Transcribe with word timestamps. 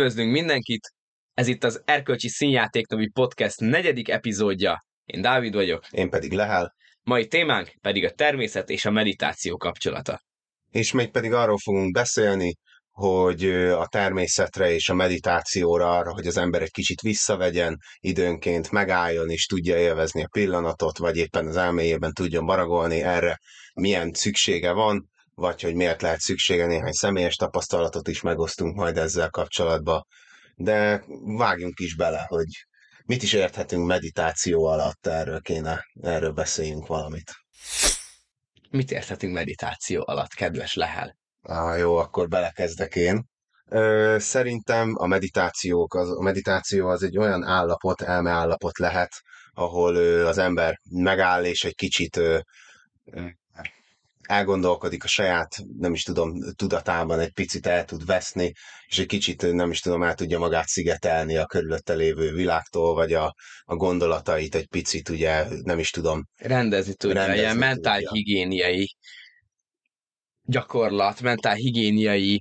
Üdvözlünk 0.00 0.32
mindenkit! 0.32 0.92
Ez 1.34 1.46
itt 1.46 1.64
az 1.64 1.82
Erkölcsi 1.84 2.28
Színjátéknovi 2.28 3.08
Podcast 3.08 3.60
negyedik 3.60 4.08
epizódja. 4.08 4.84
Én 5.04 5.20
Dávid 5.20 5.54
vagyok. 5.54 5.86
Én 5.90 6.10
pedig 6.10 6.32
Lehel. 6.32 6.74
Mai 7.02 7.26
témánk 7.26 7.72
pedig 7.80 8.04
a 8.04 8.10
természet 8.10 8.68
és 8.70 8.84
a 8.84 8.90
meditáció 8.90 9.56
kapcsolata. 9.56 10.20
És 10.70 10.92
még 10.92 11.10
pedig 11.10 11.32
arról 11.32 11.58
fogunk 11.58 11.92
beszélni, 11.92 12.54
hogy 12.90 13.44
a 13.54 13.86
természetre 13.86 14.72
és 14.72 14.88
a 14.88 14.94
meditációra 14.94 15.90
arra, 15.90 16.12
hogy 16.12 16.26
az 16.26 16.36
ember 16.36 16.62
egy 16.62 16.70
kicsit 16.70 17.00
visszavegyen, 17.00 17.76
időnként 17.98 18.70
megálljon 18.70 19.30
és 19.30 19.46
tudja 19.46 19.78
élvezni 19.78 20.22
a 20.22 20.28
pillanatot, 20.30 20.98
vagy 20.98 21.16
éppen 21.16 21.46
az 21.46 21.56
elméjében 21.56 22.12
tudjon 22.12 22.46
baragolni 22.46 23.00
erre, 23.02 23.38
milyen 23.74 24.12
szüksége 24.12 24.72
van, 24.72 25.09
vagy 25.40 25.62
hogy 25.62 25.74
miért 25.74 26.02
lehet 26.02 26.20
szüksége, 26.20 26.66
néhány 26.66 26.92
személyes 26.92 27.34
tapasztalatot 27.34 28.08
is 28.08 28.20
megosztunk 28.20 28.76
majd 28.76 28.96
ezzel 28.96 29.30
kapcsolatban. 29.30 30.06
De 30.54 31.04
vágjunk 31.36 31.78
is 31.78 31.96
bele, 31.96 32.24
hogy 32.28 32.46
mit 33.04 33.22
is 33.22 33.32
érthetünk 33.32 33.86
meditáció 33.86 34.64
alatt, 34.64 35.06
erről 35.06 35.40
kéne, 35.40 35.84
erről 36.00 36.32
beszéljünk 36.32 36.86
valamit. 36.86 37.32
Mit 38.70 38.90
érthetünk 38.90 39.34
meditáció 39.34 40.04
alatt, 40.06 40.34
kedves 40.34 40.74
Lehel? 40.74 41.16
Ah, 41.42 41.78
jó, 41.78 41.96
akkor 41.96 42.28
belekezdek 42.28 42.94
én. 42.94 43.24
Ö, 43.68 44.16
szerintem 44.18 44.94
a, 44.96 45.06
meditációk, 45.06 45.94
az, 45.94 46.10
a 46.10 46.22
meditáció 46.22 46.88
az 46.88 47.02
egy 47.02 47.18
olyan 47.18 47.44
állapot, 47.44 48.02
elmeállapot 48.02 48.78
lehet, 48.78 49.10
ahol 49.52 49.94
ö, 49.94 50.26
az 50.26 50.38
ember 50.38 50.74
megáll 50.90 51.44
és 51.44 51.64
egy 51.64 51.74
kicsit 51.74 52.16
ö, 52.16 52.38
elgondolkodik 54.30 55.04
a 55.04 55.08
saját, 55.08 55.56
nem 55.78 55.92
is 55.92 56.02
tudom, 56.02 56.32
tudatában 56.56 57.20
egy 57.20 57.32
picit 57.32 57.66
el 57.66 57.84
tud 57.84 58.06
veszni, 58.06 58.52
és 58.86 58.98
egy 58.98 59.06
kicsit, 59.06 59.52
nem 59.52 59.70
is 59.70 59.80
tudom, 59.80 60.02
el 60.02 60.14
tudja 60.14 60.38
magát 60.38 60.66
szigetelni 60.66 61.36
a 61.36 61.46
körülötte 61.46 61.94
lévő 61.94 62.32
világtól, 62.32 62.94
vagy 62.94 63.12
a, 63.12 63.34
a 63.64 63.74
gondolatait 63.74 64.54
egy 64.54 64.66
picit, 64.66 65.08
ugye, 65.08 65.44
nem 65.62 65.78
is 65.78 65.90
tudom. 65.90 66.26
Rendezni 66.36 66.94
tudja, 66.94 67.16
rendezni 67.16 67.40
ilyen 67.42 67.56
mentálhigiéniai 67.56 68.96
gyakorlat, 70.42 71.20
mentálhigiéniai 71.20 72.40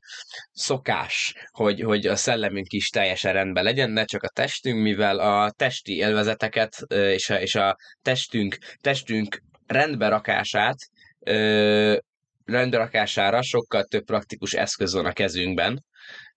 szokás, 0.52 1.34
hogy, 1.52 1.82
hogy 1.82 2.08
a 2.08 2.16
szellemünk 2.16 2.72
is 2.72 2.90
teljesen 2.90 3.34
rendben 3.34 3.64
legyen, 3.64 3.92
ne 3.92 4.06
csak 4.06 4.24
a 4.24 4.30
testünk, 4.30 4.82
mivel 4.82 5.20
a 5.20 5.52
testi 5.52 5.96
élvezeteket 5.96 6.76
és 6.90 7.30
a, 7.30 7.42
és 7.42 7.56
a 7.56 7.76
testünk, 8.02 8.58
testünk 8.82 9.42
rendbe 9.66 10.08
rakását 10.08 10.78
ö, 11.20 11.98
rendrakására 12.46 13.42
sokkal 13.42 13.84
több 13.84 14.04
praktikus 14.04 14.54
eszköz 14.54 14.94
van 14.94 15.06
a 15.06 15.14
kezünkben, 15.14 15.86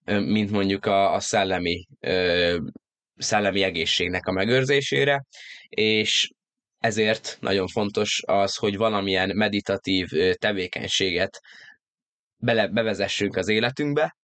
mint 0.04 0.50
mondjuk 0.50 0.86
a, 0.86 1.14
a 1.14 1.20
szellemi, 1.20 1.86
ö, 2.00 2.58
szellemi 3.16 3.62
egészségnek 3.62 4.26
a 4.26 4.32
megőrzésére, 4.32 5.24
és 5.68 6.30
ezért 6.78 7.36
nagyon 7.40 7.68
fontos 7.68 8.22
az, 8.26 8.56
hogy 8.56 8.76
valamilyen 8.76 9.30
meditatív 9.36 10.08
tevékenységet 10.34 11.40
bele, 12.36 12.68
bevezessünk 12.68 13.36
az 13.36 13.48
életünkbe, 13.48 14.16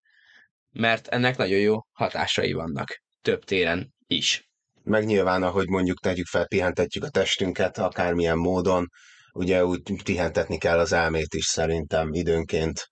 mert 0.72 1.08
ennek 1.08 1.36
nagyon 1.36 1.58
jó 1.58 1.76
hatásai 1.92 2.52
vannak 2.52 3.02
több 3.22 3.44
téren 3.44 3.94
is. 4.06 4.48
Meg 4.82 5.04
nyilván, 5.04 5.42
ahogy 5.42 5.68
mondjuk 5.68 6.00
tegyük 6.00 6.26
fel, 6.26 6.46
pihentetjük 6.46 7.04
a 7.04 7.10
testünket 7.10 7.78
akármilyen 7.78 8.38
módon, 8.38 8.88
ugye 9.32 9.64
úgy 9.64 10.02
pihentetni 10.02 10.58
kell 10.58 10.78
az 10.78 10.92
elmét 10.92 11.34
is 11.34 11.44
szerintem 11.44 12.12
időnként. 12.12 12.88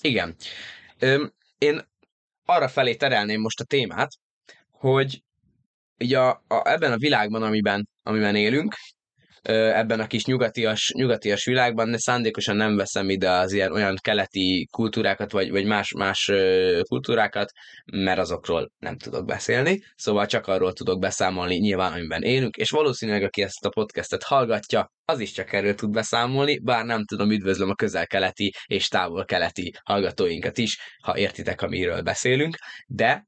Igen. 0.00 0.36
Én 1.58 1.88
arra 2.44 2.68
felé 2.68 2.94
terelném 2.94 3.40
most 3.40 3.60
a 3.60 3.64
témát, 3.64 4.10
hogy 4.70 5.22
ugye 5.98 6.18
a, 6.18 6.44
a, 6.48 6.68
ebben 6.68 6.92
a 6.92 6.98
világban, 6.98 7.42
amiben, 7.42 7.88
amiben 8.02 8.36
élünk, 8.36 8.74
ebben 9.48 10.00
a 10.00 10.06
kis 10.06 10.24
nyugatias, 10.24 10.92
nyugatias 10.94 11.44
világban, 11.44 11.90
de 11.90 11.98
szándékosan 11.98 12.56
nem 12.56 12.76
veszem 12.76 13.10
ide 13.10 13.30
az 13.30 13.52
ilyen 13.52 13.72
olyan 13.72 13.96
keleti 14.00 14.68
kultúrákat, 14.70 15.32
vagy, 15.32 15.50
vagy 15.50 15.64
más, 15.64 15.92
más 15.92 16.30
kultúrákat, 16.88 17.50
mert 17.92 18.18
azokról 18.18 18.70
nem 18.78 18.96
tudok 18.96 19.24
beszélni, 19.24 19.82
szóval 19.94 20.26
csak 20.26 20.46
arról 20.46 20.72
tudok 20.72 20.98
beszámolni 20.98 21.56
nyilván, 21.56 21.92
amiben 21.92 22.22
élünk, 22.22 22.56
és 22.56 22.70
valószínűleg 22.70 23.22
aki 23.22 23.42
ezt 23.42 23.64
a 23.64 23.68
podcastet 23.68 24.22
hallgatja, 24.22 24.92
az 25.04 25.20
is 25.20 25.32
csak 25.32 25.52
erről 25.52 25.74
tud 25.74 25.90
beszámolni, 25.90 26.58
bár 26.58 26.84
nem 26.84 27.04
tudom, 27.04 27.30
üdvözlöm 27.30 27.70
a 27.70 27.74
közel-keleti 27.74 28.54
és 28.66 28.88
távol-keleti 28.88 29.72
hallgatóinkat 29.84 30.58
is, 30.58 30.78
ha 31.02 31.18
értitek, 31.18 31.62
amiről 31.62 32.02
beszélünk, 32.02 32.56
de 32.86 33.26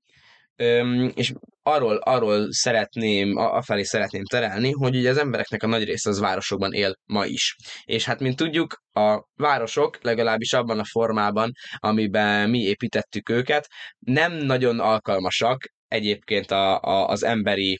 Öm, 0.60 1.12
és 1.14 1.32
arról, 1.62 1.96
arról 1.96 2.52
szeretném, 2.52 3.36
afelé 3.36 3.82
szeretném 3.82 4.24
terelni, 4.24 4.70
hogy 4.70 4.96
ugye 4.96 5.10
az 5.10 5.18
embereknek 5.18 5.62
a 5.62 5.66
nagy 5.66 5.84
része 5.84 6.10
az 6.10 6.18
városokban 6.18 6.72
él 6.72 6.94
ma 7.04 7.26
is. 7.26 7.56
És 7.84 8.04
hát, 8.04 8.20
mint 8.20 8.36
tudjuk, 8.36 8.82
a 8.92 9.24
városok, 9.34 9.98
legalábbis 10.02 10.52
abban 10.52 10.78
a 10.78 10.84
formában, 10.84 11.52
amiben 11.76 12.50
mi 12.50 12.58
építettük 12.58 13.28
őket, 13.28 13.66
nem 13.98 14.32
nagyon 14.32 14.80
alkalmasak 14.80 15.64
egyébként 15.88 16.50
a, 16.50 16.80
a, 16.80 17.08
az 17.08 17.22
emberi 17.22 17.78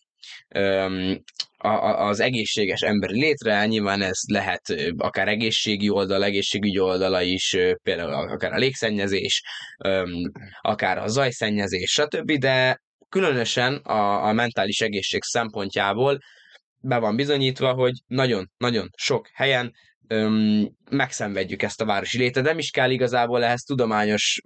az 1.96 2.20
egészséges 2.20 2.80
emberi 2.80 3.20
létre, 3.20 3.66
nyilván 3.66 4.02
ez 4.02 4.18
lehet 4.28 4.62
akár 4.96 5.28
egészségi 5.28 5.88
oldal, 5.88 6.24
egészségügyi 6.24 6.78
oldala 6.78 7.22
is, 7.22 7.56
például 7.82 8.12
akár 8.12 8.52
a 8.52 8.58
légszennyezés, 8.58 9.42
akár 10.60 10.98
a 10.98 11.08
zajszennyezés, 11.08 11.90
stb., 11.90 12.32
de 12.32 12.80
különösen 13.08 13.74
a, 13.74 14.26
a 14.26 14.32
mentális 14.32 14.80
egészség 14.80 15.22
szempontjából 15.22 16.18
be 16.80 16.98
van 16.98 17.16
bizonyítva, 17.16 17.72
hogy 17.72 17.92
nagyon-nagyon 18.06 18.88
sok 18.96 19.28
helyen 19.32 19.72
öm, 20.06 20.68
megszenvedjük 20.90 21.62
ezt 21.62 21.80
a 21.80 21.84
városi 21.84 22.18
létet. 22.18 22.44
Nem 22.44 22.58
is 22.58 22.70
kell 22.70 22.90
igazából 22.90 23.44
ehhez 23.44 23.62
tudományos 23.62 24.40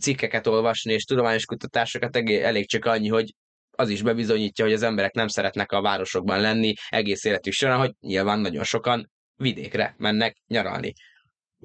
cikkeket 0.00 0.46
olvasni, 0.46 0.92
és 0.92 1.04
tudományos 1.04 1.44
kutatásokat 1.44 2.16
elég 2.16 2.68
csak 2.68 2.84
annyi, 2.84 3.08
hogy 3.08 3.34
az 3.76 3.88
is 3.88 4.02
bebizonyítja, 4.02 4.64
hogy 4.64 4.74
az 4.74 4.82
emberek 4.82 5.12
nem 5.12 5.28
szeretnek 5.28 5.72
a 5.72 5.82
városokban 5.82 6.40
lenni 6.40 6.74
egész 6.88 7.24
életük 7.24 7.52
során, 7.52 7.78
hogy 7.78 7.92
nyilván 8.00 8.38
nagyon 8.38 8.64
sokan 8.64 9.10
vidékre 9.36 9.94
mennek 9.98 10.36
nyaralni. 10.46 10.92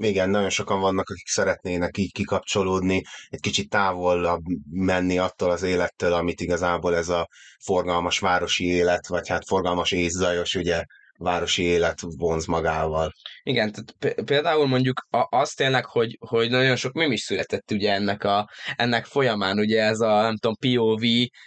Igen, 0.01 0.29
nagyon 0.29 0.49
sokan 0.49 0.79
vannak, 0.79 1.09
akik 1.09 1.27
szeretnének 1.27 1.97
így 1.97 2.11
kikapcsolódni, 2.11 3.01
egy 3.29 3.39
kicsit 3.39 3.69
távol 3.69 4.41
menni 4.69 5.17
attól 5.17 5.51
az 5.51 5.63
élettől, 5.63 6.13
amit 6.13 6.41
igazából 6.41 6.95
ez 6.95 7.09
a 7.09 7.27
forgalmas 7.63 8.19
városi 8.19 8.65
élet, 8.65 9.07
vagy 9.07 9.27
hát 9.27 9.47
forgalmas 9.47 9.91
észzajos, 9.91 10.55
ugye 10.55 10.83
városi 11.19 11.63
élet 11.63 11.99
vonz 12.17 12.45
magával. 12.45 13.13
Igen, 13.43 13.71
tehát 13.71 14.21
például 14.21 14.67
mondjuk 14.67 15.07
azt 15.29 15.55
tényleg, 15.55 15.85
hogy, 15.85 16.17
hogy 16.19 16.49
nagyon 16.49 16.75
sok 16.75 16.93
mém 16.93 17.11
is 17.11 17.21
született 17.21 17.71
ugye 17.71 17.93
ennek, 17.93 18.23
a, 18.23 18.49
ennek 18.75 19.05
folyamán, 19.05 19.59
ugye 19.59 19.83
ez 19.83 19.99
a, 19.99 20.21
nem 20.21 20.37
tudom, 20.37 20.55
POV, 20.59 21.01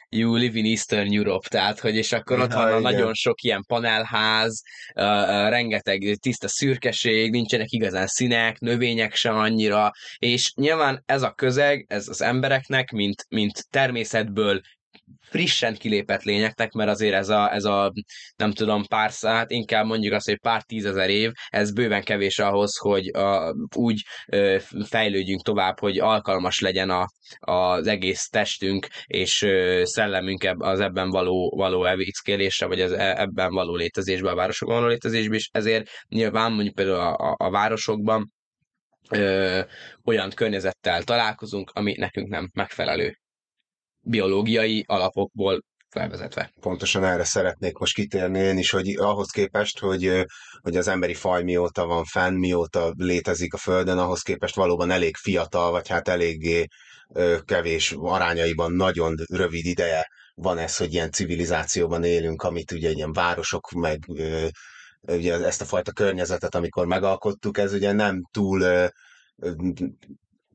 you 0.09 0.35
live 0.35 0.59
in 0.59 0.65
Eastern 0.65 1.13
Europe, 1.13 1.49
tehát, 1.49 1.81
hogy 1.81 1.97
és 1.97 2.13
akkor 2.13 2.41
ott 2.41 2.53
van 2.53 2.81
nagyon 2.81 3.15
sok 3.15 3.43
ilyen 3.43 3.65
panelház, 3.67 4.63
uh, 4.95 5.05
uh, 5.05 5.49
rengeteg 5.49 6.17
tiszta 6.21 6.49
szürkeség, 6.49 7.31
nincsenek 7.31 7.71
igazán 7.71 8.07
színek, 8.07 8.59
növények 8.59 9.15
sem 9.15 9.37
annyira, 9.37 9.91
és 10.19 10.53
nyilván 10.55 11.03
ez 11.07 11.23
a 11.23 11.33
közeg, 11.33 11.85
ez 11.89 12.09
az 12.09 12.23
embereknek, 12.23 12.91
mint, 12.91 13.27
mint 13.29 13.67
természetből 13.71 14.61
frissen 15.21 15.75
kilépett 15.77 16.23
lényeknek, 16.23 16.73
mert 16.73 16.91
azért 16.91 17.15
ez 17.15 17.29
a, 17.29 17.55
ez 17.55 17.65
a 17.65 17.93
nem 18.37 18.53
tudom, 18.53 18.85
pár 18.85 19.13
szát, 19.13 19.51
inkább 19.51 19.87
mondjuk 19.87 20.13
azt, 20.13 20.27
hogy 20.27 20.39
pár 20.41 20.63
tízezer 20.63 21.11
év, 21.11 21.33
ez 21.49 21.73
bőven 21.73 22.03
kevés 22.03 22.39
ahhoz, 22.39 22.77
hogy 22.77 23.09
a, 23.09 23.55
úgy 23.77 24.03
ö, 24.27 24.57
fejlődjünk 24.85 25.43
tovább, 25.43 25.79
hogy 25.79 25.99
alkalmas 25.99 26.61
legyen 26.61 26.91
a, 26.91 27.07
az 27.39 27.87
egész 27.87 28.29
testünk 28.29 28.87
és 29.07 29.43
ö, 29.43 29.83
szellemünk 29.85 30.51
az 30.59 30.81
ebben 30.81 31.11
való, 31.11 31.55
való 31.57 31.85
evéckélésre, 31.85 32.67
vagy 32.67 32.81
az 32.81 32.93
e, 32.93 33.21
ebben 33.21 33.53
való 33.53 33.77
létezésbe, 33.77 34.31
a 34.31 34.35
városokban 34.35 34.77
való 34.77 34.89
létezésbe 34.89 35.35
is, 35.35 35.49
ezért 35.53 35.89
nyilván 36.09 36.53
mondjuk 36.53 36.75
például 36.75 36.99
a, 36.99 37.17
a, 37.17 37.35
a 37.39 37.51
városokban 37.51 38.33
ö, 39.11 39.61
olyan 40.05 40.31
környezettel 40.31 41.03
találkozunk, 41.03 41.71
ami 41.75 41.95
nekünk 41.99 42.29
nem 42.29 42.51
megfelelő 42.53 43.22
biológiai 44.03 44.85
alapokból 44.87 45.63
felvezetve. 45.89 46.53
Pontosan 46.61 47.05
erre 47.05 47.25
szeretnék 47.25 47.79
most 47.79 47.95
kitérni 47.95 48.39
én 48.39 48.59
is, 48.59 48.71
hogy 48.71 48.97
ahhoz 48.97 49.31
képest, 49.31 49.79
hogy, 49.79 50.27
hogy 50.61 50.77
az 50.77 50.89
emberi 50.89 51.15
faj 51.15 51.43
mióta 51.43 51.87
van 51.87 52.05
fenn, 52.05 52.35
mióta 52.35 52.93
létezik 52.97 53.55
a 53.55 53.57
Földön, 53.57 53.99
ahhoz 53.99 54.23
képest 54.23 54.55
valóban 54.55 54.91
elég 54.91 55.17
fiatal, 55.17 55.71
vagy 55.71 55.89
hát 55.89 56.09
eléggé 56.09 56.67
kevés 57.45 57.95
arányaiban 57.99 58.73
nagyon 58.73 59.15
rövid 59.33 59.67
ideje 59.67 60.09
van 60.35 60.59
ez, 60.59 60.77
hogy 60.77 60.93
ilyen 60.93 61.11
civilizációban 61.11 62.05
élünk, 62.05 62.43
amit 62.43 62.73
ugye 62.73 62.91
ilyen 62.91 63.13
városok, 63.13 63.71
meg 63.71 63.99
ugye 65.01 65.45
ezt 65.45 65.61
a 65.61 65.65
fajta 65.65 65.93
környezetet, 65.93 66.55
amikor 66.55 66.87
megalkottuk, 66.87 67.59
ez 67.59 67.73
ugye 67.73 67.93
nem 67.93 68.23
túl, 68.31 68.91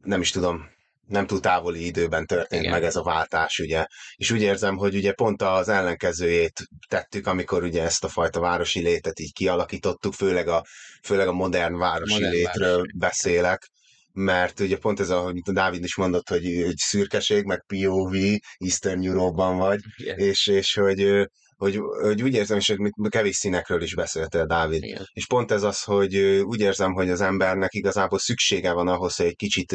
nem 0.02 0.22
is 0.22 0.32
tudom, 0.32 0.70
nem 1.08 1.28
túl 1.28 1.40
távoli 1.40 1.86
időben 1.86 2.26
történt 2.26 2.62
Igen. 2.62 2.74
meg 2.74 2.84
ez 2.84 2.96
a 2.96 3.04
váltás, 3.04 3.60
ugye. 3.60 3.86
És 4.16 4.32
úgy 4.32 4.42
érzem, 4.42 4.78
hogy 4.78 4.96
ugye 4.96 5.14
pont 5.14 5.42
az 5.42 5.70
ellenkezőjét 5.70 6.68
tettük, 6.88 7.28
amikor 7.28 7.64
ugye 7.64 7.84
ezt 7.84 8.04
a 8.04 8.08
fajta 8.08 8.40
városi 8.40 8.80
létet 8.80 9.20
így 9.20 9.34
kialakítottuk, 9.34 10.14
főleg 10.14 10.48
a, 10.48 10.66
főleg 11.04 11.28
a 11.28 11.34
modern 11.34 11.78
városi 11.78 12.14
modern 12.14 12.34
létről 12.34 12.70
városi. 12.70 12.98
beszélek, 12.98 13.70
mert 14.14 14.60
ugye 14.60 14.78
pont 14.78 15.00
ez, 15.00 15.10
ahogy 15.10 15.42
a 15.46 15.52
Dávid 15.52 15.84
is 15.84 15.96
mondott, 15.96 16.30
hogy 16.30 16.46
egy 16.46 16.78
szürkeség, 16.78 17.44
meg 17.44 17.64
POV, 17.68 18.16
Eastern 18.58 19.06
Europe-ban 19.06 19.58
vagy, 19.58 19.80
yeah. 19.98 20.20
és, 20.20 20.48
és 20.48 20.74
hogy 20.74 21.30
hogy, 21.58 21.80
hogy 22.02 22.24
úgy 22.24 22.34
érzem, 22.34 22.58
és 22.58 22.76
kevés 23.10 23.36
színekről 23.36 23.82
is 23.82 23.96
beszéltél, 23.96 24.46
Dávid. 24.46 24.84
Igen. 24.84 25.10
És 25.14 25.28
pont 25.28 25.52
ez 25.52 25.64
az, 25.64 25.84
hogy 25.84 26.18
úgy 26.44 26.60
érzem, 26.60 26.94
hogy 26.94 27.10
az 27.10 27.22
embernek 27.22 27.74
igazából 27.74 28.20
szüksége 28.20 28.72
van 28.72 28.88
ahhoz, 28.88 29.16
hogy 29.16 29.26
egy 29.26 29.36
kicsit 29.36 29.72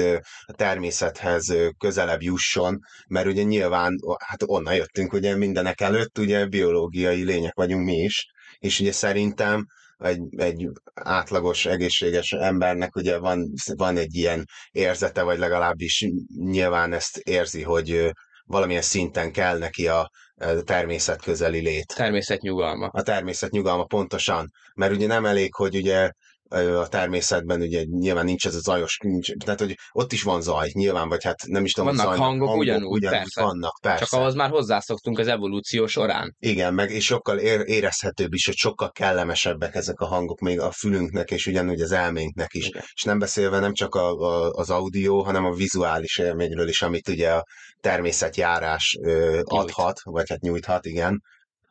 a 0.46 0.52
természethez 0.52 1.55
közelebb 1.79 2.23
jusson, 2.23 2.79
mert 3.08 3.26
ugye 3.26 3.43
nyilván, 3.43 3.99
hát 4.19 4.43
onnan 4.46 4.75
jöttünk, 4.75 5.12
ugye 5.12 5.37
mindenek 5.37 5.81
előtt, 5.81 6.19
ugye 6.19 6.46
biológiai 6.46 7.23
lények 7.23 7.55
vagyunk 7.55 7.85
mi 7.85 7.96
is, 7.96 8.26
és 8.58 8.81
ugye 8.81 8.93
szerintem 8.93 9.67
egy, 9.99 10.20
egy 10.37 10.69
átlagos, 10.94 11.67
egészséges 11.67 12.32
embernek 12.32 12.96
ugye 12.96 13.19
van, 13.19 13.52
van 13.76 13.96
egy 13.96 14.14
ilyen 14.14 14.44
érzete, 14.70 15.23
vagy 15.23 15.38
legalábbis 15.38 16.06
nyilván 16.37 16.93
ezt 16.93 17.17
érzi, 17.17 17.62
hogy 17.62 18.12
valamilyen 18.52 18.82
szinten 18.82 19.32
kell 19.32 19.58
neki 19.58 19.88
a 19.88 20.10
természet 20.64 21.22
közeli 21.22 21.60
lét. 21.60 21.94
Természet 21.96 22.40
nyugalma. 22.40 22.87
A 22.87 23.02
természet 23.02 23.50
nyugalma, 23.50 23.84
pontosan. 23.84 24.52
Mert 24.75 24.93
ugye 24.93 25.06
nem 25.06 25.26
elég, 25.26 25.54
hogy 25.54 25.76
ugye 25.76 26.10
a 26.52 26.87
természetben 26.87 27.60
ugye 27.60 27.82
nyilván 27.84 28.25
nincs 28.25 28.46
ez 28.46 28.54
a 28.54 28.60
zajos, 28.60 28.99
nincs, 29.02 29.32
tehát 29.44 29.60
hogy 29.60 29.78
ott 29.93 30.12
is 30.12 30.22
van 30.22 30.43
zaj, 30.43 30.70
nyilván, 30.72 31.08
vagy 31.08 31.25
hát 31.25 31.46
nem 31.46 31.64
is 31.64 31.72
tudom, 31.72 31.88
Vannak 31.88 32.04
zajnak, 32.06 32.25
hangok, 32.25 32.46
hangok 32.49 32.62
ugyanúgy, 32.62 32.96
ugyanúgy 32.96 33.19
persze. 33.19 33.43
vannak, 33.43 33.78
persze. 33.82 34.04
Csak 34.04 34.20
ahhoz 34.20 34.34
már 34.34 34.50
hozzászoktunk 34.50 35.19
az 35.19 35.26
evolúció 35.26 35.87
során. 35.87 36.37
Igen, 36.38 36.75
meg 36.75 36.90
és 36.90 37.04
sokkal 37.04 37.38
ér, 37.38 37.62
érezhetőbb 37.66 38.34
is, 38.34 38.46
hogy 38.46 38.56
sokkal 38.56 38.90
kellemesebbek 38.90 39.75
ezek 39.75 40.00
a 40.00 40.06
hangok 40.06 40.40
még 40.40 40.60
a 40.60 40.70
fülünknek, 40.70 41.31
és 41.31 41.46
ugyanúgy 41.46 41.81
az 41.81 41.93
elménknek 41.93 42.54
is. 42.54 42.66
Igen. 42.66 42.82
És 42.94 43.02
nem 43.02 43.19
beszélve 43.19 43.58
nem 43.58 43.72
csak 43.72 43.94
a, 43.94 44.10
a, 44.12 44.50
az 44.50 44.70
audio, 44.70 45.22
hanem 45.22 45.44
a 45.44 45.54
vizuális 45.54 46.19
élményről 46.19 46.69
is, 46.69 46.82
amit 46.82 47.08
ugye 47.08 47.31
a 47.31 47.44
természetjárás 47.81 48.99
ö, 49.02 49.40
adhat, 49.44 50.00
vagy 50.02 50.28
hát 50.28 50.40
nyújthat, 50.40 50.87
igen, 50.87 51.22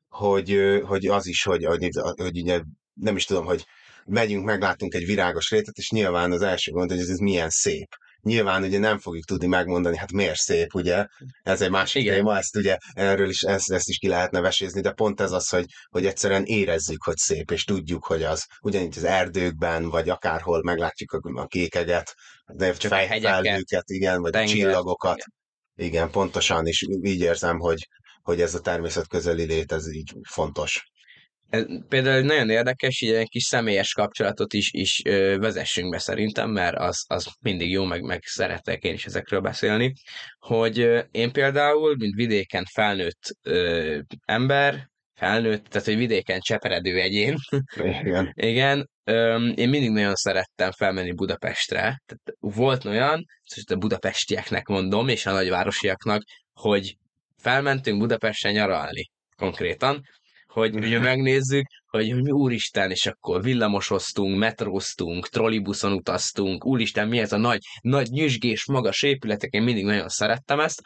hogy, 0.09 0.81
hogy 0.85 1.07
az 1.07 1.27
is, 1.27 1.43
hogy, 1.43 1.65
hogy, 1.65 1.89
hogy 2.15 2.39
ugye 2.39 2.61
nem 2.93 3.15
is 3.15 3.25
tudom, 3.25 3.45
hogy 3.45 3.65
megyünk, 4.05 4.45
meglátunk 4.45 4.93
egy 4.93 5.05
virágos 5.05 5.49
rétet, 5.49 5.77
és 5.77 5.89
nyilván 5.89 6.31
az 6.31 6.41
első 6.41 6.71
gond, 6.71 6.89
hogy 6.89 6.99
ez, 6.99 7.09
ez 7.09 7.17
milyen 7.17 7.49
szép. 7.49 7.87
Nyilván 8.21 8.63
ugye 8.63 8.79
nem 8.79 8.99
fogjuk 8.99 9.25
tudni 9.25 9.47
megmondani, 9.47 9.97
hát 9.97 10.11
miért 10.11 10.39
szép, 10.39 10.73
ugye? 10.73 11.05
Ez 11.43 11.61
egy 11.61 11.69
másik 11.69 12.01
Igen. 12.01 12.15
téma, 12.15 12.37
ezt 12.37 12.55
ugye 12.55 12.77
erről 12.93 13.29
is, 13.29 13.41
ezt, 13.41 13.71
ezt 13.71 13.89
is 13.89 13.97
ki 13.97 14.07
lehetne 14.07 14.39
vesézni, 14.39 14.81
de 14.81 14.91
pont 14.91 15.21
ez 15.21 15.31
az, 15.31 15.49
hogy, 15.49 15.65
hogy 15.89 16.05
egyszerűen 16.05 16.43
érezzük, 16.43 17.03
hogy 17.03 17.17
szép, 17.17 17.51
és 17.51 17.63
tudjuk, 17.63 18.05
hogy 18.05 18.23
az. 18.23 18.45
Ugyanígy 18.61 18.97
az 18.97 19.03
erdőkben, 19.03 19.89
vagy 19.89 20.09
akárhol 20.09 20.63
meglátjuk 20.63 21.11
a, 21.11 21.41
a 21.41 21.45
kékeget, 21.45 22.13
de 22.53 22.73
csak 22.73 22.91
felhőket, 22.91 23.89
igen, 23.89 24.21
vagy 24.21 24.31
tenger, 24.31 24.49
a 24.49 24.53
csillagokat. 24.53 25.23
Igen. 25.75 25.89
igen, 25.89 26.11
pontosan, 26.11 26.67
és 26.67 26.87
így 27.03 27.21
érzem, 27.21 27.59
hogy, 27.59 27.87
hogy 28.21 28.41
ez 28.41 28.55
a 28.55 28.61
természet 28.61 29.07
közeli 29.07 29.43
lét, 29.43 29.71
ez 29.71 29.93
így 29.93 30.13
fontos 30.29 30.89
ez 31.51 31.65
például 31.87 32.21
nagyon 32.21 32.49
érdekes, 32.49 33.01
így 33.01 33.11
egy 33.11 33.29
kis 33.29 33.43
személyes 33.43 33.93
kapcsolatot 33.93 34.53
is, 34.53 34.71
is 34.71 35.01
ö, 35.05 35.37
vezessünk 35.39 35.89
be 35.89 35.97
szerintem, 35.97 36.49
mert 36.49 36.77
az, 36.77 37.05
az 37.07 37.27
mindig 37.39 37.69
jó, 37.71 37.83
meg, 37.83 38.01
meg 38.01 38.23
szeretek 38.23 38.83
én 38.83 38.93
is 38.93 39.05
ezekről 39.05 39.39
beszélni, 39.39 39.93
hogy 40.39 40.79
ö, 40.79 40.99
én 41.11 41.31
például, 41.31 41.95
mint 41.97 42.15
vidéken 42.15 42.65
felnőtt 42.73 43.35
ö, 43.43 43.99
ember, 44.25 44.89
felnőtt, 45.13 45.65
tehát 45.65 45.87
hogy 45.87 45.97
vidéken 45.97 46.39
cseperedő 46.39 46.99
egyén, 46.99 47.35
igen, 48.03 48.31
igen 48.35 48.89
ö, 49.03 49.47
én 49.47 49.69
mindig 49.69 49.89
nagyon 49.89 50.15
szerettem 50.15 50.71
felmenni 50.71 51.11
Budapestre, 51.11 51.79
tehát 51.79 52.37
volt 52.39 52.85
olyan, 52.85 53.25
és 53.55 53.63
a 53.67 53.75
budapestieknek 53.75 54.67
mondom, 54.67 55.07
és 55.07 55.25
a 55.25 55.31
nagyvárosiaknak, 55.31 56.21
hogy 56.53 56.97
felmentünk 57.37 57.99
Budapesten 57.99 58.51
nyaralni 58.51 59.09
konkrétan, 59.35 60.01
hogy 60.51 60.75
ugye 60.75 60.99
megnézzük, 60.99 61.65
hogy, 61.87 62.11
hogy 62.11 62.23
mi 62.23 62.31
úristen, 62.31 62.91
és 62.91 63.05
akkor 63.05 63.41
villamosoztunk, 63.41 64.37
metróztunk, 64.37 65.27
trollibuszon 65.27 65.91
utaztunk, 65.91 66.65
úristen, 66.65 67.07
mi 67.07 67.19
ez 67.19 67.33
a 67.33 67.37
nagy, 67.37 67.59
nagy 67.81 68.09
nyüzsgés, 68.09 68.65
magas 68.65 69.01
épületek, 69.01 69.51
én 69.51 69.61
mindig 69.61 69.85
nagyon 69.85 70.09
szerettem 70.09 70.59
ezt, 70.59 70.81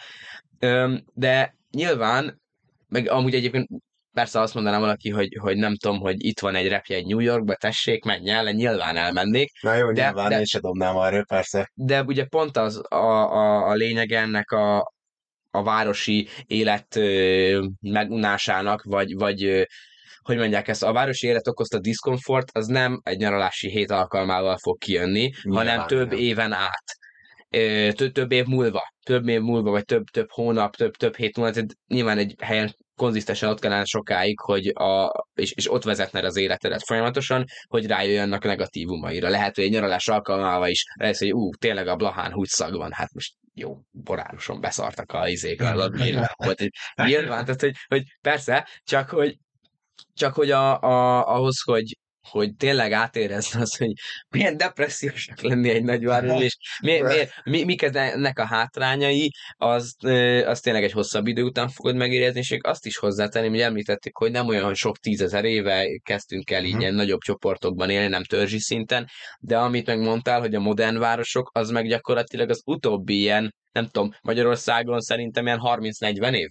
de 1.14 1.56
nyilván, 1.72 2.42
meg 2.88 3.10
amúgy 3.10 3.34
egyébként 3.34 3.68
persze 4.16 4.40
azt 4.40 4.54
mondanám 4.54 4.80
valaki, 4.80 5.10
hogy, 5.10 5.38
hogy 5.40 5.58
nem 5.58 5.76
tudom, 5.76 6.00
hogy 6.00 6.26
itt 6.26 6.40
van 6.40 6.56
egy 6.56 6.68
repje 6.68 6.96
egy 6.96 7.06
New 7.06 7.20
Yorkba, 7.20 7.56
tessék, 7.56 8.04
menj 8.04 8.30
el, 8.30 8.52
nyilván 8.52 8.98
elmennék. 8.98 9.52
Na 9.62 9.74
jó, 9.74 9.92
de, 9.92 10.04
nyilván 10.04 10.30
de, 10.30 10.38
én 10.38 10.46
se 10.46 10.60
dobnám 10.60 10.96
arra, 10.96 11.24
persze. 11.28 11.72
De 11.74 12.04
ugye 12.04 12.26
pont 12.26 12.58
az 12.58 12.82
a, 12.90 12.96
a, 12.96 13.68
a 13.68 13.74
lényeg 13.74 14.12
ennek 14.12 14.52
a, 14.52 14.94
a 15.56 15.63
városi 15.63 16.28
élet 16.46 17.00
megunásának, 17.81 18.84
vagy, 18.84 19.16
vagy 19.16 19.68
hogy 20.25 20.38
mondják 20.38 20.68
ezt, 20.68 20.84
a 20.84 20.94
városi 20.94 21.28
élet 21.28 21.48
okozta 21.48 21.80
diszkomfort, 21.80 22.50
az 22.54 22.68
nem 22.68 23.00
egy 23.04 23.18
nyaralási 23.18 23.69
hét 23.69 23.92
alkalmával 23.92 24.57
fog 24.57 24.78
kijönni, 24.78 25.31
Nyilván, 25.44 25.68
hanem 25.68 25.88
több 25.88 26.10
nem. 26.10 26.18
éven 26.18 26.52
át. 26.52 26.84
Több, 28.13 28.31
év 28.31 28.46
múlva, 28.46 28.84
több 29.04 29.28
év 29.28 29.42
múlva, 29.42 29.72
vagy 29.72 29.86
több, 29.86 30.04
több 30.04 30.30
hónap, 30.30 30.75
több, 30.75 30.96
több 30.96 31.16
hét 31.16 31.38
múlva, 31.38 31.52
tehát 31.52 31.69
nyilván 31.88 32.18
egy 32.18 32.36
helyen 32.42 32.75
konzisztensen 32.96 33.50
ott 33.50 33.60
kellene 33.60 33.86
sokáig, 33.86 34.40
hogy 34.40 34.68
a, 34.68 35.25
és, 35.34 35.52
és 35.52 35.72
ott 35.72 35.84
vezetne 35.84 36.19
az 36.19 36.38
életedet 36.38 36.84
folyamatosan, 36.86 37.46
hogy 37.68 37.86
rájöjjenek 37.86 38.44
negatívumaira. 38.44 39.30
Lehet, 39.30 39.56
hogy 39.56 39.63
egy 39.63 39.72
nyaralás 39.72 40.07
alkalmával 40.07 40.69
is 40.69 40.84
lesz, 41.00 41.19
hogy 41.19 41.34
ú, 41.34 41.50
tényleg 41.54 41.88
a 41.88 41.96
Blahán 41.96 42.31
húgyszag 42.31 42.75
van, 42.75 42.92
hát 42.92 43.13
most 43.13 43.34
jó, 43.56 43.81
boráruson 43.92 44.62
beszartak 44.62 45.12
a 45.12 45.28
izék 45.28 45.62
alatt, 45.62 45.97
volt 46.35 46.62
egy 46.62 46.76
nyilván, 46.95 47.45
tehát 47.45 47.62
hogy, 47.62 47.76
hogy 47.88 48.04
persze, 48.21 48.68
csak 48.83 49.09
hogy, 49.09 49.38
csak 50.14 50.33
hogy 50.33 50.52
a, 50.52 50.81
a, 50.81 51.28
ahhoz, 51.35 51.62
hogy, 51.62 51.97
hogy 52.30 52.56
tényleg 52.56 52.92
átérezd 52.92 53.62
az, 53.62 53.78
hogy 53.78 53.92
milyen 54.30 54.58
depressziósak 54.58 55.42
lenni 55.42 55.70
egy 55.70 55.84
nagyváros, 55.84 56.42
és 56.42 56.58
mi, 56.82 57.02
mi, 57.02 57.16
mi, 57.44 57.64
mik 57.64 57.82
ennek 57.82 58.40
a 58.40 58.46
hátrányai, 58.46 59.32
az, 59.58 59.96
az 60.46 60.60
tényleg 60.60 60.84
egy 60.84 60.92
hosszabb 60.92 61.28
idő 61.28 61.44
után 61.44 61.70
fogod 61.70 61.96
megérezni, 61.96 62.40
és 62.40 62.58
azt 62.62 62.86
is 62.86 62.98
hozzátenném, 62.98 63.52
hogy 63.52 63.60
említettük, 63.60 64.18
hogy 64.18 64.32
nem 64.32 64.48
olyan, 64.48 64.74
sok 64.74 64.98
tízezer 64.98 65.46
éve 65.46 66.00
kezdtünk 66.04 66.52
el 66.52 66.62
így 66.62 66.68
uh-huh. 66.68 66.82
ilyen 66.82 66.94
nagyobb 66.94 67.22
csoportokban 67.22 67.90
élni, 67.90 68.08
nem 68.08 68.24
törzsi 68.24 68.60
szinten, 68.60 69.08
de 69.40 69.58
amit 69.58 69.86
megmondtál, 69.86 70.40
hogy 70.40 70.56
a 70.56 70.60
modern 70.60 70.98
városok, 70.98 71.50
az 71.54 71.70
meg 71.70 71.88
gyakorlatilag 71.88 72.50
az 72.50 72.62
utóbbi 72.66 73.20
ilyen, 73.20 73.56
nem 73.72 73.86
tudom, 73.86 74.12
Magyarországon 74.22 75.02
szerintem 75.02 75.46
ilyen 75.46 75.60
30-40 75.64 76.36
év 76.36 76.50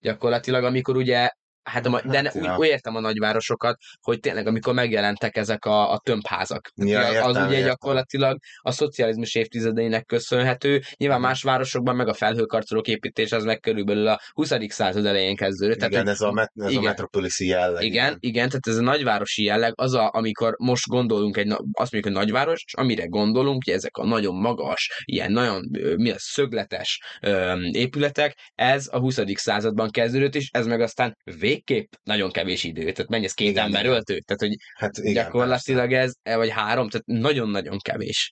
gyakorlatilag, 0.00 0.64
amikor 0.64 0.96
ugye 0.96 1.30
Hát, 1.62 1.86
a, 1.86 2.02
de 2.04 2.16
hát, 2.16 2.34
úgy, 2.34 2.48
úgy 2.56 2.66
értem 2.66 2.96
a 2.96 3.00
nagyvárosokat, 3.00 3.76
hogy 4.00 4.20
tényleg 4.20 4.46
amikor 4.46 4.74
megjelentek 4.74 5.36
ezek 5.36 5.64
a, 5.64 5.92
a 5.92 5.98
tömbházak. 5.98 6.70
Ja, 6.76 7.00
értem, 7.00 7.24
az 7.24 7.36
ugye 7.36 7.50
értem. 7.50 7.68
gyakorlatilag 7.68 8.38
a 8.56 8.70
szocializmus 8.70 9.34
évtizedeinek 9.34 10.06
köszönhető. 10.06 10.80
Nyilván 10.96 11.20
más 11.20 11.42
városokban 11.42 11.96
meg 11.96 12.08
a 12.08 12.14
felhőkarcolók 12.14 12.88
építés 12.88 13.32
az 13.32 13.44
meg 13.44 13.60
körülbelül 13.60 14.06
a 14.06 14.20
20. 14.32 14.52
század 14.68 15.06
elején 15.06 15.36
kezdődött. 15.36 15.76
Igen, 15.76 15.90
tehát, 15.90 16.08
ez, 16.08 16.20
a, 16.20 16.50
ez 16.54 16.70
igen, 16.70 16.82
a 16.82 16.86
metropoliszi 16.86 17.46
jelleg. 17.46 17.82
Igen, 17.82 18.00
igen, 18.00 18.18
igen, 18.20 18.48
tehát 18.48 18.66
ez 18.66 18.76
a 18.76 18.92
nagyvárosi 18.92 19.44
jelleg, 19.44 19.72
az 19.76 19.94
a, 19.94 20.10
amikor 20.12 20.54
most 20.58 20.86
gondolunk 20.86 21.36
egy, 21.36 21.48
azt 21.50 21.92
mondjuk, 21.92 22.04
hogy 22.04 22.12
nagyváros, 22.12 22.64
amire 22.72 23.06
gondolunk, 23.06 23.62
hogy 23.64 23.74
ezek 23.74 23.96
a 23.96 24.06
nagyon 24.06 24.34
magas, 24.34 25.02
ilyen 25.04 25.32
nagyon 25.32 25.68
mi 25.96 26.10
az, 26.10 26.22
szögletes 26.22 27.00
ö, 27.20 27.60
épületek, 27.60 28.36
ez 28.54 28.88
a 28.92 28.98
20. 28.98 29.20
században 29.34 29.90
kezdődött, 29.90 30.34
és 30.34 30.48
ez 30.52 30.66
meg 30.66 30.80
aztán 30.80 31.16
végképp 31.50 31.92
nagyon 32.02 32.30
kevés 32.30 32.64
idő, 32.64 32.92
tehát 32.92 33.10
mennyi 33.10 33.24
ez 33.24 33.32
két 33.32 33.50
igen, 33.50 33.64
ember 33.64 33.86
öltő, 33.86 34.18
tehát 34.18 34.40
hogy 34.40 34.54
hát 34.74 34.98
igen, 34.98 35.12
gyakorlatilag 35.12 35.90
persze. 35.90 36.18
ez, 36.22 36.36
vagy 36.36 36.50
három, 36.50 36.88
tehát 36.88 37.06
nagyon-nagyon 37.06 37.78
kevés. 37.78 38.30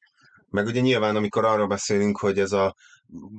Meg 0.50 0.66
ugye 0.66 0.80
nyilván, 0.80 1.16
amikor 1.16 1.44
arról 1.44 1.66
beszélünk, 1.66 2.18
hogy 2.18 2.38
ez 2.38 2.52
a 2.52 2.74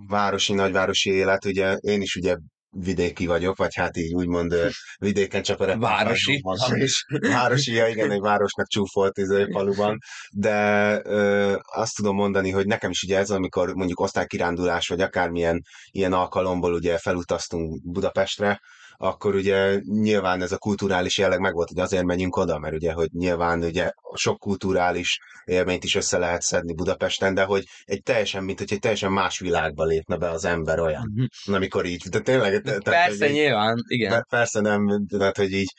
városi, 0.07 0.53
nagyvárosi 0.53 1.09
élet, 1.09 1.45
ugye 1.45 1.75
én 1.75 2.01
is 2.01 2.15
ugye 2.15 2.35
vidéki 2.71 3.25
vagyok, 3.25 3.57
vagy 3.57 3.75
hát 3.75 3.97
így 3.97 4.13
úgymond 4.13 4.55
vidéken 4.97 5.41
csak 5.41 5.59
a 5.59 5.77
Városi. 5.77 6.41
is. 6.69 7.05
Városi, 7.19 7.73
ja, 7.73 7.87
igen, 7.87 8.11
egy 8.11 8.19
városnak 8.19 8.67
csúfolt 8.67 9.17
izé, 9.17 9.47
faluban, 9.51 9.97
de 10.31 10.57
ö, 11.03 11.55
azt 11.61 11.95
tudom 11.95 12.15
mondani, 12.15 12.49
hogy 12.49 12.65
nekem 12.65 12.89
is 12.89 13.03
ugye 13.03 13.17
ez, 13.17 13.29
amikor 13.29 13.73
mondjuk 13.73 13.99
osztálykirándulás, 13.99 14.87
vagy 14.87 15.01
akármilyen 15.01 15.61
ilyen 15.91 16.13
alkalomból 16.13 16.73
ugye 16.73 16.97
felutaztunk 16.97 17.91
Budapestre, 17.91 18.59
akkor 19.01 19.35
ugye 19.35 19.79
nyilván 19.85 20.41
ez 20.41 20.51
a 20.51 20.57
kulturális 20.57 21.17
jelleg 21.17 21.39
megvolt, 21.39 21.67
hogy 21.67 21.79
azért 21.79 22.03
menjünk 22.03 22.35
oda, 22.35 22.59
mert 22.59 22.73
ugye, 22.73 22.93
hogy 22.93 23.09
nyilván 23.11 23.63
ugye 23.63 23.91
sok 24.13 24.39
kulturális 24.39 25.19
élményt 25.45 25.83
is 25.83 25.95
össze 25.95 26.17
lehet 26.17 26.41
szedni 26.41 26.73
Budapesten, 26.73 27.33
de 27.33 27.43
hogy 27.43 27.63
egy 27.83 28.03
teljesen, 28.03 28.43
mint 28.43 28.59
hogy 28.59 28.73
egy 28.73 28.79
teljesen 28.79 29.11
más 29.11 29.39
világba 29.39 29.83
lépne 29.83 30.17
be 30.17 30.29
az 30.29 30.45
ember 30.45 30.79
olyan, 30.79 31.11
mm-hmm. 31.11 31.53
amikor 31.53 31.85
így, 31.85 32.09
de 32.09 32.19
tényleg... 32.19 32.61
Tehát, 32.61 32.83
persze, 32.83 33.27
így, 33.27 33.33
nyilván, 33.33 33.75
igen. 33.87 34.25
Persze 34.29 34.59
nem, 34.59 35.05
tehát, 35.07 35.37
hogy 35.37 35.51
így 35.51 35.73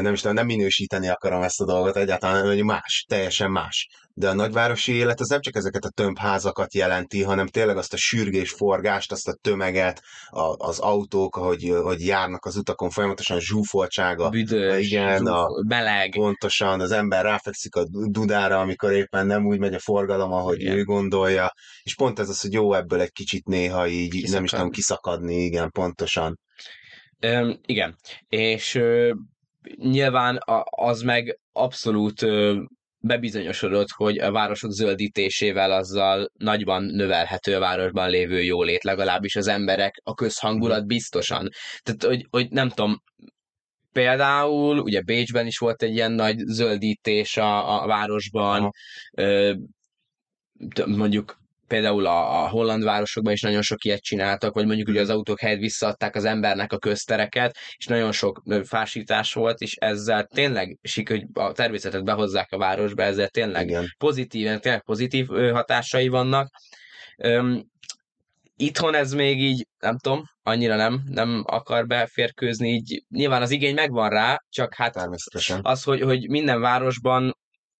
nem 0.00 0.12
is 0.12 0.20
tudom, 0.20 0.36
nem 0.36 0.46
minősíteni 0.46 1.08
akarom 1.08 1.42
ezt 1.42 1.60
a 1.60 1.64
dolgot 1.64 1.96
egyáltalán, 1.96 2.46
hogy 2.46 2.62
más, 2.62 3.04
teljesen 3.08 3.50
más. 3.50 3.88
De 4.14 4.28
a 4.28 4.34
nagyvárosi 4.34 4.92
élet 4.92 5.20
az 5.20 5.28
nem 5.28 5.40
csak 5.40 5.56
ezeket 5.56 5.84
a 5.84 5.90
tömbházakat 5.90 6.74
jelenti, 6.74 7.22
hanem 7.22 7.46
tényleg 7.46 7.76
azt 7.76 7.92
a 7.92 7.96
sürgés 7.96 8.50
forgást, 8.50 9.12
azt 9.12 9.28
a 9.28 9.38
tömeget, 9.40 10.02
a, 10.28 10.66
az 10.66 10.78
autók, 10.78 11.34
hogy, 11.34 11.72
hogy 11.82 12.06
járnak 12.06 12.44
az 12.44 12.56
utakon 12.56 12.90
folyamatosan 12.90 13.40
zsúfoltsága. 13.40 14.28
Büdös, 14.28 14.86
igen, 14.86 15.16
zsúf, 15.18 15.28
a, 15.28 15.48
meleg. 15.68 16.10
Pontosan, 16.10 16.80
az 16.80 16.90
ember 16.90 17.24
ráfekszik 17.24 17.74
a 17.74 17.86
dudára, 17.90 18.60
amikor 18.60 18.92
éppen 18.92 19.26
nem 19.26 19.46
úgy 19.46 19.58
megy 19.58 19.74
a 19.74 19.78
forgalom, 19.78 20.32
ahogy 20.32 20.60
igen. 20.60 20.76
ő 20.76 20.84
gondolja. 20.84 21.52
És 21.82 21.94
pont 21.94 22.18
ez 22.18 22.28
az, 22.28 22.40
hogy 22.40 22.52
jó 22.52 22.74
ebből 22.74 23.00
egy 23.00 23.12
kicsit 23.12 23.44
néha 23.44 23.86
így, 23.86 24.10
Kiszakad. 24.10 24.34
nem 24.34 24.44
is 24.44 24.50
tudom, 24.50 24.70
kiszakadni, 24.70 25.34
igen, 25.34 25.70
pontosan. 25.70 26.38
Üm, 27.20 27.60
igen, 27.66 27.96
és 28.28 28.80
nyilván 29.76 30.38
az 30.70 31.02
meg 31.02 31.38
abszolút 31.52 32.26
bebizonyosodott, 33.00 33.90
hogy 33.90 34.18
a 34.18 34.32
városok 34.32 34.70
zöldítésével 34.70 35.72
azzal 35.72 36.30
nagyban 36.34 36.84
növelhető 36.84 37.54
a 37.54 37.60
városban 37.60 38.10
lévő 38.10 38.42
jólét, 38.42 38.84
legalábbis 38.84 39.36
az 39.36 39.46
emberek, 39.46 40.00
a 40.04 40.14
közhangulat 40.14 40.78
mhm. 40.78 40.86
biztosan. 40.86 41.48
Tehát, 41.82 42.02
hogy, 42.02 42.26
hogy 42.30 42.50
nem 42.50 42.68
tudom, 42.68 43.02
például, 43.92 44.78
ugye 44.78 45.02
Bécsben 45.02 45.46
is 45.46 45.58
volt 45.58 45.82
egy 45.82 45.94
ilyen 45.94 46.12
nagy 46.12 46.38
zöldítés 46.38 47.36
a, 47.36 47.82
a 47.82 47.86
városban, 47.86 48.70
Aha. 49.12 49.56
mondjuk 50.86 51.38
például 51.68 52.06
a, 52.06 52.42
a 52.42 52.48
holland 52.48 52.84
városokban 52.84 53.32
is 53.32 53.40
nagyon 53.40 53.62
sok 53.62 53.84
ilyet 53.84 54.02
csináltak, 54.02 54.54
vagy 54.54 54.66
mondjuk 54.66 54.88
ugye 54.88 55.00
az 55.00 55.10
autók 55.10 55.40
helyett 55.40 55.58
visszaadták 55.58 56.16
az 56.16 56.24
embernek 56.24 56.72
a 56.72 56.78
köztereket, 56.78 57.56
és 57.76 57.86
nagyon 57.86 58.12
sok 58.12 58.42
fásítás 58.64 59.32
volt, 59.32 59.60
és 59.60 59.74
ezzel 59.74 60.24
tényleg, 60.24 60.78
hogy 61.08 61.26
a 61.32 61.52
természetet 61.52 62.04
behozzák 62.04 62.52
a 62.52 62.58
városba, 62.58 63.02
ezzel 63.02 63.28
tényleg 63.28 63.68
Igen. 63.68 63.94
pozitív, 63.98 64.58
tényleg 64.58 64.82
pozitív 64.82 65.26
hatásai 65.28 66.08
vannak. 66.08 66.50
Üm, 67.24 67.64
itthon 68.56 68.94
ez 68.94 69.12
még 69.12 69.42
így, 69.42 69.66
nem 69.78 69.98
tudom, 69.98 70.22
annyira 70.42 70.76
nem, 70.76 71.02
nem 71.06 71.42
akar 71.46 71.86
beférkőzni, 71.86 72.68
így 72.68 73.04
nyilván 73.08 73.42
az 73.42 73.50
igény 73.50 73.74
megvan 73.74 74.08
rá, 74.08 74.42
csak 74.48 74.74
hát 74.74 74.96
az, 75.62 75.82
hogy, 75.82 76.00
hogy 76.00 76.28
minden 76.28 76.60
városban 76.60 77.37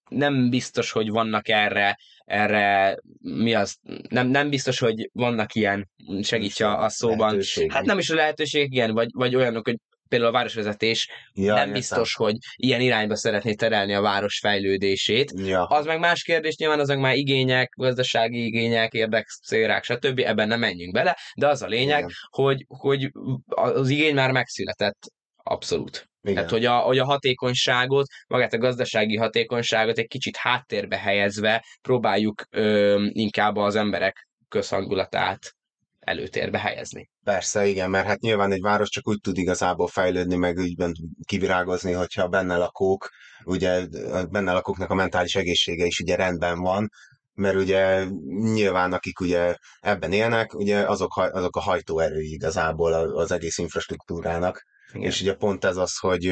nem 0.08 0.50
biztos, 0.50 0.90
hogy 0.90 1.10
vannak 1.10 1.48
erre, 1.48 1.98
erre 2.24 2.98
mi 3.20 3.54
az, 3.54 3.76
nem, 4.08 4.28
nem 4.28 4.48
biztos, 4.48 4.78
hogy 4.78 5.10
vannak 5.12 5.54
ilyen, 5.54 5.88
segíts 6.22 6.60
a, 6.60 6.82
a 6.82 6.88
szóban, 6.88 7.18
lehetőség. 7.18 7.72
hát 7.72 7.84
nem 7.84 7.98
is 7.98 8.10
a 8.10 8.14
lehetőség, 8.14 8.72
igen, 8.72 8.92
vagy, 8.92 9.08
vagy 9.12 9.36
olyanok, 9.36 9.66
hogy 9.66 9.76
például 10.08 10.30
a 10.30 10.34
városvezetés 10.34 11.08
ja, 11.32 11.54
nem 11.54 11.72
biztos, 11.72 12.14
hogy 12.14 12.36
ilyen 12.56 12.80
irányba 12.80 13.16
szeretné 13.16 13.54
terelni 13.54 13.94
a 13.94 14.00
város 14.00 14.38
fejlődését. 14.38 15.32
Ja. 15.36 15.64
Az 15.64 15.86
meg 15.86 15.98
más 15.98 16.22
kérdés, 16.22 16.56
nyilván 16.56 16.80
azok 16.80 16.98
már 16.98 17.14
igények, 17.14 17.72
gazdasági 17.76 18.44
igények, 18.44 18.92
érdekszérák, 18.92 19.84
stb. 19.84 20.18
Ebben 20.18 20.48
nem 20.48 20.58
menjünk 20.58 20.92
bele, 20.92 21.16
de 21.36 21.48
az 21.48 21.62
a 21.62 21.66
lényeg, 21.66 22.10
hogy, 22.30 22.64
hogy 22.68 23.10
az 23.46 23.88
igény 23.88 24.14
már 24.14 24.32
megszületett 24.32 25.12
abszolút. 25.48 26.08
Igen. 26.22 26.34
Tehát, 26.34 26.50
hogy 26.50 26.64
a, 26.64 26.76
hogy 26.76 26.98
a 26.98 27.04
hatékonyságot, 27.04 28.06
magát 28.26 28.52
a 28.52 28.58
gazdasági 28.58 29.16
hatékonyságot 29.16 29.98
egy 29.98 30.06
kicsit 30.06 30.36
háttérbe 30.36 30.96
helyezve 30.96 31.64
próbáljuk 31.82 32.42
ö, 32.50 33.04
inkább 33.12 33.56
az 33.56 33.76
emberek 33.76 34.28
közhangulatát 34.48 35.52
előtérbe 35.98 36.58
helyezni. 36.58 37.10
Persze, 37.24 37.66
igen, 37.66 37.90
mert 37.90 38.06
hát 38.06 38.20
nyilván 38.20 38.52
egy 38.52 38.60
város 38.60 38.88
csak 38.88 39.08
úgy 39.08 39.20
tud 39.20 39.38
igazából 39.38 39.88
fejlődni, 39.88 40.36
meg 40.36 40.58
úgyben 40.58 40.94
kivirágozni, 41.24 41.92
hogyha 41.92 42.28
benne 42.28 42.56
lakók, 42.56 43.08
ugye 43.44 43.86
benne 44.30 44.52
lakóknak 44.52 44.90
a 44.90 44.94
mentális 44.94 45.34
egészsége 45.34 45.84
is 45.84 46.00
ugye 46.00 46.16
rendben 46.16 46.60
van, 46.60 46.88
mert 47.34 47.56
ugye 47.56 48.04
nyilván 48.52 48.92
akik 48.92 49.20
ugye 49.20 49.54
ebben 49.80 50.12
élnek, 50.12 50.54
ugye 50.54 50.78
azok, 50.78 51.16
azok 51.16 51.56
a 51.56 51.60
hajtóerői 51.60 52.32
igazából 52.32 52.92
az 52.92 53.32
egész 53.32 53.58
infrastruktúrának, 53.58 54.62
igen. 54.92 55.06
És 55.06 55.20
ugye 55.20 55.34
pont 55.34 55.64
ez 55.64 55.76
az, 55.76 55.98
hogy 55.98 56.22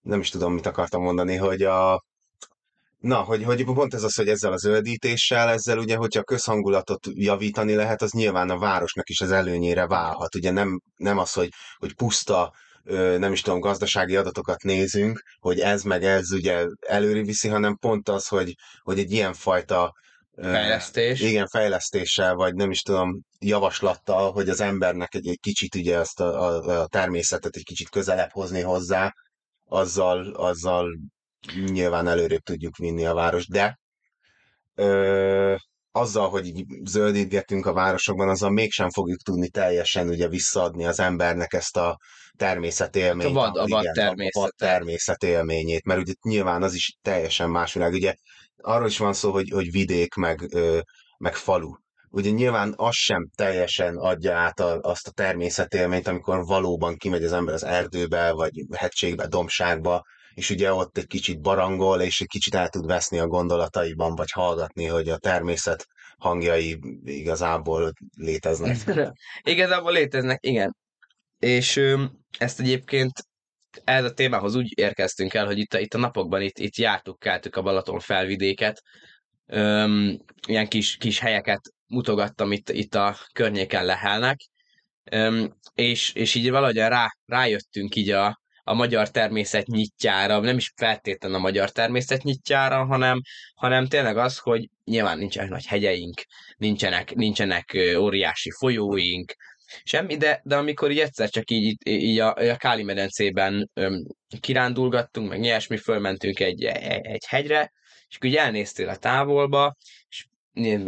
nem 0.00 0.20
is 0.20 0.30
tudom, 0.30 0.52
mit 0.52 0.66
akartam 0.66 1.02
mondani, 1.02 1.36
hogy 1.36 1.62
a 1.62 2.04
Na, 2.96 3.16
hogy, 3.22 3.44
hogy 3.44 3.64
pont 3.64 3.94
ez 3.94 4.02
az, 4.02 4.14
hogy 4.14 4.28
ezzel 4.28 4.52
a 4.52 4.56
zöldítéssel, 4.56 5.48
ezzel 5.48 5.78
ugye, 5.78 5.96
hogyha 5.96 6.20
a 6.20 6.24
közhangulatot 6.24 7.06
javítani 7.12 7.74
lehet, 7.74 8.02
az 8.02 8.12
nyilván 8.12 8.50
a 8.50 8.58
városnak 8.58 9.08
is 9.08 9.20
az 9.20 9.30
előnyére 9.30 9.86
válhat. 9.86 10.34
Ugye 10.34 10.50
nem, 10.50 10.80
nem 10.96 11.18
az, 11.18 11.32
hogy, 11.32 11.48
hogy 11.76 11.94
puszta, 11.94 12.52
nem 13.18 13.32
is 13.32 13.40
tudom, 13.40 13.60
gazdasági 13.60 14.16
adatokat 14.16 14.62
nézünk, 14.62 15.22
hogy 15.38 15.60
ez 15.60 15.82
meg 15.82 16.04
ez 16.04 16.32
ugye 16.32 16.66
előri 16.86 17.22
viszi, 17.22 17.48
hanem 17.48 17.76
pont 17.76 18.08
az, 18.08 18.26
hogy, 18.28 18.54
hogy 18.82 18.98
egy 18.98 19.12
ilyenfajta 19.12 19.92
Fejlesztés. 20.42 21.20
Igen, 21.20 21.46
fejlesztéssel, 21.46 22.34
vagy 22.34 22.54
nem 22.54 22.70
is 22.70 22.82
tudom, 22.82 23.20
javaslattal, 23.38 24.32
hogy 24.32 24.48
az 24.48 24.60
embernek 24.60 25.14
egy, 25.14 25.28
egy 25.28 25.40
kicsit 25.40 25.74
ugye 25.74 25.98
ezt 25.98 26.20
a, 26.20 26.42
a, 26.42 26.80
a 26.80 26.86
természetet 26.86 27.56
egy 27.56 27.64
kicsit 27.64 27.88
közelebb 27.88 28.30
hozni 28.30 28.60
hozzá, 28.60 29.14
azzal, 29.64 30.34
azzal 30.34 30.98
nyilván 31.64 32.08
előrébb 32.08 32.42
tudjuk 32.42 32.76
vinni 32.76 33.06
a 33.06 33.14
város, 33.14 33.48
de 33.48 33.78
ö, 34.74 35.54
azzal, 35.92 36.28
hogy 36.28 36.46
így 36.46 36.64
zöldítgetünk 36.84 37.66
a 37.66 37.72
városokban, 37.72 38.28
azzal 38.28 38.50
mégsem 38.50 38.90
fogjuk 38.90 39.20
tudni 39.20 39.48
teljesen 39.48 40.08
ugye 40.08 40.28
visszaadni 40.28 40.84
az 40.84 41.00
embernek 41.00 41.52
ezt 41.52 41.76
a 41.76 41.98
természetélményt. 42.36 43.38
Hát 43.38 43.46
a 43.46 43.50
vad, 43.50 43.56
a 43.56 43.66
vad, 43.68 43.84
természet. 43.92 44.34
a 44.34 44.40
vad 44.40 44.52
természetélményét, 44.56 45.84
mert 45.84 46.00
ugye 46.00 46.12
nyilván 46.22 46.62
az 46.62 46.74
is 46.74 46.96
teljesen 47.02 47.50
más 47.50 47.72
világ. 47.72 47.92
Ugye 47.92 48.14
arról 48.62 48.86
is 48.86 48.98
van 48.98 49.12
szó, 49.12 49.32
hogy, 49.32 49.50
hogy 49.50 49.70
vidék, 49.70 50.14
meg, 50.14 50.54
ö, 50.54 50.78
meg 51.18 51.34
falu. 51.34 51.72
Ugye 52.10 52.30
nyilván 52.30 52.74
az 52.76 52.94
sem 52.94 53.28
teljesen 53.34 53.96
adja 53.96 54.36
át 54.36 54.60
a, 54.60 54.80
azt 54.80 55.08
a 55.08 55.10
természetélményt, 55.10 56.06
amikor 56.06 56.44
valóban 56.44 56.96
kimegy 56.96 57.24
az 57.24 57.32
ember 57.32 57.54
az 57.54 57.64
erdőbe, 57.64 58.32
vagy 58.32 58.52
hegységbe, 58.72 59.26
dombságba, 59.26 60.02
és 60.34 60.50
ugye 60.50 60.72
ott 60.72 60.98
egy 60.98 61.06
kicsit 61.06 61.40
barangol, 61.40 62.00
és 62.00 62.20
egy 62.20 62.26
kicsit 62.26 62.54
el 62.54 62.68
tud 62.68 62.86
veszni 62.86 63.18
a 63.18 63.26
gondolataiban, 63.26 64.14
vagy 64.14 64.30
hallgatni, 64.30 64.84
hogy 64.84 65.08
a 65.08 65.18
természet 65.18 65.86
hangjai 66.18 66.78
igazából 67.04 67.92
léteznek. 68.16 68.76
igazából 69.42 69.92
léteznek, 69.92 70.38
igen. 70.42 70.76
És 71.38 71.76
ö, 71.76 72.04
ezt 72.38 72.60
egyébként 72.60 73.12
ehhez 73.84 74.04
a 74.04 74.12
témához 74.12 74.54
úgy 74.54 74.78
érkeztünk 74.78 75.34
el, 75.34 75.46
hogy 75.46 75.58
itt 75.58 75.74
a, 75.74 75.78
itt 75.78 75.94
a 75.94 75.98
napokban 75.98 76.42
itt, 76.42 76.58
itt 76.58 76.76
jártuk, 76.76 77.18
keltük 77.18 77.56
a 77.56 77.62
Balaton 77.62 78.00
felvidéket, 78.00 78.82
Öm, 79.46 80.18
ilyen 80.46 80.68
kis, 80.68 80.96
kis 80.96 81.18
helyeket 81.18 81.60
mutogattam 81.86 82.52
itt, 82.52 82.70
itt 82.70 82.94
a 82.94 83.16
környéken 83.32 83.84
lehelnek, 83.84 84.40
Öm, 85.04 85.56
és, 85.74 86.12
és 86.12 86.34
így 86.34 86.50
valahogy 86.50 86.76
rá, 86.76 87.06
rájöttünk 87.26 87.94
így 87.94 88.10
a, 88.10 88.40
a 88.62 88.74
magyar 88.74 89.10
természet 89.10 89.66
nyitjára, 89.66 90.40
nem 90.40 90.56
is 90.56 90.72
feltétlenül 90.76 91.36
a 91.36 91.40
magyar 91.40 91.70
természet 91.70 92.22
nyitjára, 92.22 92.84
hanem, 92.84 93.20
hanem 93.54 93.86
tényleg 93.86 94.16
az, 94.16 94.38
hogy 94.38 94.68
nyilván 94.84 95.18
nincsenek 95.18 95.50
nagy 95.50 95.66
hegyeink, 95.66 96.22
nincsenek, 96.56 97.14
nincsenek 97.14 97.76
óriási 97.98 98.50
folyóink, 98.50 99.34
semmi, 99.82 100.16
de, 100.16 100.40
de 100.44 100.56
amikor 100.56 100.90
így 100.90 100.98
egyszer 100.98 101.30
csak 101.30 101.50
így, 101.50 101.76
így 101.88 102.18
a, 102.18 102.34
a 102.34 102.56
Káli 102.56 102.82
medencében 102.82 103.70
öm, 103.74 104.06
kirándulgattunk, 104.40 105.28
meg 105.28 105.42
ilyesmi, 105.42 105.76
fölmentünk 105.76 106.40
egy, 106.40 106.64
egy 107.02 107.24
hegyre, 107.28 107.72
és 108.08 108.18
így 108.22 108.36
elnéztél 108.36 108.88
a 108.88 108.96
távolba, 108.96 109.76
és 110.08 110.26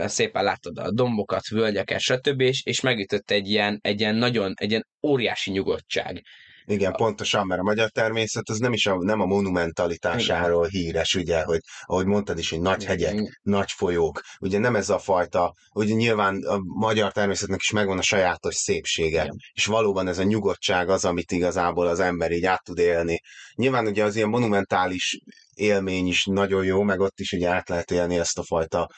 szépen 0.06 0.44
láttad 0.44 0.78
a 0.78 0.90
dombokat, 0.90 1.48
völgyeket, 1.48 2.00
stb., 2.00 2.40
és, 2.40 2.62
és 2.64 2.80
megütött 2.80 3.30
egy 3.30 3.50
ilyen, 3.50 3.78
egy 3.82 4.00
ilyen 4.00 4.14
nagyon, 4.14 4.52
egy 4.56 4.70
ilyen 4.70 4.86
óriási 5.02 5.50
nyugodtság. 5.50 6.22
Igen, 6.70 6.92
pontosan, 6.92 7.46
mert 7.46 7.60
a 7.60 7.64
magyar 7.64 7.90
természet 7.90 8.48
az 8.48 8.58
nem 8.58 8.72
is 8.72 8.86
a, 8.86 8.96
nem 8.96 9.20
a 9.20 9.24
monumentalitásáról 9.24 10.66
Igen. 10.66 10.82
híres, 10.82 11.14
ugye, 11.14 11.42
hogy 11.42 11.60
ahogy 11.82 12.06
mondtad 12.06 12.38
is, 12.38 12.50
hogy 12.50 12.60
nagy 12.60 12.84
hegyek, 12.84 13.12
Igen. 13.12 13.38
nagy 13.42 13.70
folyók, 13.70 14.20
ugye 14.40 14.58
nem 14.58 14.76
ez 14.76 14.90
a 14.90 14.98
fajta, 14.98 15.54
ugye 15.74 15.94
nyilván 15.94 16.42
a 16.44 16.58
magyar 16.58 17.12
természetnek 17.12 17.60
is 17.60 17.70
megvan 17.70 17.98
a 17.98 18.02
sajátos 18.02 18.54
szépsége, 18.54 19.22
Igen. 19.22 19.36
és 19.52 19.66
valóban 19.66 20.08
ez 20.08 20.18
a 20.18 20.22
nyugodtság 20.22 20.88
az, 20.88 21.04
amit 21.04 21.32
igazából 21.32 21.86
az 21.86 22.00
ember 22.00 22.30
így 22.30 22.44
át 22.44 22.64
tud 22.64 22.78
élni. 22.78 23.20
Nyilván 23.54 23.86
ugye 23.86 24.04
az 24.04 24.16
ilyen 24.16 24.28
monumentális 24.28 25.18
élmény 25.54 26.06
is 26.06 26.24
nagyon 26.24 26.64
jó, 26.64 26.82
meg 26.82 27.00
ott 27.00 27.20
is 27.20 27.32
ugye 27.32 27.48
át 27.48 27.68
lehet 27.68 27.90
élni 27.90 28.18
ezt 28.18 28.38
a 28.38 28.44
fajta 28.44 28.88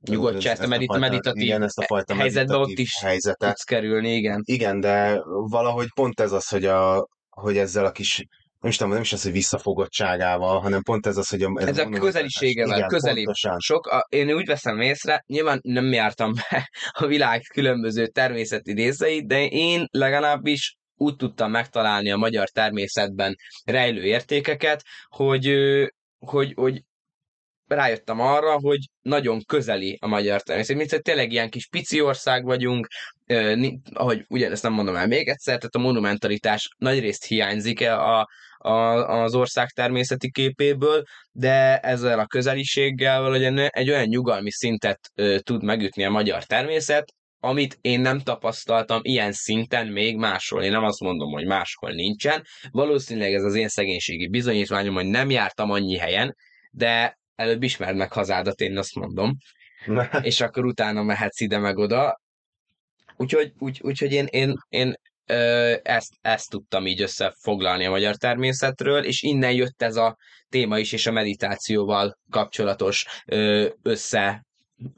nyugodtság, 0.00 0.52
ezt 0.52 0.62
a, 0.62 0.66
medit- 0.66 0.88
fajta, 0.88 1.06
meditatív 1.08 1.42
igen, 1.42 1.62
ezt 1.62 1.78
a 1.78 1.84
fajta 1.86 2.14
helyzetbe 2.14 2.56
ott 2.56 2.68
is 2.68 3.00
helyzetet. 3.00 3.48
tudsz 3.48 3.62
kerülni, 3.62 4.14
igen. 4.14 4.42
Igen, 4.44 4.80
de 4.80 5.20
valahogy 5.26 5.86
pont 5.94 6.20
ez 6.20 6.32
az, 6.32 6.48
hogy, 6.48 6.64
a, 6.64 7.08
hogy 7.40 7.58
ezzel 7.58 7.84
a 7.84 7.90
kis 7.90 8.24
nem 8.60 8.70
is 8.70 8.76
tudom, 8.76 8.92
nem 8.92 9.02
is 9.02 9.12
az, 9.12 9.22
hogy 9.22 9.32
visszafogottságával, 9.32 10.60
hanem 10.60 10.82
pont 10.82 11.06
ez 11.06 11.16
az, 11.16 11.28
hogy... 11.28 11.42
A, 11.42 11.52
ez, 11.56 11.66
ez 11.66 11.78
a 11.78 11.88
közeliségevel, 11.88 12.76
igen. 12.76 12.88
Pontosan. 12.88 13.58
Sok, 13.58 13.86
a, 13.86 14.06
én 14.08 14.32
úgy 14.32 14.46
veszem 14.46 14.80
észre, 14.80 15.24
nyilván 15.26 15.60
nem 15.62 15.92
jártam 15.92 16.32
be 16.34 16.70
a 16.92 17.06
világ 17.06 17.42
különböző 17.52 18.06
természeti 18.06 18.72
részeit, 18.72 19.26
de 19.26 19.46
én 19.46 19.86
legalábbis 19.90 20.76
úgy 20.96 21.16
tudtam 21.16 21.50
megtalálni 21.50 22.10
a 22.10 22.16
magyar 22.16 22.48
természetben 22.48 23.36
rejlő 23.64 24.02
értékeket, 24.02 24.84
hogy, 25.08 25.54
hogy, 26.18 26.52
hogy 26.56 26.82
rájöttem 27.68 28.20
arra, 28.20 28.58
hogy 28.60 28.78
nagyon 29.02 29.42
közeli 29.46 29.98
a 30.00 30.06
magyar 30.06 30.42
természet. 30.42 30.76
Mint 30.76 30.90
hogy 30.90 31.02
tényleg 31.02 31.32
ilyen 31.32 31.50
kis 31.50 31.66
pici 31.66 32.00
ország 32.00 32.44
vagyunk, 32.44 32.88
eh, 33.26 33.56
ahogy 33.92 34.24
ugyanezt 34.28 34.62
nem 34.62 34.72
mondom 34.72 34.96
el 34.96 35.06
még 35.06 35.28
egyszer, 35.28 35.56
tehát 35.56 35.74
a 35.74 35.78
monumentalitás 35.78 36.68
nagyrészt 36.78 37.24
hiányzik 37.24 37.80
-e 37.80 37.98
a, 38.00 38.28
a, 38.58 38.72
az 39.22 39.34
ország 39.34 39.68
természeti 39.68 40.30
képéből, 40.30 41.02
de 41.32 41.78
ezzel 41.78 42.18
a 42.18 42.26
közeliséggel 42.26 43.20
valahogy 43.20 43.68
egy 43.68 43.90
olyan 43.90 44.06
nyugalmi 44.06 44.50
szintet 44.50 45.00
eh, 45.14 45.38
tud 45.38 45.62
megütni 45.62 46.04
a 46.04 46.10
magyar 46.10 46.44
természet, 46.44 47.12
amit 47.40 47.78
én 47.80 48.00
nem 48.00 48.20
tapasztaltam 48.20 49.00
ilyen 49.02 49.32
szinten 49.32 49.86
még 49.86 50.16
máshol. 50.16 50.62
Én 50.62 50.70
nem 50.70 50.84
azt 50.84 51.00
mondom, 51.00 51.32
hogy 51.32 51.46
máshol 51.46 51.90
nincsen. 51.90 52.42
Valószínűleg 52.70 53.34
ez 53.34 53.42
az 53.42 53.54
én 53.54 53.68
szegénységi 53.68 54.28
bizonyítványom, 54.28 54.94
hogy 54.94 55.06
nem 55.06 55.30
jártam 55.30 55.70
annyi 55.70 55.96
helyen, 55.96 56.36
de 56.70 57.17
előbb 57.38 57.62
ismerd 57.62 57.96
meg 57.96 58.12
hazádat, 58.12 58.60
én 58.60 58.78
azt 58.78 58.94
mondom. 58.94 59.36
és 60.22 60.40
akkor 60.40 60.64
utána 60.64 61.02
mehetsz 61.02 61.40
ide 61.40 61.58
meg 61.58 61.78
oda. 61.78 62.20
Úgyhogy, 63.16 63.52
úgy, 63.58 63.80
úgyhogy 63.82 64.12
én, 64.12 64.26
én, 64.30 64.54
én 64.68 64.94
ö, 65.26 65.74
ezt, 65.82 66.12
ezt 66.20 66.50
tudtam 66.50 66.86
így 66.86 67.02
összefoglalni 67.02 67.84
a 67.84 67.90
magyar 67.90 68.16
természetről, 68.16 69.04
és 69.04 69.22
innen 69.22 69.52
jött 69.52 69.82
ez 69.82 69.96
a 69.96 70.16
téma 70.48 70.78
is, 70.78 70.92
és 70.92 71.06
a 71.06 71.12
meditációval 71.12 72.18
kapcsolatos 72.30 73.06
ö, 73.26 73.68
össze 73.82 74.46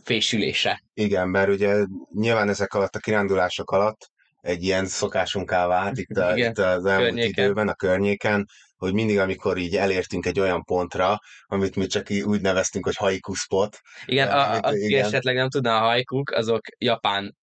fésülése. 0.04 0.82
Igen, 0.94 1.28
mert 1.28 1.48
ugye 1.48 1.84
nyilván 2.12 2.48
ezek 2.48 2.74
alatt 2.74 2.94
a 2.94 2.98
kirándulások 2.98 3.70
alatt 3.70 4.10
egy 4.40 4.62
ilyen 4.62 4.86
szokásunká 4.86 5.66
vált 5.66 5.98
itt, 5.98 6.16
a, 6.16 6.36
Igen, 6.36 6.50
itt 6.50 6.58
az 6.58 6.84
elmúlt 6.84 7.08
környéken. 7.08 7.44
időben, 7.44 7.68
a 7.68 7.74
környéken, 7.74 8.46
hogy 8.80 8.92
mindig, 8.92 9.18
amikor 9.18 9.56
így 9.56 9.76
elértünk 9.76 10.26
egy 10.26 10.40
olyan 10.40 10.64
pontra, 10.64 11.18
amit 11.46 11.76
mi 11.76 11.86
csak 11.86 12.10
így 12.10 12.22
úgy 12.22 12.40
neveztünk, 12.40 12.84
hogy 12.84 12.96
haiku 12.96 13.34
spot. 13.34 13.78
Igen, 14.04 14.28
a, 14.28 14.52
a, 14.52 14.58
aki 14.60 14.94
esetleg 14.94 15.34
nem 15.34 15.48
tudná 15.48 15.76
a 15.76 15.86
haikuk, 15.86 16.30
azok 16.30 16.60
japán 16.78 17.34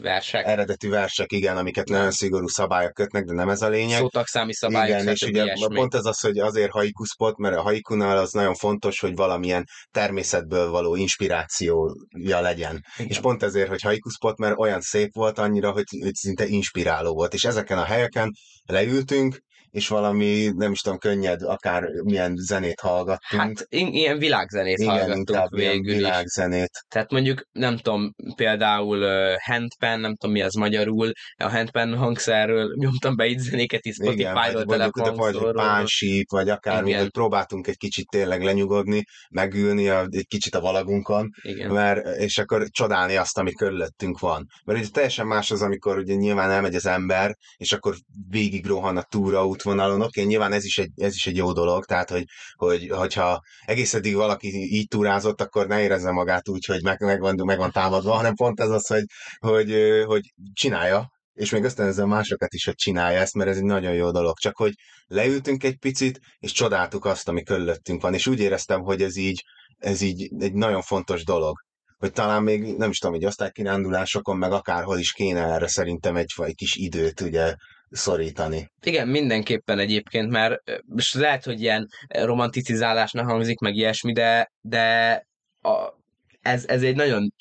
versek. 0.00 0.46
Eredeti 0.46 0.88
versek, 0.88 1.32
igen, 1.32 1.56
amiket 1.56 1.88
nagyon 1.88 2.10
szigorú 2.10 2.46
szabályok 2.46 2.92
kötnek, 2.92 3.24
de 3.24 3.32
nem 3.32 3.48
ez 3.48 3.62
a 3.62 3.68
lényeg. 3.68 3.98
Szótagszámi 3.98 4.54
szabályok. 4.54 5.00
Igen, 5.00 5.12
és 5.12 5.22
ugye 5.22 5.42
ilyesmi. 5.42 5.74
pont 5.74 5.94
ez 5.94 6.04
az, 6.04 6.20
hogy 6.20 6.38
azért 6.38 6.70
haiku 6.70 7.04
spot, 7.04 7.36
mert 7.36 7.56
a 7.56 7.62
haikunál 7.62 8.18
az 8.18 8.30
nagyon 8.30 8.54
fontos, 8.54 9.00
hogy 9.00 9.14
valamilyen 9.14 9.64
természetből 9.90 10.70
való 10.70 10.94
inspirációja 10.94 12.40
legyen. 12.40 12.84
Igen. 12.96 13.10
És 13.10 13.20
pont 13.20 13.42
ezért, 13.42 13.68
hogy 13.68 13.80
haiku 13.80 14.08
spot, 14.08 14.38
mert 14.38 14.58
olyan 14.58 14.80
szép 14.80 15.14
volt 15.14 15.38
annyira, 15.38 15.70
hogy, 15.70 15.84
hogy 16.02 16.14
szinte 16.14 16.46
inspiráló 16.46 17.14
volt. 17.14 17.34
És 17.34 17.44
ezeken 17.44 17.78
a 17.78 17.84
helyeken 17.84 18.30
leültünk, 18.64 19.38
és 19.74 19.88
valami, 19.88 20.50
nem 20.56 20.72
is 20.72 20.80
tudom, 20.80 20.98
könnyed, 20.98 21.42
akár 21.42 21.82
milyen 22.04 22.34
zenét 22.36 22.80
hallgattunk. 22.80 23.42
Hát 23.42 23.66
ilyen 23.68 24.18
világzenét 24.18 24.78
Igen, 24.78 24.98
hallgattunk 24.98 25.48
végül 25.50 25.94
világzenét. 25.94 26.70
Is. 26.72 26.82
Tehát 26.88 27.10
mondjuk, 27.10 27.42
nem 27.52 27.76
tudom, 27.76 28.14
például 28.36 28.98
uh, 28.98 29.34
handpan, 29.40 30.00
nem 30.00 30.16
tudom 30.16 30.34
mi 30.34 30.42
az 30.42 30.54
magyarul, 30.54 31.12
a 31.36 31.48
handpan 31.48 31.96
hangszerről 31.96 32.74
nyomtam 32.78 33.16
be 33.16 33.26
itt 33.26 33.38
zenéket 33.38 33.84
is 33.84 33.94
Spotify-ról, 33.94 34.64
telefonszorról. 34.64 35.52
Vagy 35.52 35.64
pánsíp, 35.64 36.30
vagy 36.30 36.48
akár, 36.48 36.82
hogy 36.82 37.10
próbáltunk 37.10 37.66
egy 37.66 37.76
kicsit 37.76 38.08
tényleg 38.08 38.42
lenyugodni, 38.42 39.02
megülni 39.30 39.88
a, 39.88 40.06
egy 40.10 40.26
kicsit 40.26 40.54
a 40.54 40.60
valagunkon, 40.60 41.28
Igen. 41.42 41.70
Mert, 41.70 42.16
és 42.16 42.38
akkor 42.38 42.68
csodálni 42.70 43.16
azt, 43.16 43.38
ami 43.38 43.52
körülöttünk 43.52 44.18
van. 44.18 44.46
Mert 44.64 44.78
ugye 44.78 44.88
teljesen 44.88 45.26
más 45.26 45.50
az, 45.50 45.62
amikor 45.62 45.98
ugye 45.98 46.14
nyilván 46.14 46.50
elmegy 46.50 46.74
az 46.74 46.86
ember, 46.86 47.34
és 47.56 47.72
akkor 47.72 47.94
végig 48.28 48.66
rohan 48.66 48.96
a 48.96 49.02
túraút 49.02 49.62
útvonalon, 49.64 50.00
oké, 50.00 50.06
okay, 50.06 50.24
nyilván 50.24 50.52
ez 50.52 50.64
is, 50.64 50.78
egy, 50.78 50.90
ez 50.96 51.14
is 51.14 51.26
egy 51.26 51.36
jó 51.36 51.52
dolog, 51.52 51.84
tehát 51.84 52.10
hogy, 52.10 52.24
hogy 52.54 52.88
hogyha 52.88 53.40
egész 53.64 53.94
eddig 53.94 54.14
valaki 54.14 54.48
így 54.74 54.88
túrázott, 54.88 55.40
akkor 55.40 55.66
ne 55.66 55.82
érezze 55.82 56.10
magát 56.10 56.48
úgy, 56.48 56.64
hogy 56.64 56.82
meg, 56.82 57.00
meg, 57.00 57.20
van, 57.20 57.34
meg 57.44 57.58
van 57.58 57.70
támadva, 57.70 58.12
hanem 58.12 58.34
pont 58.34 58.60
ez 58.60 58.68
az, 58.68 58.86
hogy, 58.86 59.04
hogy, 59.38 60.02
hogy 60.06 60.32
csinálja, 60.52 61.08
és 61.32 61.50
még 61.50 61.64
ösztönözöm 61.64 62.08
másokat 62.08 62.54
is, 62.54 62.64
hogy 62.64 62.74
csinálja 62.74 63.20
ezt, 63.20 63.34
mert 63.34 63.50
ez 63.50 63.56
egy 63.56 63.64
nagyon 63.64 63.92
jó 63.92 64.10
dolog. 64.10 64.38
Csak 64.38 64.56
hogy 64.56 64.72
leültünk 65.06 65.64
egy 65.64 65.78
picit, 65.78 66.18
és 66.38 66.52
csodáltuk 66.52 67.04
azt, 67.04 67.28
ami 67.28 67.42
körülöttünk 67.42 68.02
van, 68.02 68.14
és 68.14 68.26
úgy 68.26 68.40
éreztem, 68.40 68.80
hogy 68.80 69.02
ez 69.02 69.16
így, 69.16 69.44
ez 69.78 70.00
így 70.00 70.30
egy 70.38 70.52
nagyon 70.52 70.82
fontos 70.82 71.24
dolog 71.24 71.56
hogy 71.98 72.12
talán 72.12 72.42
még, 72.42 72.76
nem 72.76 72.90
is 72.90 72.98
tudom, 72.98 73.14
hogy 73.14 73.24
osztálykirándulásokon, 73.24 74.36
meg 74.36 74.52
akárhol 74.52 74.98
is 74.98 75.12
kéne 75.12 75.40
erre 75.40 75.66
szerintem 75.66 76.16
egy, 76.16 76.32
egy 76.36 76.54
kis 76.54 76.74
időt 76.74 77.20
ugye 77.20 77.54
szorítani. 77.94 78.70
Igen, 78.82 79.08
mindenképpen 79.08 79.78
egyébként, 79.78 80.30
mert 80.30 80.62
most 80.86 81.14
lehet, 81.14 81.44
hogy 81.44 81.60
ilyen 81.60 81.88
romanticizálásnak 82.08 83.26
hangzik, 83.26 83.58
meg 83.58 83.74
ilyesmi, 83.74 84.12
de, 84.12 84.52
de 84.60 85.26
a, 85.60 85.92
ez, 86.40 86.64
ez 86.66 86.82
egy 86.82 86.96
nagyon, 86.96 87.34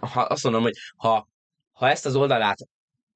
ha 0.00 0.20
azt 0.20 0.42
mondom, 0.44 0.62
hogy 0.62 0.76
ha, 0.96 1.28
ha 1.72 1.88
ezt 1.90 2.06
az 2.06 2.16
oldalát 2.16 2.58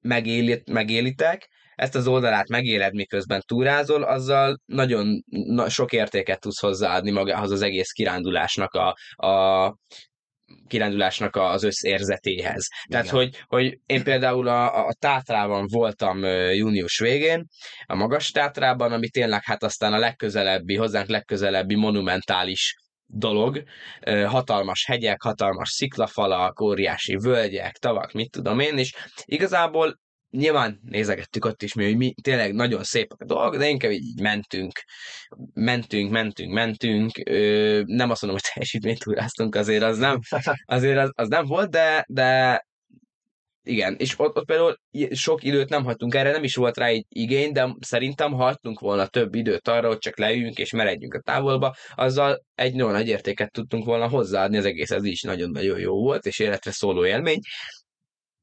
megélit, 0.01 0.69
megélitek, 0.69 1.49
ezt 1.75 1.95
az 1.95 2.07
oldalát 2.07 2.49
megéled, 2.49 2.93
miközben 2.93 3.41
túrázol, 3.45 4.03
azzal 4.03 4.59
nagyon 4.65 5.23
na, 5.25 5.69
sok 5.69 5.93
értéket 5.93 6.39
tudsz 6.39 6.59
hozzáadni 6.59 7.11
magához 7.11 7.51
az 7.51 7.61
egész 7.61 7.91
kirándulásnak 7.91 8.73
a, 8.73 8.95
a 9.27 9.75
kirándulásnak 10.67 11.35
az 11.35 11.63
összérzetéhez. 11.63 12.67
Igen. 12.85 12.89
Tehát, 12.89 13.09
hogy, 13.09 13.43
hogy 13.47 13.79
én 13.85 14.03
például 14.03 14.47
a, 14.47 14.87
a 14.87 14.93
Tátrában 14.99 15.65
voltam 15.67 16.23
június 16.53 16.99
végén, 16.99 17.47
a 17.85 17.95
Magas 17.95 18.31
Tátrában, 18.31 18.91
ami 18.91 19.09
tényleg 19.09 19.43
hát 19.43 19.63
aztán 19.63 19.93
a 19.93 19.97
legközelebbi, 19.97 20.75
hozzánk 20.75 21.07
legközelebbi 21.07 21.75
monumentális 21.75 22.75
dolog, 23.05 23.63
hatalmas 24.25 24.85
hegyek, 24.85 25.21
hatalmas 25.21 25.69
sziklafalak, 25.69 26.61
óriási 26.61 27.15
völgyek, 27.15 27.77
tavak, 27.77 28.11
mit 28.11 28.31
tudom 28.31 28.59
én, 28.59 28.77
és 28.77 28.93
igazából 29.25 29.99
nyilván 30.29 30.79
nézegettük 30.83 31.45
ott 31.45 31.63
is, 31.63 31.73
hogy 31.73 31.97
mi 31.97 32.13
tényleg 32.21 32.53
nagyon 32.53 32.83
szépek 32.83 33.21
a 33.21 33.25
dolgok, 33.25 33.57
de 33.57 33.69
inkább 33.69 33.91
így 33.91 34.21
mentünk, 34.21 34.83
mentünk, 35.53 36.11
mentünk, 36.11 36.53
mentünk, 36.53 37.11
ö, 37.29 37.81
nem 37.85 38.09
azt 38.09 38.21
mondom, 38.21 38.39
hogy 38.41 38.51
teljesítményt 38.53 38.99
túráztunk, 38.99 39.55
azért 39.55 39.83
az 39.83 39.97
nem, 39.97 40.19
azért 40.65 40.97
az, 40.97 41.11
az 41.15 41.27
nem 41.27 41.45
volt, 41.45 41.69
de, 41.69 42.05
de 42.07 42.63
igen, 43.63 43.95
és 43.97 44.19
ott, 44.19 44.37
ott 44.37 44.45
például 44.45 44.79
sok 45.11 45.43
időt 45.43 45.69
nem 45.69 45.83
hagytunk 45.83 46.15
erre, 46.15 46.31
nem 46.31 46.43
is 46.43 46.55
volt 46.55 46.77
rá 46.77 46.85
egy 46.85 47.05
igény, 47.09 47.51
de 47.51 47.75
szerintem 47.79 48.31
hagytunk 48.31 48.79
volna 48.79 49.07
több 49.07 49.35
időt 49.35 49.67
arra, 49.67 49.87
hogy 49.87 49.97
csak 49.97 50.17
leüljünk 50.17 50.57
és 50.57 50.71
meredjünk 50.71 51.13
a 51.13 51.21
távolba, 51.21 51.75
azzal 51.95 52.43
egy 52.55 52.73
nagyon 52.73 52.91
nagy 52.91 53.07
értéket 53.07 53.51
tudtunk 53.51 53.85
volna 53.85 54.07
hozzáadni, 54.07 54.57
az 54.57 54.65
egész 54.65 54.91
ez 54.91 55.03
is 55.03 55.21
nagyon-nagyon 55.21 55.79
jó 55.79 55.93
volt, 55.93 56.25
és 56.25 56.39
életre 56.39 56.71
szóló 56.71 57.05
élmény, 57.05 57.39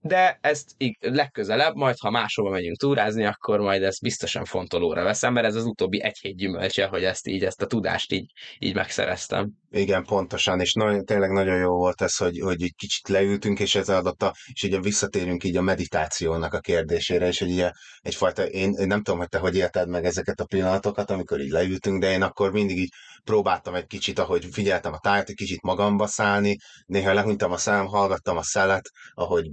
de 0.07 0.39
ezt 0.41 0.71
legközelebb, 1.01 1.75
majd 1.75 1.95
ha 1.99 2.11
máshova 2.11 2.51
megyünk 2.51 2.77
túrázni, 2.77 3.25
akkor 3.25 3.61
majd 3.61 3.83
ezt 3.83 4.03
biztosan 4.03 4.45
fontolóra 4.45 5.03
veszem, 5.03 5.33
mert 5.33 5.47
ez 5.47 5.55
az 5.55 5.65
utóbbi 5.65 6.03
egy 6.03 6.19
hét 6.19 6.37
gyümölcse, 6.37 6.87
hogy 6.87 7.05
ezt 7.05 7.27
így, 7.27 7.45
ezt 7.45 7.63
a 7.63 7.67
tudást 7.67 8.13
így, 8.13 8.33
így 8.59 8.75
megszereztem. 8.75 9.51
Igen, 9.71 10.05
pontosan, 10.05 10.61
és 10.61 10.73
nagyon, 10.73 11.05
tényleg 11.05 11.31
nagyon 11.31 11.57
jó 11.57 11.77
volt 11.77 12.03
ez, 12.03 12.17
hogy, 12.17 12.39
hogy 12.39 12.63
egy 12.63 12.75
kicsit 12.77 13.09
leültünk, 13.09 13.61
és 13.61 13.75
ez 13.75 13.89
adott 13.89 14.35
és 14.53 14.63
ugye 14.63 14.81
visszatérünk 14.81 15.45
így 15.45 15.57
a 15.57 15.63
meditációnak 15.63 16.55
a 16.55 16.61
kérdésére, 16.61 17.27
és 17.27 17.39
hogy 17.39 17.51
ugye 17.51 17.71
egyfajta, 18.01 18.47
én, 18.47 18.73
én 18.73 18.87
nem 18.87 19.03
tudom, 19.03 19.19
hogy 19.19 19.29
te 19.29 19.39
hogy 19.39 19.57
élted 19.57 19.89
meg 19.89 20.05
ezeket 20.05 20.41
a 20.41 20.45
pillanatokat, 20.45 21.11
amikor 21.11 21.41
így 21.41 21.51
leültünk, 21.51 22.01
de 22.01 22.11
én 22.13 22.23
akkor 22.23 22.53
mindig 22.53 22.79
így 22.79 22.93
próbáltam 23.27 23.75
egy 23.75 23.87
kicsit, 23.87 24.19
ahogy 24.19 24.45
figyeltem 24.53 24.93
a 24.93 24.99
tájat, 24.99 25.29
egy 25.29 25.35
kicsit 25.35 25.63
magamba 25.63 26.07
szállni, 26.07 26.57
néha 26.87 27.13
lehúnytam 27.13 27.53
a 27.53 27.57
szám, 27.57 27.87
hallgattam 27.87 28.37
a 28.37 28.43
szelet, 28.43 28.91
ahogy 29.15 29.47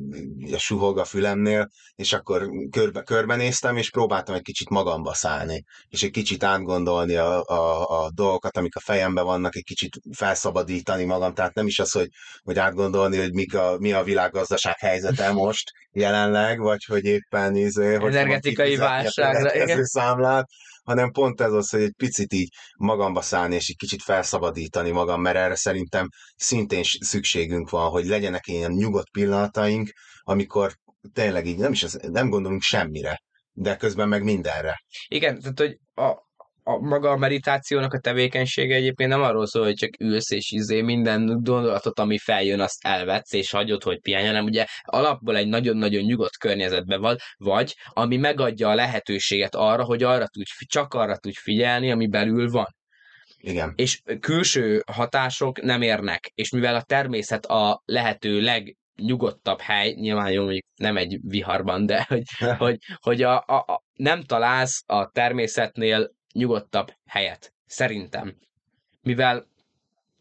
a 0.53 0.57
suhog 0.57 0.97
a 0.97 1.03
fülemnél, 1.05 1.69
és 1.95 2.13
akkor 2.13 2.49
körbe, 2.71 3.01
körbenéztem, 3.01 3.77
és 3.77 3.89
próbáltam 3.89 4.35
egy 4.35 4.41
kicsit 4.41 4.69
magamba 4.69 5.13
szállni, 5.13 5.63
és 5.89 6.03
egy 6.03 6.11
kicsit 6.11 6.43
átgondolni 6.43 7.15
a, 7.15 7.43
a, 7.43 7.87
a 8.03 8.11
dolgokat, 8.11 8.57
amik 8.57 8.75
a 8.75 8.79
fejemben 8.79 9.25
vannak, 9.25 9.55
egy 9.55 9.63
kicsit 9.63 9.95
felszabadítani 10.15 11.03
magam, 11.03 11.33
tehát 11.33 11.53
nem 11.53 11.67
is 11.67 11.79
az, 11.79 11.91
hogy, 11.91 12.07
hogy 12.43 12.59
átgondolni, 12.59 13.17
hogy 13.17 13.33
mik 13.33 13.55
a, 13.55 13.75
mi 13.79 13.91
a 13.91 14.03
világgazdaság 14.03 14.77
helyzete 14.79 15.31
most 15.31 15.71
jelenleg, 15.91 16.59
vagy 16.59 16.83
hogy 16.85 17.05
éppen 17.05 17.55
izé, 17.55 17.93
hogy 17.93 18.15
energetikai 18.15 18.75
válságra, 18.75 19.85
számlát, 19.85 20.47
hanem 20.83 21.11
pont 21.11 21.41
ez 21.41 21.51
az, 21.51 21.69
hogy 21.69 21.81
egy 21.81 21.93
picit 21.97 22.33
így 22.33 22.49
magamba 22.77 23.21
szállni, 23.21 23.55
és 23.55 23.69
egy 23.69 23.75
kicsit 23.75 24.01
felszabadítani 24.01 24.91
magam, 24.91 25.21
mert 25.21 25.35
erre 25.35 25.55
szerintem 25.55 26.07
szintén 26.35 26.83
szükségünk 26.83 27.69
van, 27.69 27.89
hogy 27.89 28.05
legyenek 28.05 28.47
ilyen 28.47 28.71
nyugodt 28.71 29.09
pillanataink, 29.11 29.91
amikor 30.21 30.73
tényleg 31.13 31.45
így 31.45 31.57
nem 31.57 31.71
is 31.71 31.85
nem 32.01 32.29
gondolunk 32.29 32.61
semmire, 32.61 33.21
de 33.51 33.75
közben 33.75 34.07
meg 34.07 34.23
mindenre. 34.23 34.83
Igen, 35.07 35.39
tehát 35.39 35.59
hogy 35.59 35.77
a, 36.05 36.15
a 36.63 36.77
maga 36.77 37.09
a 37.09 37.17
meditációnak 37.17 37.93
a 37.93 37.99
tevékenysége 37.99 38.75
egyébként 38.75 39.09
nem 39.09 39.21
arról 39.21 39.47
szól, 39.47 39.63
hogy 39.63 39.73
csak 39.73 39.99
ülsz 39.99 40.31
és 40.31 40.51
izé 40.51 40.81
minden 40.81 41.25
gondolatot, 41.25 41.99
ami 41.99 42.17
feljön, 42.17 42.59
azt 42.59 42.85
elvetsz 42.85 43.33
és 43.33 43.51
hagyod, 43.51 43.83
hogy 43.83 43.99
pihenj, 43.99 44.25
hanem 44.25 44.45
ugye 44.45 44.65
alapból 44.81 45.37
egy 45.37 45.47
nagyon-nagyon 45.47 46.03
nyugodt 46.03 46.37
környezetben 46.37 47.01
van, 47.01 47.17
vagy 47.37 47.73
ami 47.89 48.17
megadja 48.17 48.69
a 48.69 48.75
lehetőséget 48.75 49.55
arra, 49.55 49.83
hogy 49.83 50.03
arra 50.03 50.27
tudj, 50.27 50.51
csak 50.65 50.93
arra 50.93 51.17
tudj 51.17 51.37
figyelni, 51.39 51.91
ami 51.91 52.07
belül 52.07 52.49
van. 52.49 52.75
Igen. 53.37 53.73
És 53.75 54.01
külső 54.19 54.83
hatások 54.91 55.61
nem 55.61 55.81
érnek, 55.81 56.31
és 56.35 56.49
mivel 56.49 56.75
a 56.75 56.81
természet 56.81 57.45
a 57.45 57.81
lehető 57.85 58.41
leg 58.41 58.77
nyugodtabb 58.95 59.59
hely, 59.59 59.93
nyilván 59.93 60.31
jó, 60.31 60.45
hogy 60.45 60.63
nem 60.75 60.97
egy 60.97 61.19
viharban, 61.21 61.85
de 61.85 62.05
hogy, 62.07 62.23
hogy, 62.57 62.77
hogy 63.01 63.21
a, 63.21 63.43
a, 63.47 63.55
a, 63.55 63.83
nem 63.93 64.21
találsz 64.21 64.83
a 64.85 65.09
természetnél 65.09 66.11
nyugodtabb 66.33 66.91
helyet, 67.05 67.53
szerintem. 67.65 68.35
Mivel 69.01 69.51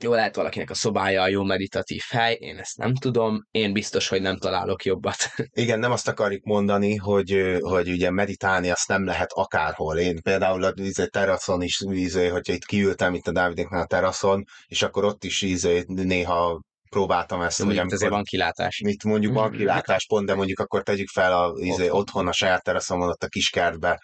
jó 0.03 0.14
lehet 0.14 0.37
valakinek 0.37 0.70
a 0.70 0.75
szobája 0.75 1.22
a 1.22 1.29
jó 1.29 1.42
meditatív 1.42 2.03
hely, 2.09 2.37
én 2.40 2.59
ezt 2.59 2.77
nem 2.77 2.94
tudom, 2.94 3.46
én 3.51 3.72
biztos, 3.72 4.09
hogy 4.09 4.22
nem 4.22 4.38
találok 4.38 4.85
jobbat. 4.85 5.16
Igen, 5.53 5.79
nem 5.79 5.92
azt 5.92 6.09
akarjuk 6.09 6.44
mondani, 6.44 6.96
hogy, 6.96 7.59
hogy 7.61 7.88
ugye 7.88 8.11
meditálni 8.11 8.70
azt 8.70 8.88
nem 8.88 9.05
lehet 9.05 9.33
akárhol. 9.33 9.98
Én 9.98 10.22
például 10.22 10.64
a 10.64 10.75
teraszon 11.11 11.62
is, 11.62 11.81
izé, 11.90 12.29
hogyha 12.29 12.53
itt 12.53 12.64
kiültem 12.64 13.14
itt 13.14 13.27
a 13.27 13.33
Dávidéknál 13.33 13.83
a 13.83 13.87
teraszon, 13.87 14.44
és 14.66 14.83
akkor 14.83 15.05
ott 15.05 15.25
is 15.25 15.42
izé, 15.42 15.85
néha 15.87 16.61
próbáltam 16.90 17.40
ezt. 17.42 17.59
De 17.59 17.64
hogy 17.64 17.79
amikor, 17.79 18.09
van 18.09 18.22
kilátás. 18.22 18.81
Mit 18.85 19.05
mondjuk 19.05 19.35
van 19.35 19.51
kilátás 19.51 20.07
pont, 20.07 20.27
de 20.27 20.35
mondjuk 20.35 20.59
akkor 20.59 20.83
tegyük 20.83 21.09
fel 21.09 21.33
a, 21.33 21.53
izé, 21.57 21.83
otthon. 21.83 21.98
otthon 21.98 22.29
a 22.29 22.33
saját 22.33 22.62
teraszomon 22.62 23.09
ott 23.09 23.22
a 23.22 23.29
kiskertbe 23.29 24.01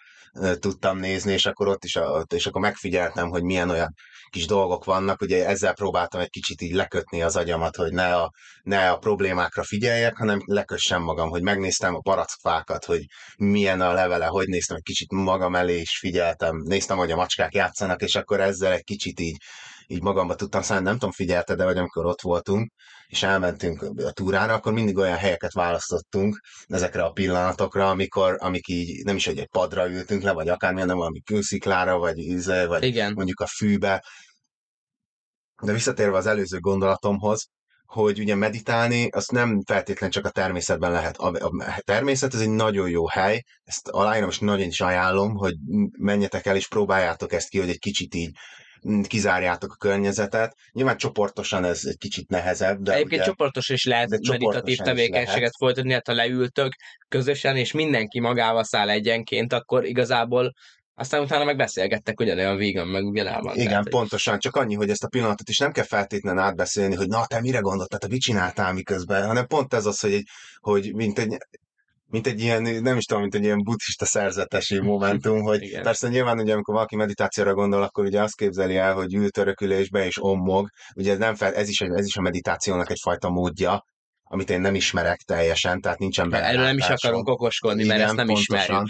tudtam 0.59 0.97
nézni, 0.97 1.31
és 1.33 1.45
akkor 1.45 1.67
ott 1.67 1.83
is, 1.83 1.95
a, 1.95 2.25
és 2.29 2.47
akkor 2.47 2.61
megfigyeltem, 2.61 3.29
hogy 3.29 3.43
milyen 3.43 3.69
olyan 3.69 3.93
kis 4.29 4.45
dolgok 4.45 4.85
vannak, 4.85 5.21
ugye 5.21 5.47
ezzel 5.47 5.73
próbáltam 5.73 6.21
egy 6.21 6.29
kicsit 6.29 6.61
így 6.61 6.73
lekötni 6.73 7.21
az 7.21 7.35
agyamat, 7.35 7.75
hogy 7.75 7.91
ne 7.91 8.15
a, 8.15 8.31
ne 8.63 8.89
a 8.89 8.97
problémákra 8.97 9.63
figyeljek, 9.63 10.17
hanem 10.17 10.41
lekössem 10.45 11.01
magam, 11.01 11.29
hogy 11.29 11.41
megnéztem 11.41 11.95
a 11.95 11.99
barackfákat, 11.99 12.85
hogy 12.85 13.05
milyen 13.37 13.81
a 13.81 13.93
levele, 13.93 14.25
hogy 14.25 14.47
néztem 14.47 14.75
egy 14.75 14.83
kicsit 14.83 15.11
magam 15.11 15.55
elé, 15.55 15.79
és 15.79 15.97
figyeltem, 15.97 16.57
néztem, 16.57 16.97
hogy 16.97 17.11
a 17.11 17.15
macskák 17.15 17.53
játszanak, 17.53 18.01
és 18.01 18.15
akkor 18.15 18.39
ezzel 18.39 18.71
egy 18.71 18.83
kicsit 18.83 19.19
így 19.19 19.37
így 19.91 20.01
magamba 20.01 20.35
tudtam 20.35 20.61
szállni, 20.61 20.83
nem 20.83 20.93
tudom, 20.93 21.11
figyelte, 21.11 21.55
de 21.55 21.63
vagy 21.63 21.77
amikor 21.77 22.05
ott 22.05 22.21
voltunk, 22.21 22.71
és 23.07 23.23
elmentünk 23.23 23.81
a 23.81 24.11
túrára, 24.11 24.53
akkor 24.53 24.73
mindig 24.73 24.97
olyan 24.97 25.17
helyeket 25.17 25.53
választottunk 25.53 26.39
ezekre 26.67 27.03
a 27.03 27.11
pillanatokra, 27.11 27.89
amikor, 27.89 28.35
amik 28.39 28.67
így 28.67 29.03
nem 29.03 29.15
is, 29.15 29.25
hogy 29.25 29.39
egy 29.39 29.47
padra 29.47 29.89
ültünk 29.89 30.21
le, 30.21 30.31
vagy 30.31 30.49
akármilyen, 30.49 30.87
nem 30.87 30.97
valami 30.97 31.21
kősziklára, 31.21 31.97
vagy, 31.97 32.17
íze, 32.17 32.67
vagy 32.67 32.83
Igen. 32.83 33.13
mondjuk 33.13 33.39
a 33.39 33.47
fűbe. 33.47 34.03
De 35.61 35.73
visszatérve 35.73 36.17
az 36.17 36.25
előző 36.25 36.59
gondolatomhoz, 36.59 37.47
hogy 37.85 38.19
ugye 38.19 38.35
meditálni, 38.35 39.09
azt 39.09 39.31
nem 39.31 39.61
feltétlenül 39.65 40.15
csak 40.15 40.25
a 40.25 40.29
természetben 40.29 40.91
lehet. 40.91 41.17
A, 41.17 41.27
a 41.27 41.81
természet 41.81 42.33
ez 42.33 42.39
egy 42.39 42.49
nagyon 42.49 42.89
jó 42.89 43.07
hely, 43.07 43.43
ezt 43.63 43.87
aláírom, 43.87 44.29
és 44.29 44.39
nagyon 44.39 44.67
is 44.67 44.81
ajánlom, 44.81 45.35
hogy 45.35 45.53
menjetek 45.97 46.45
el 46.45 46.55
és 46.55 46.67
próbáljátok 46.67 47.33
ezt 47.33 47.49
ki, 47.49 47.59
hogy 47.59 47.69
egy 47.69 47.79
kicsit 47.79 48.15
így 48.15 48.31
kizárjátok 49.07 49.71
a 49.71 49.75
környezetet. 49.75 50.55
Nyilván 50.71 50.97
csoportosan 50.97 51.63
ez 51.63 51.81
egy 51.85 51.97
kicsit 51.97 52.29
nehezebb. 52.29 52.81
De 52.81 52.93
Egyébként 52.93 53.21
ugye, 53.21 53.29
csoportos 53.29 53.69
is 53.69 53.85
lehet 53.85 54.09
meditatív 54.27 54.77
tevékenységet 54.77 55.55
folytatni, 55.57 55.93
hát 55.93 56.07
ha 56.07 56.13
leültök 56.13 56.73
közösen, 57.07 57.57
és 57.57 57.71
mindenki 57.71 58.19
magával 58.19 58.63
száll 58.63 58.89
egyenként, 58.89 59.53
akkor 59.53 59.85
igazából 59.85 60.53
aztán 60.99 61.21
utána 61.21 61.43
meg 61.43 61.57
beszélgettek 61.57 62.19
ugyanolyan 62.19 62.57
vígan, 62.57 62.87
meg 62.87 63.05
ugyanában. 63.05 63.55
Igen, 63.55 63.67
tehát, 63.67 63.89
pontosan. 63.89 64.39
Csak 64.39 64.55
annyi, 64.55 64.75
hogy 64.75 64.89
ezt 64.89 65.03
a 65.03 65.07
pillanatot 65.07 65.49
is 65.49 65.57
nem 65.57 65.71
kell 65.71 65.83
feltétlenül 65.83 66.41
átbeszélni, 66.41 66.95
hogy 66.95 67.07
na, 67.07 67.25
te 67.25 67.41
mire 67.41 67.59
gondoltad, 67.59 67.99
te 67.99 68.07
mit 68.07 68.21
csináltál 68.21 68.73
miközben, 68.73 69.25
hanem 69.27 69.47
pont 69.47 69.73
ez 69.73 69.85
az, 69.85 69.99
hogy, 69.99 70.23
hogy 70.59 70.93
mint 70.93 71.19
egy 71.19 71.37
mint 72.09 72.27
egy 72.27 72.41
ilyen, 72.41 72.61
nem 72.61 72.97
is 72.97 73.03
tudom, 73.03 73.21
mint 73.21 73.35
egy 73.35 73.43
ilyen 73.43 73.63
buddhista 73.63 74.05
szerzetesi 74.05 74.79
momentum, 74.91 75.41
hogy 75.41 75.61
Igen. 75.61 75.83
persze 75.83 76.07
nyilván 76.07 76.39
ugye 76.39 76.53
amikor 76.53 76.73
valaki 76.73 76.95
meditációra 76.95 77.53
gondol, 77.53 77.83
akkor 77.83 78.05
ugye 78.05 78.21
azt 78.21 78.35
képzeli 78.35 78.77
el, 78.77 78.93
hogy 78.93 79.13
ül 79.13 79.29
törökülésbe 79.29 80.05
és 80.05 80.23
ommog, 80.23 80.69
ugye 80.95 81.11
ez, 81.11 81.17
nem 81.17 81.35
fel, 81.35 81.53
ez, 81.53 81.69
is, 81.69 81.81
ez 81.81 82.05
is 82.05 82.17
a 82.17 82.21
meditációnak 82.21 82.89
egyfajta 82.89 83.29
módja, 83.29 83.83
amit 84.23 84.49
én 84.49 84.61
nem 84.61 84.75
ismerek 84.75 85.19
teljesen, 85.19 85.81
tehát 85.81 85.99
nincsen 85.99 86.29
benne. 86.29 86.45
Erről 86.45 86.63
nem 86.63 86.77
is 86.77 86.87
akarunk 86.87 87.27
okoskodni, 87.27 87.85
mert 87.85 88.01
ezt 88.01 88.15
nem 88.15 88.25
pontosan. 88.25 88.57
ismerjük 88.57 88.87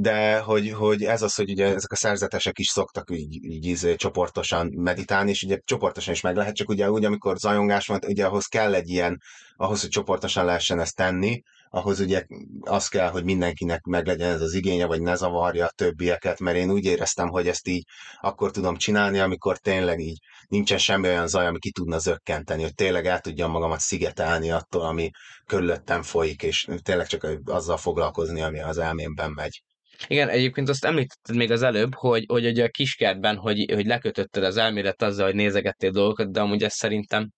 de 0.00 0.38
hogy, 0.38 0.70
hogy 0.70 1.04
ez 1.04 1.22
az, 1.22 1.34
hogy 1.34 1.50
ugye 1.50 1.66
ezek 1.66 1.92
a 1.92 1.96
szerzetesek 1.96 2.58
is 2.58 2.66
szoktak 2.66 3.10
így, 3.10 3.34
így, 3.34 3.44
így 3.44 3.64
izé 3.64 3.94
csoportosan 3.94 4.72
meditálni, 4.74 5.30
és 5.30 5.42
ugye 5.42 5.58
csoportosan 5.64 6.14
is 6.14 6.20
meg 6.20 6.36
lehet, 6.36 6.54
csak 6.54 6.68
ugye 6.68 6.90
úgy, 6.90 7.04
amikor 7.04 7.36
zajongás 7.36 7.86
van, 7.86 7.98
ugye 8.06 8.26
ahhoz 8.26 8.46
kell 8.46 8.74
egy 8.74 8.88
ilyen, 8.88 9.20
ahhoz, 9.56 9.80
hogy 9.80 9.90
csoportosan 9.90 10.44
lehessen 10.44 10.80
ezt 10.80 10.96
tenni, 10.96 11.42
ahhoz 11.70 12.00
ugye 12.00 12.24
az 12.60 12.88
kell, 12.88 13.10
hogy 13.10 13.24
mindenkinek 13.24 13.82
meglegyen 13.82 14.30
ez 14.30 14.40
az 14.40 14.54
igénye, 14.54 14.86
vagy 14.86 15.02
ne 15.02 15.14
zavarja 15.14 15.64
a 15.64 15.72
többieket, 15.74 16.40
mert 16.40 16.56
én 16.56 16.70
úgy 16.70 16.84
éreztem, 16.84 17.28
hogy 17.28 17.48
ezt 17.48 17.68
így 17.68 17.84
akkor 18.20 18.50
tudom 18.50 18.76
csinálni, 18.76 19.18
amikor 19.18 19.58
tényleg 19.58 20.00
így 20.00 20.18
nincsen 20.48 20.78
semmi 20.78 21.08
olyan 21.08 21.28
zaj, 21.28 21.46
ami 21.46 21.58
ki 21.58 21.70
tudna 21.70 21.98
zökkenteni, 21.98 22.62
hogy 22.62 22.74
tényleg 22.74 23.06
el 23.06 23.20
tudjam 23.20 23.50
magamat 23.50 23.80
szigetelni 23.80 24.50
attól, 24.50 24.82
ami 24.82 25.10
körülöttem 25.46 26.02
folyik, 26.02 26.42
és 26.42 26.68
tényleg 26.82 27.06
csak 27.06 27.26
azzal 27.44 27.76
foglalkozni, 27.76 28.40
ami 28.40 28.60
az 28.60 28.78
elmémben 28.78 29.30
megy. 29.30 29.62
Igen, 30.06 30.28
egyébként 30.28 30.68
azt 30.68 30.84
említetted 30.84 31.36
még 31.36 31.50
az 31.50 31.62
előbb, 31.62 31.94
hogy, 31.94 32.24
hogy 32.28 32.46
ugye 32.46 32.64
a 32.64 32.68
kiskertben, 32.68 33.36
hogy, 33.36 33.72
hogy 33.72 33.86
lekötötted 33.86 34.44
az 34.44 34.56
elmélet 34.56 35.02
azzal, 35.02 35.26
hogy 35.26 35.34
nézegettél 35.34 35.90
dolgokat, 35.90 36.32
de 36.32 36.40
amúgy 36.40 36.62
ez 36.62 36.74
szerintem 36.74 37.30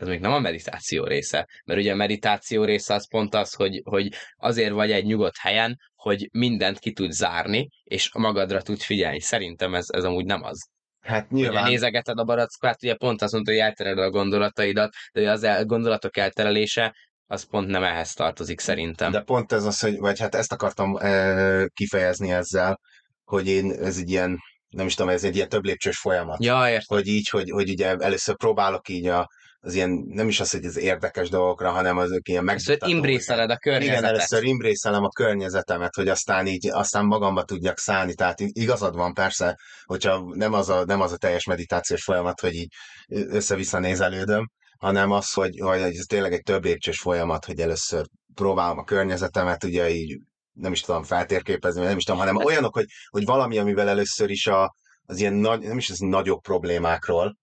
ez 0.00 0.08
még 0.08 0.20
nem 0.20 0.32
a 0.32 0.38
meditáció 0.38 1.04
része, 1.04 1.48
mert 1.64 1.80
ugye 1.80 1.92
a 1.92 1.96
meditáció 1.96 2.64
része 2.64 2.94
az 2.94 3.08
pont 3.08 3.34
az, 3.34 3.54
hogy, 3.54 3.80
hogy 3.84 4.14
azért 4.36 4.72
vagy 4.72 4.90
egy 4.90 5.04
nyugodt 5.04 5.36
helyen, 5.38 5.76
hogy 5.94 6.28
mindent 6.32 6.78
ki 6.78 6.92
tud 6.92 7.10
zárni, 7.10 7.68
és 7.82 8.10
magadra 8.14 8.62
tud 8.62 8.80
figyelni. 8.80 9.20
Szerintem 9.20 9.74
ez, 9.74 9.86
ez 9.88 10.04
amúgy 10.04 10.24
nem 10.24 10.42
az. 10.42 10.68
Hát 11.00 11.30
nyilván. 11.30 11.62
Ugye 11.62 11.70
nézegeted 11.70 12.18
a 12.18 12.24
barackát, 12.24 12.82
ugye 12.82 12.94
pont 12.94 13.22
azt 13.22 13.32
mondta, 13.32 13.50
hogy 13.50 13.60
eltereled 13.60 14.04
a 14.04 14.10
gondolataidat, 14.10 14.92
de 15.12 15.30
az 15.30 15.42
el, 15.42 15.64
gondolatok 15.64 16.16
elterelése 16.16 16.94
az 17.26 17.48
pont 17.48 17.68
nem 17.68 17.82
ehhez 17.82 18.12
tartozik 18.12 18.60
szerintem. 18.60 19.12
De 19.12 19.20
pont 19.20 19.52
ez 19.52 19.64
az, 19.64 19.80
hogy, 19.80 19.98
vagy 19.98 20.20
hát 20.20 20.34
ezt 20.34 20.52
akartam 20.52 20.96
e, 20.96 21.66
kifejezni 21.66 22.32
ezzel, 22.32 22.80
hogy 23.24 23.48
én 23.48 23.70
ez 23.70 23.96
egy 23.96 24.10
ilyen, 24.10 24.38
nem 24.68 24.86
is 24.86 24.94
tudom, 24.94 25.10
ez 25.12 25.24
egy 25.24 25.36
ilyen 25.36 25.48
több 25.48 25.64
lépcsős 25.64 25.98
folyamat. 25.98 26.44
Ja, 26.44 26.68
értem. 26.68 26.96
Hogy 26.96 27.06
így, 27.06 27.28
hogy, 27.28 27.50
hogy 27.50 27.70
ugye 27.70 27.96
először 27.96 28.36
próbálok 28.36 28.88
így 28.88 29.06
a, 29.06 29.28
az 29.62 29.74
ilyen, 29.74 30.04
nem 30.06 30.28
is 30.28 30.40
az, 30.40 30.50
hogy 30.50 30.64
az 30.64 30.78
érdekes 30.78 31.28
dolgokra, 31.28 31.70
hanem 31.70 31.96
azok 31.98 32.28
ilyen 32.28 32.44
megmutató. 32.44 32.72
Először 32.72 32.96
imbrészeled 32.96 33.50
a 33.50 33.56
környezetet. 33.56 33.98
Igen, 33.98 34.14
először 34.14 34.42
imbrészelem 34.42 35.04
a 35.04 35.08
környezetemet, 35.08 35.94
hogy 35.94 36.08
aztán 36.08 36.46
így, 36.46 36.68
aztán 36.70 37.04
magamba 37.04 37.44
tudjak 37.44 37.78
szállni. 37.78 38.14
Tehát 38.14 38.40
igazad 38.40 38.94
van 38.94 39.14
persze, 39.14 39.56
hogyha 39.84 40.34
nem 40.34 40.52
az 40.52 40.68
a, 40.68 40.84
nem 40.84 41.00
az 41.00 41.12
a 41.12 41.16
teljes 41.16 41.44
meditációs 41.44 42.02
folyamat, 42.02 42.40
hogy 42.40 42.54
így 42.54 42.72
össze-vissza 43.08 43.78
nézelődöm, 43.78 44.50
hanem 44.78 45.10
az, 45.10 45.32
hogy, 45.32 45.58
hogy 45.58 45.80
ez 45.80 46.04
tényleg 46.06 46.32
egy 46.32 46.42
több 46.42 46.64
lépcsős 46.64 47.00
folyamat, 47.00 47.44
hogy 47.44 47.60
először 47.60 48.06
próbálom 48.34 48.78
a 48.78 48.84
környezetemet, 48.84 49.64
ugye 49.64 49.90
így 49.90 50.20
nem 50.52 50.72
is 50.72 50.80
tudom 50.80 51.02
feltérképezni, 51.02 51.82
nem 51.82 51.96
is 51.96 52.04
tudom, 52.04 52.20
hanem 52.20 52.36
olyanok, 52.36 52.74
hogy, 52.74 52.86
hogy 53.08 53.24
valami, 53.24 53.58
amivel 53.58 53.88
először 53.88 54.30
is 54.30 54.46
a, 54.46 54.74
az 55.02 55.18
ilyen 55.18 55.32
nagy, 55.32 55.60
nem 55.60 55.78
is 55.78 55.90
az 55.90 55.98
nagyobb 55.98 56.40
problémákról, 56.40 57.36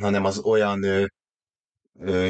hanem 0.00 0.24
az 0.24 0.38
olyan 0.38 0.84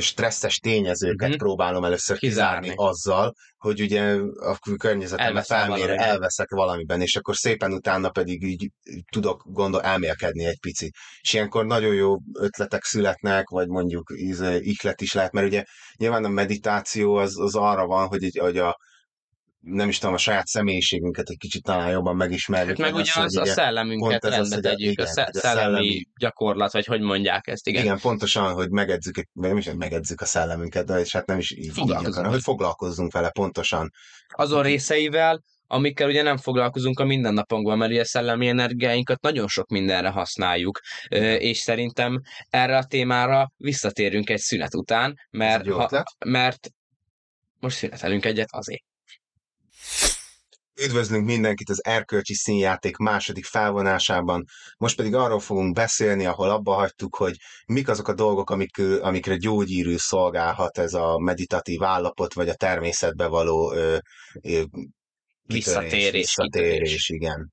stresszes 0.00 0.58
tényezőket 0.58 1.28
mm-hmm. 1.28 1.36
próbálom 1.36 1.84
először 1.84 2.18
kizárni. 2.18 2.68
kizárni 2.68 2.88
azzal, 2.88 3.34
hogy 3.56 3.80
ugye 3.80 4.18
a 4.36 4.58
környezetemben 4.76 5.42
felmér, 5.42 5.90
elveszek 5.90 6.50
valamiben, 6.50 7.00
és 7.00 7.16
akkor 7.16 7.36
szépen 7.36 7.72
utána 7.72 8.10
pedig 8.10 8.42
így 8.42 8.70
tudok 9.12 9.42
gondol, 9.46 9.82
elmélkedni 9.82 10.44
egy 10.44 10.60
picit. 10.60 10.94
És 11.20 11.32
ilyenkor 11.32 11.66
nagyon 11.66 11.94
jó 11.94 12.16
ötletek 12.38 12.84
születnek, 12.84 13.48
vagy 13.48 13.68
mondjuk 13.68 14.12
ihlet 14.60 15.00
is 15.00 15.12
lehet, 15.12 15.32
mert 15.32 15.46
ugye 15.46 15.64
nyilván 15.96 16.24
a 16.24 16.28
meditáció 16.28 17.14
az, 17.14 17.38
az 17.38 17.54
arra 17.54 17.86
van, 17.86 18.06
hogy, 18.06 18.38
hogy 18.38 18.58
a, 18.58 18.76
nem 19.62 19.88
is 19.88 19.98
tudom, 19.98 20.14
a 20.14 20.18
saját 20.18 20.46
személyiségünket 20.46 21.28
egy 21.28 21.38
kicsit 21.38 21.62
talán 21.62 21.90
jobban 21.90 22.16
megismerjük. 22.16 22.78
Hát 22.78 22.92
meg 22.92 23.00
ugye 23.00 23.10
az, 23.14 23.36
a 23.36 23.44
szellemünket 23.44 24.24
rendbe 24.24 24.60
tegyük, 24.60 24.98
a, 24.98 25.02
a 25.02 25.28
szellemi 25.32 26.06
gyakorlat, 26.16 26.72
vagy 26.72 26.86
hogy 26.86 27.00
mondják 27.00 27.46
ezt, 27.46 27.66
igen. 27.66 27.82
Igen, 27.82 27.98
pontosan, 27.98 28.52
hogy 28.52 28.70
megedzük, 28.70 29.28
nem 29.32 29.56
is 29.56 29.70
megedzük 29.76 30.20
a 30.20 30.24
szellemünket, 30.24 30.86
de 30.86 31.00
és 31.00 31.12
hát 31.12 31.26
nem 31.26 31.38
is 31.38 31.50
így, 31.50 31.78
így 31.78 31.90
akar, 31.90 32.26
hogy 32.26 32.42
foglalkozzunk 32.42 33.12
vele 33.12 33.30
pontosan. 33.30 33.92
Azon 34.28 34.62
részeivel, 34.62 35.42
amikkel 35.66 36.08
ugye 36.08 36.22
nem 36.22 36.36
foglalkozunk 36.36 37.00
a 37.00 37.04
mindennapokban, 37.04 37.78
mert 37.78 37.90
ugye 37.90 38.00
a 38.00 38.04
szellemi 38.04 38.48
energiáinkat 38.48 39.20
nagyon 39.20 39.48
sok 39.48 39.68
mindenre 39.68 40.08
használjuk, 40.08 40.80
és 41.38 41.58
szerintem 41.58 42.20
erre 42.50 42.76
a 42.76 42.84
témára 42.84 43.52
visszatérünk 43.56 44.30
egy 44.30 44.38
szünet 44.38 44.74
után, 44.74 45.14
mert, 45.30 45.68
ha, 45.68 46.04
mert 46.26 46.68
most 47.60 47.76
szünetelünk 47.76 48.24
egyet 48.24 48.48
azért. 48.50 48.82
Üdvözlünk 50.80 51.24
mindenkit 51.24 51.68
az 51.68 51.84
Erkölcsi 51.84 52.34
Színjáték 52.34 52.96
második 52.96 53.44
felvonásában. 53.44 54.44
Most 54.76 54.96
pedig 54.96 55.14
arról 55.14 55.40
fogunk 55.40 55.74
beszélni, 55.74 56.26
ahol 56.26 56.50
abba 56.50 56.72
hagytuk, 56.72 57.16
hogy 57.16 57.36
mik 57.66 57.88
azok 57.88 58.08
a 58.08 58.14
dolgok, 58.14 58.50
amik, 58.50 58.78
amikre 59.00 59.36
gyógyírű 59.36 59.96
szolgálhat 59.96 60.78
ez 60.78 60.94
a 60.94 61.18
meditatív 61.18 61.82
állapot, 61.82 62.34
vagy 62.34 62.48
a 62.48 62.54
természetbe 62.54 63.26
való 63.26 63.72
ö, 63.72 63.98
ö, 64.42 64.62
visszatérés, 65.42 66.12
visszatérés, 66.12 67.08
igen. 67.08 67.52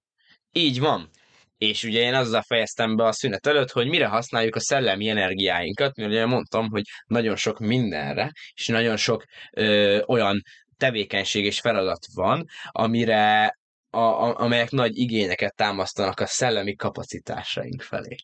Így 0.51 0.79
van. 0.79 1.10
És 1.58 1.84
ugye 1.84 1.99
én 1.99 2.13
azzal 2.13 2.41
fejeztem 2.41 2.95
be 2.95 3.05
a 3.05 3.12
szünet 3.12 3.47
előtt, 3.47 3.71
hogy 3.71 3.88
mire 3.88 4.08
használjuk 4.08 4.55
a 4.55 4.60
szellemi 4.60 5.10
energiáinkat, 5.10 5.95
mert 5.95 6.10
ugye 6.10 6.25
mondtam, 6.25 6.69
hogy 6.69 6.84
nagyon 7.05 7.36
sok 7.36 7.60
mindenre, 7.60 8.32
és 8.53 8.67
nagyon 8.67 8.97
sok 8.97 9.25
ö, 9.51 10.01
olyan 10.05 10.41
tevékenység 10.80 11.46
és 11.46 11.60
feladat 11.60 12.06
van, 12.13 12.46
amire 12.72 13.58
a, 13.89 14.00
a, 14.00 14.39
amelyek 14.39 14.70
nagy 14.70 14.98
igényeket 14.98 15.56
támasztanak 15.56 16.20
a 16.20 16.26
szellemi 16.26 16.76
kapacitásaink 16.76 17.82
felé. 17.82 18.15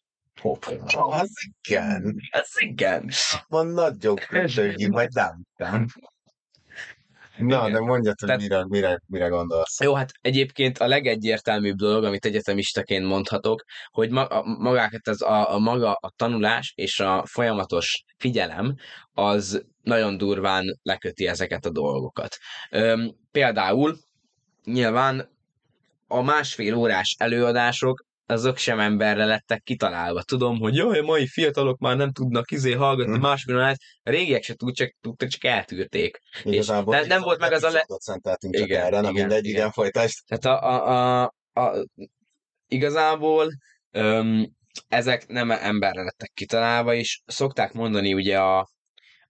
Hopp, 0.41 0.63
az 0.93 1.31
igen. 1.61 2.15
Az 2.31 2.51
igen. 2.59 3.09
Van 3.47 3.67
nagyon 3.67 4.15
köszönjük, 4.15 4.91
majd 4.91 5.09
nem. 5.13 5.45
Na, 7.37 7.67
Igen. 7.67 7.71
de 7.71 7.79
mondjad, 7.79 8.19
hogy 8.19 8.27
Tehát, 8.27 8.41
mire, 8.41 8.65
mire, 8.65 9.01
mire 9.07 9.27
gondolsz. 9.27 9.79
Jó, 9.79 9.93
hát 9.93 10.11
egyébként 10.21 10.77
a 10.77 10.87
legegyértelműbb 10.87 11.75
dolog, 11.75 12.03
amit 12.03 12.25
egyetemistaként 12.25 13.05
mondhatok, 13.05 13.63
hogy 13.91 14.09
ma, 14.09 14.25
a, 14.25 14.43
magákat 14.59 15.07
az 15.07 15.21
a, 15.21 15.53
a 15.53 15.59
maga 15.59 15.93
a 15.93 16.11
tanulás 16.15 16.73
és 16.75 16.99
a 16.99 17.23
folyamatos 17.25 18.03
figyelem, 18.17 18.75
az 19.13 19.65
nagyon 19.85 20.17
durván 20.17 20.79
leköti 20.83 21.27
ezeket 21.27 21.65
a 21.65 21.69
dolgokat. 21.69 22.37
Üm, 22.71 23.15
például 23.31 23.97
nyilván 24.63 25.29
a 26.07 26.21
másfél 26.21 26.75
órás 26.75 27.15
előadások 27.19 28.05
azok 28.27 28.57
sem 28.57 28.79
emberre 28.79 29.25
lettek 29.25 29.61
kitalálva. 29.63 30.23
Tudom, 30.23 30.59
hogy 30.59 30.75
jaj, 30.75 30.99
a 30.99 31.03
mai 31.03 31.27
fiatalok 31.27 31.79
már 31.79 31.97
nem 31.97 32.11
tudnak 32.11 32.51
izé 32.51 32.71
hallgatni 32.71 33.17
mm. 33.17 33.21
másfél 33.21 33.55
órát, 33.55 33.77
a 34.03 34.09
régiek 34.09 34.43
se 34.43 34.53
tud, 34.53 34.75
csak, 34.75 34.95
tudtak, 35.01 35.29
csak 35.29 35.43
eltűrték. 35.43 36.19
Igazából 36.43 36.95
és 36.95 37.07
nem 37.07 37.21
volt 37.21 37.39
meg 37.39 37.51
az 37.51 37.63
a 37.63 37.69
le... 37.69 37.85
szenteltünk 37.87 38.55
csak 38.55 38.67
igen, 38.67 38.85
erre, 38.85 39.01
nem 39.01 39.11
igen, 39.11 39.13
mindegy, 39.13 39.45
igen, 39.45 39.71
igen. 39.75 40.09
Tehát 40.25 40.45
a, 40.45 40.69
a, 40.69 41.23
a, 41.23 41.61
a, 41.61 41.85
igazából 42.67 43.47
öm, 43.91 44.53
ezek 44.87 45.27
nem 45.27 45.51
emberre 45.51 46.03
lettek 46.03 46.31
kitalálva, 46.33 46.93
és 46.93 47.21
szokták 47.25 47.73
mondani 47.73 48.13
ugye 48.13 48.39
a, 48.39 48.67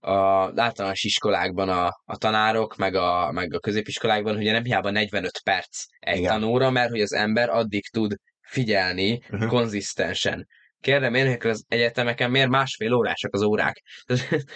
a 0.05 0.51
általános 0.55 1.03
iskolákban 1.03 1.69
a, 1.69 2.01
a 2.05 2.17
tanárok, 2.17 2.75
meg 2.75 2.95
a, 2.95 3.31
meg 3.31 3.53
a 3.53 3.59
középiskolákban, 3.59 4.35
hogy 4.35 4.43
nem 4.43 4.63
hiába 4.63 4.89
45 4.89 5.41
perc 5.43 5.83
egy 5.99 6.17
Igen. 6.17 6.31
tanóra, 6.31 6.69
mert 6.69 6.89
hogy 6.89 7.01
az 7.01 7.13
ember 7.13 7.49
addig 7.49 7.89
tud 7.89 8.15
figyelni 8.41 9.21
uh-huh. 9.29 9.49
konzisztensen. 9.49 10.47
Kérdem 10.79 11.13
én, 11.13 11.27
hogy 11.27 11.49
az 11.49 11.65
egyetemeken 11.67 12.31
miért 12.31 12.49
másfél 12.49 12.93
órások 12.93 13.33
az 13.33 13.41
órák? 13.41 13.81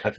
Hát 0.01 0.15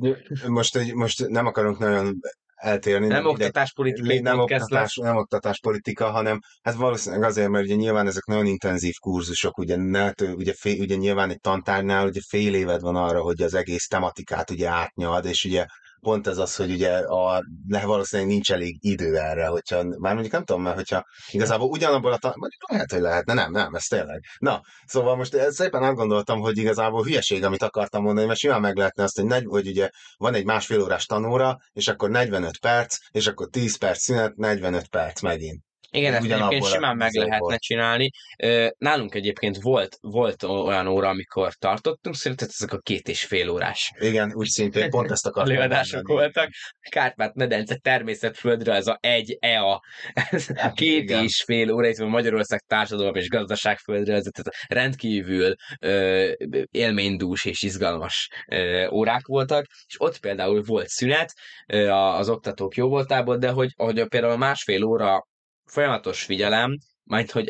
most, 0.46 0.92
most 0.92 1.28
nem 1.28 1.46
akarunk 1.46 1.78
nagyon 1.78 2.18
eltérni. 2.60 3.06
Nem 3.06 3.26
oktatáspolitikai 3.26 4.20
nem, 4.20 4.38
oktatás, 4.38 4.96
nem 4.96 5.16
oktatáspolitika, 5.16 6.10
hanem 6.10 6.38
hát 6.62 6.74
valószínűleg 6.74 7.28
azért, 7.28 7.48
mert 7.48 7.64
ugye 7.64 7.74
nyilván 7.74 8.06
ezek 8.06 8.24
nagyon 8.24 8.46
intenzív 8.46 8.94
kurzusok, 9.00 9.58
ugye, 9.58 9.76
ne, 9.76 10.12
ugye, 10.34 10.52
fél, 10.56 10.80
ugye 10.80 10.96
nyilván 10.96 11.30
egy 11.30 11.40
tantárnál 11.40 12.06
ugye 12.06 12.20
fél 12.28 12.54
éved 12.54 12.80
van 12.80 12.96
arra, 12.96 13.20
hogy 13.20 13.42
az 13.42 13.54
egész 13.54 13.86
tematikát 13.86 14.50
ugye 14.50 14.68
átnyad, 14.68 15.24
és 15.24 15.44
ugye 15.44 15.66
pont 16.00 16.26
ez 16.26 16.38
az, 16.38 16.56
hogy 16.56 16.70
ugye 16.70 16.98
a, 16.98 17.44
le, 17.68 17.84
valószínűleg 17.84 18.30
nincs 18.30 18.52
elég 18.52 18.76
idő 18.80 19.16
erre, 19.16 19.46
hogyha, 19.46 19.82
már 19.82 20.12
mondjuk 20.12 20.32
nem 20.32 20.44
tudom, 20.44 20.62
mert 20.62 20.76
hogyha 20.76 21.04
igazából 21.30 21.68
ugyanabból 21.68 22.12
a 22.12 22.18
tan- 22.18 22.36
lehet, 22.68 22.92
hogy 22.92 23.00
lehetne, 23.00 23.34
nem, 23.34 23.50
nem, 23.50 23.74
ez 23.74 23.84
tényleg. 23.84 24.24
Na, 24.38 24.60
szóval 24.86 25.16
most 25.16 25.36
szépen 25.50 25.82
átgondoltam, 25.82 26.40
hogy 26.40 26.58
igazából 26.58 27.02
hülyeség, 27.02 27.44
amit 27.44 27.62
akartam 27.62 28.02
mondani, 28.02 28.26
mert 28.26 28.38
simán 28.38 28.60
meg 28.60 28.76
lehetne 28.76 29.02
azt, 29.02 29.16
hogy, 29.16 29.26
negy, 29.26 29.44
hogy 29.46 29.66
ugye 29.66 29.88
van 30.16 30.34
egy 30.34 30.44
másfél 30.44 30.82
órás 30.82 31.06
tanóra, 31.06 31.56
és 31.72 31.88
akkor 31.88 32.10
45 32.10 32.58
perc, 32.58 32.96
és 33.10 33.26
akkor 33.26 33.48
10 33.48 33.78
perc 33.78 34.02
szünet, 34.02 34.36
45 34.36 34.88
perc 34.88 35.20
megint. 35.20 35.69
Igen, 35.90 36.14
ezt 36.14 36.30
egyébként 36.30 36.64
simán 36.64 36.96
meg 36.96 37.12
lehetne 37.12 37.38
volt. 37.38 37.60
csinálni. 37.60 38.10
Nálunk 38.78 39.14
egyébként 39.14 39.56
volt, 39.60 39.96
volt 40.00 40.42
olyan 40.42 40.86
óra, 40.86 41.08
amikor 41.08 41.54
tartottunk, 41.54 42.16
szerintem 42.16 42.48
ezek 42.50 42.72
a 42.72 42.78
két 42.78 43.08
és 43.08 43.24
fél 43.24 43.48
órás. 43.48 43.92
Igen, 43.98 44.32
úgy 44.34 44.46
szintén 44.46 44.90
pont 44.90 45.10
ezt 45.10 45.26
akartam 45.26 45.54
Előadások 45.54 46.08
voltak. 46.08 46.48
Kárpát 46.90 47.34
medence 47.34 47.76
természetföldre, 47.76 48.74
ez 48.74 48.86
a 48.86 48.98
egy 49.00 49.36
EA, 49.40 49.80
hát, 50.54 50.74
két 50.74 51.02
igen. 51.02 51.24
és 51.24 51.42
fél 51.42 51.72
óra, 51.72 51.88
itt 51.88 51.98
Magyarország 51.98 52.60
társadalom 52.66 53.14
és 53.14 53.28
gazdaságföldre, 53.28 54.14
ez 54.14 54.26
tehát 54.32 54.66
rendkívül 54.68 55.54
ö, 55.80 56.32
élménydús 56.70 57.44
és 57.44 57.62
izgalmas 57.62 58.28
ö, 58.48 58.88
órák 58.88 59.26
voltak, 59.26 59.66
és 59.86 59.94
ott 59.98 60.18
például 60.18 60.62
volt 60.62 60.88
szünet 60.88 61.32
ö, 61.66 61.88
az 61.90 62.28
oktatók 62.28 62.74
jó 62.74 62.88
voltából, 62.88 63.36
de 63.36 63.50
hogy, 63.50 63.72
hogy 63.76 64.08
például 64.08 64.32
a 64.32 64.36
másfél 64.36 64.84
óra 64.84 65.28
folyamatos 65.70 66.22
figyelem, 66.22 66.76
majd 67.04 67.30
hogy 67.30 67.48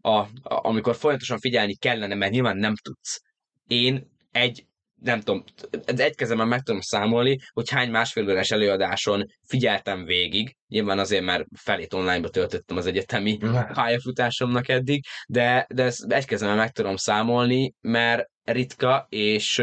a, 0.00 0.08
a, 0.08 0.28
amikor 0.42 0.96
folyamatosan 0.96 1.38
figyelni 1.38 1.76
kellene, 1.76 2.14
mert 2.14 2.32
nyilván 2.32 2.56
nem 2.56 2.74
tudsz. 2.82 3.20
Én 3.66 4.10
egy 4.30 4.66
nem 5.02 5.20
tudom, 5.20 5.44
egy 5.86 6.14
kezemben 6.14 6.48
meg 6.48 6.62
tudom 6.62 6.80
számolni, 6.80 7.38
hogy 7.52 7.70
hány 7.70 7.90
másfél 7.90 8.30
órás 8.30 8.50
előadáson 8.50 9.26
figyeltem 9.46 10.04
végig, 10.04 10.56
nyilván 10.68 10.98
azért, 10.98 11.24
mert 11.24 11.44
felét 11.54 11.92
online-ba 11.92 12.28
töltöttem 12.28 12.76
az 12.76 12.86
egyetemi 12.86 13.38
pályafutásomnak 13.74 14.68
eddig, 14.68 15.04
de, 15.28 15.66
de 15.74 15.82
ezt 15.82 16.12
egy 16.12 16.24
kezemben 16.24 16.56
meg 16.56 16.70
tudom 16.70 16.96
számolni, 16.96 17.74
mert 17.80 18.30
ritka, 18.44 19.06
és 19.08 19.62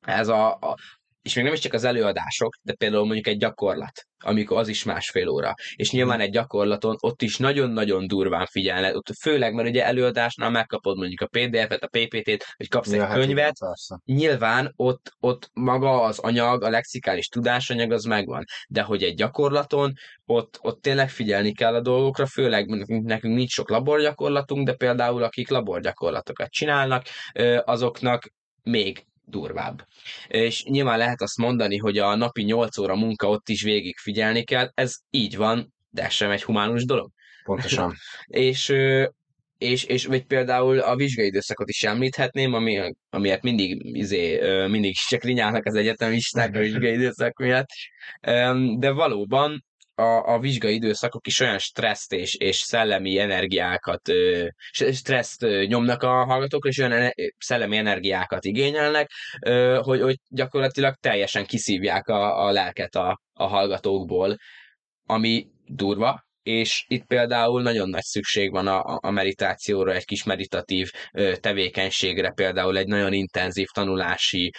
ez 0.00 0.28
a, 0.28 0.52
a, 0.52 0.76
és 1.24 1.34
még 1.34 1.44
nem 1.44 1.52
is 1.52 1.58
csak 1.58 1.72
az 1.72 1.84
előadások, 1.84 2.54
de 2.62 2.72
például 2.72 3.04
mondjuk 3.04 3.26
egy 3.26 3.38
gyakorlat, 3.38 4.06
amikor 4.24 4.58
az 4.58 4.68
is 4.68 4.84
másfél 4.84 5.28
óra. 5.28 5.54
És 5.74 5.90
nyilván 5.90 6.20
egy 6.20 6.30
gyakorlaton 6.30 6.96
ott 7.00 7.22
is 7.22 7.36
nagyon-nagyon 7.36 8.06
durván 8.06 8.46
figyelne, 8.46 8.96
ott 8.96 9.10
főleg, 9.20 9.54
mert 9.54 9.68
ugye 9.68 9.84
előadásnál 9.84 10.50
megkapod 10.50 10.96
mondjuk 10.96 11.20
a 11.20 11.26
PDF-et, 11.26 11.82
a 11.82 11.86
PPT-t, 11.86 12.44
vagy 12.56 12.68
kapsz 12.68 12.90
ja, 12.90 12.94
egy 12.94 13.08
hát 13.08 13.14
könyvet, 13.14 13.56
igen, 13.56 14.00
nyilván 14.04 14.72
ott, 14.76 15.12
ott 15.20 15.50
maga 15.52 16.02
az 16.02 16.18
anyag, 16.18 16.62
a 16.62 16.70
lexikális 16.70 17.28
tudásanyag 17.28 17.92
az 17.92 18.04
megvan, 18.04 18.44
de 18.68 18.82
hogy 18.82 19.02
egy 19.02 19.14
gyakorlaton, 19.14 19.92
ott, 20.26 20.58
ott 20.60 20.82
tényleg 20.82 21.10
figyelni 21.10 21.52
kell 21.52 21.74
a 21.74 21.80
dolgokra, 21.80 22.26
főleg 22.26 22.66
nekünk 22.86 23.34
nincs 23.34 23.52
sok 23.52 23.70
laborgyakorlatunk, 23.70 24.66
de 24.66 24.74
például 24.74 25.22
akik 25.22 25.48
laborgyakorlatokat 25.48 26.50
csinálnak, 26.50 27.04
azoknak 27.64 28.32
még 28.62 29.04
durvább. 29.24 29.86
És 30.28 30.64
nyilván 30.64 30.98
lehet 30.98 31.22
azt 31.22 31.36
mondani, 31.36 31.76
hogy 31.76 31.98
a 31.98 32.14
napi 32.14 32.42
8 32.42 32.78
óra 32.78 32.96
munka 32.96 33.28
ott 33.28 33.48
is 33.48 33.62
végig 33.62 33.96
figyelni 33.98 34.42
kell, 34.44 34.70
ez 34.74 34.94
így 35.10 35.36
van, 35.36 35.74
de 35.90 36.04
ez 36.04 36.12
sem 36.12 36.30
egy 36.30 36.42
humánus 36.42 36.84
dolog. 36.84 37.10
Pontosan. 37.44 37.94
és, 38.26 38.74
és, 39.58 39.84
és 39.84 40.06
vagy 40.06 40.24
például 40.24 40.78
a 40.78 40.96
vizsgai 40.96 41.26
időszakot 41.26 41.68
is 41.68 41.82
említhetném, 41.82 42.54
ami, 42.54 42.94
amiért 43.10 43.42
mindig, 43.42 43.96
izé, 43.96 44.40
mindig 44.66 44.94
csak 44.94 45.22
rinyálnak 45.22 45.64
az 45.64 45.74
egyetemisták 45.74 46.54
a 46.54 46.58
vizsgai 46.64 46.92
időszak 46.92 47.38
miatt, 47.38 47.68
de 48.78 48.90
valóban 48.90 49.64
a, 49.94 50.32
a 50.34 50.38
vizsgai 50.38 50.74
időszakok 50.74 51.26
is 51.26 51.40
olyan 51.40 51.58
stresszt 51.58 52.12
és, 52.12 52.34
és 52.34 52.56
szellemi 52.56 53.18
energiákat, 53.18 54.00
stresszt 54.92 55.46
nyomnak 55.66 56.02
a 56.02 56.24
hallgatókra, 56.24 56.68
és 56.68 56.78
olyan 56.78 57.12
szellemi 57.38 57.76
energiákat 57.76 58.44
igényelnek, 58.44 59.10
hogy, 59.82 60.00
hogy 60.00 60.16
gyakorlatilag 60.28 60.94
teljesen 61.00 61.46
kiszívják 61.46 62.08
a, 62.08 62.46
a 62.46 62.50
lelket 62.50 62.94
a, 62.94 63.20
a 63.32 63.46
hallgatókból, 63.46 64.36
ami 65.06 65.46
durva, 65.66 66.24
és 66.42 66.84
itt 66.88 67.06
például 67.06 67.62
nagyon 67.62 67.88
nagy 67.88 68.02
szükség 68.02 68.50
van 68.50 68.66
a, 68.66 68.98
a 69.00 69.10
meditációra, 69.10 69.92
egy 69.92 70.04
kis 70.04 70.24
meditatív 70.24 70.90
tevékenységre, 71.40 72.30
például 72.30 72.76
egy 72.76 72.86
nagyon 72.86 73.12
intenzív 73.12 73.66
tanulási 73.72 74.50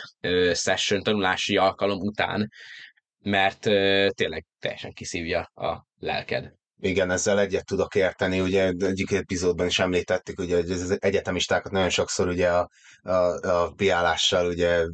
session, 0.54 1.02
tanulási 1.02 1.58
alkalom 1.58 2.00
után, 2.00 2.50
mert 3.26 3.60
tényleg 4.16 4.46
teljesen 4.60 4.94
kiszívja 4.94 5.42
a 5.42 5.86
lelked. 6.00 6.54
Igen, 6.80 7.12
ezzel 7.12 7.40
egyet 7.40 7.66
tudok 7.66 7.96
érteni, 7.96 8.40
ugye 8.40 8.72
egyik 8.80 9.12
epizódban 9.12 9.66
is 9.66 9.80
említettük, 9.80 10.40
ugye, 10.40 10.56
hogy 10.56 10.72
az 10.72 10.98
egyetemistákat 11.00 11.72
nagyon 11.72 11.90
sokszor 11.90 12.28
ugye 12.28 12.52
a, 12.52 12.70
a, 13.02 13.14
a 13.50 13.72
piálással 13.76 14.48
ugye 14.48 14.86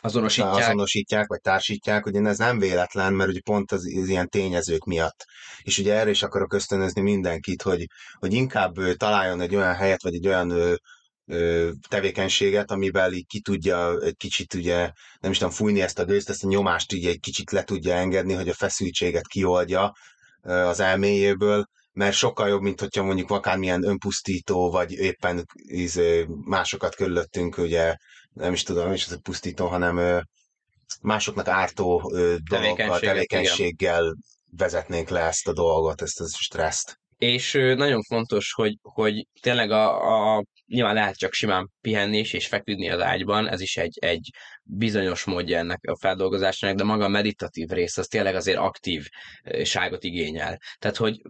azonosítják. 0.00 0.54
azonosítják, 0.54 1.26
vagy 1.26 1.40
társítják, 1.40 2.06
ugye 2.06 2.20
ez 2.20 2.38
nem 2.38 2.58
véletlen, 2.58 3.12
mert 3.12 3.30
ugye 3.30 3.40
pont 3.44 3.72
az, 3.72 3.84
az 4.00 4.08
ilyen 4.08 4.28
tényezők 4.28 4.84
miatt. 4.84 5.24
És 5.62 5.78
ugye 5.78 5.94
erre 5.94 6.10
is 6.10 6.22
akarok 6.22 6.52
ösztönözni 6.52 7.00
mindenkit, 7.00 7.62
hogy, 7.62 7.86
hogy 8.18 8.32
inkább 8.32 8.74
találjon 8.96 9.40
egy 9.40 9.54
olyan 9.54 9.74
helyet, 9.74 10.02
vagy 10.02 10.14
egy 10.14 10.26
olyan 10.26 10.78
tevékenységet, 11.88 12.70
amivel 12.70 13.12
így 13.12 13.26
ki 13.26 13.40
tudja 13.40 14.00
egy 14.00 14.16
kicsit 14.16 14.54
ugye, 14.54 14.90
nem 15.20 15.30
is 15.30 15.38
tudom, 15.38 15.52
fújni 15.52 15.80
ezt 15.80 15.98
a 15.98 16.04
gőzt, 16.04 16.30
ezt 16.30 16.44
a 16.44 16.48
nyomást 16.48 16.92
így 16.92 17.06
egy 17.06 17.20
kicsit 17.20 17.50
le 17.50 17.64
tudja 17.64 17.94
engedni, 17.94 18.32
hogy 18.32 18.48
a 18.48 18.54
feszültséget 18.54 19.26
kioldja 19.26 19.92
az 20.42 20.80
elméjéből, 20.80 21.68
mert 21.92 22.16
sokkal 22.16 22.48
jobb, 22.48 22.60
mint 22.60 22.80
hogyha 22.80 23.02
mondjuk 23.02 23.30
akármilyen 23.30 23.84
önpusztító, 23.84 24.70
vagy 24.70 24.92
éppen 24.92 25.46
íz, 25.68 26.00
másokat 26.44 26.94
körülöttünk, 26.94 27.58
ugye 27.58 27.96
nem 28.32 28.52
is 28.52 28.62
tudom, 28.62 28.84
nem 28.84 28.92
is 28.92 29.06
az 29.06 29.18
pusztító, 29.22 29.66
hanem 29.66 30.22
másoknak 31.02 31.48
ártó 31.48 32.12
dolgokkal, 32.50 32.98
tevékenységgel 32.98 34.02
igen. 34.02 34.16
vezetnénk 34.56 35.08
le 35.08 35.20
ezt 35.20 35.48
a 35.48 35.52
dolgot, 35.52 36.02
ezt 36.02 36.20
a 36.20 36.24
stresszt. 36.28 36.98
És 37.18 37.52
nagyon 37.52 38.02
fontos, 38.02 38.52
hogy, 38.52 38.78
hogy 38.82 39.26
tényleg 39.40 39.70
a, 39.70 40.36
a 40.36 40.44
nyilván 40.68 40.94
lehet 40.94 41.16
csak 41.16 41.32
simán 41.32 41.70
pihenni 41.80 42.18
is, 42.18 42.32
és 42.32 42.46
feküdni 42.46 42.90
az 42.90 43.00
ágyban, 43.00 43.48
ez 43.48 43.60
is 43.60 43.76
egy, 43.76 43.98
egy 44.00 44.30
bizonyos 44.62 45.24
módja 45.24 45.58
ennek 45.58 45.80
a 45.82 45.96
feldolgozásnak, 45.96 46.74
de 46.74 46.84
maga 46.84 47.04
a 47.04 47.08
meditatív 47.08 47.68
rész 47.68 47.96
az 47.96 48.06
tényleg 48.06 48.34
azért 48.34 48.58
aktívságot 48.58 50.04
igényel. 50.04 50.58
Tehát, 50.78 50.96
hogy 50.96 51.20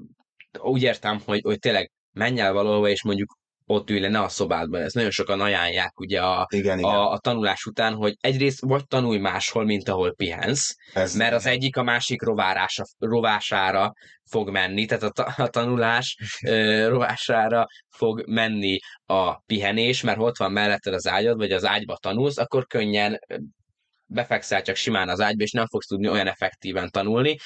úgy 0.61 0.83
értem, 0.83 1.21
hogy, 1.25 1.41
hogy 1.43 1.59
tényleg 1.59 1.93
menj 2.13 2.41
el 2.41 2.53
valahova, 2.53 2.89
és 2.89 3.03
mondjuk 3.03 3.39
ott 3.71 3.91
ülj 3.91 4.01
le, 4.01 4.09
ne 4.09 4.21
a 4.21 4.29
szobádban. 4.29 4.81
Ez 4.81 4.93
nagyon 4.93 5.11
sokan 5.11 5.41
ajánlják 5.41 6.01
ugye 6.01 6.21
a, 6.21 6.47
igen, 6.51 6.79
igen. 6.79 6.91
a, 6.91 7.13
a 7.13 7.19
tanulás 7.19 7.65
után, 7.65 7.95
hogy 7.95 8.17
egyrészt 8.21 8.61
vagy 8.61 8.87
tanulj 8.87 9.19
máshol, 9.19 9.65
mint 9.65 9.89
ahol 9.89 10.15
pihensz, 10.15 10.75
Ez 10.95 11.15
mert 11.15 11.35
az 11.35 11.47
egyik 11.47 11.77
a 11.77 11.83
másik 11.83 12.23
rovárása, 12.23 12.85
rovására 12.99 13.93
fog 14.31 14.51
menni, 14.51 14.87
tehát 14.87 15.03
a, 15.03 15.11
ta, 15.11 15.23
a 15.23 15.49
tanulás 15.49 16.19
ö, 16.47 16.89
rovására 16.89 17.67
fog 17.89 18.23
menni 18.27 18.79
a 19.07 19.41
pihenés, 19.41 20.03
mert 20.03 20.19
ott 20.19 20.37
van 20.37 20.53
melletted 20.53 20.95
az 20.95 21.07
ágyad, 21.07 21.37
vagy 21.37 21.53
az 21.53 21.67
ágyba 21.67 21.97
tanulsz, 21.97 22.39
akkor 22.39 22.67
könnyen 22.67 23.19
befekszel 24.07 24.63
csak 24.63 24.77
simán 24.77 25.09
az 25.09 25.21
ágyba, 25.21 25.43
és 25.43 25.53
nem 25.53 25.67
fogsz 25.67 25.87
tudni 25.87 26.09
olyan 26.09 26.27
effektíven 26.27 26.91
tanulni, 26.91 27.37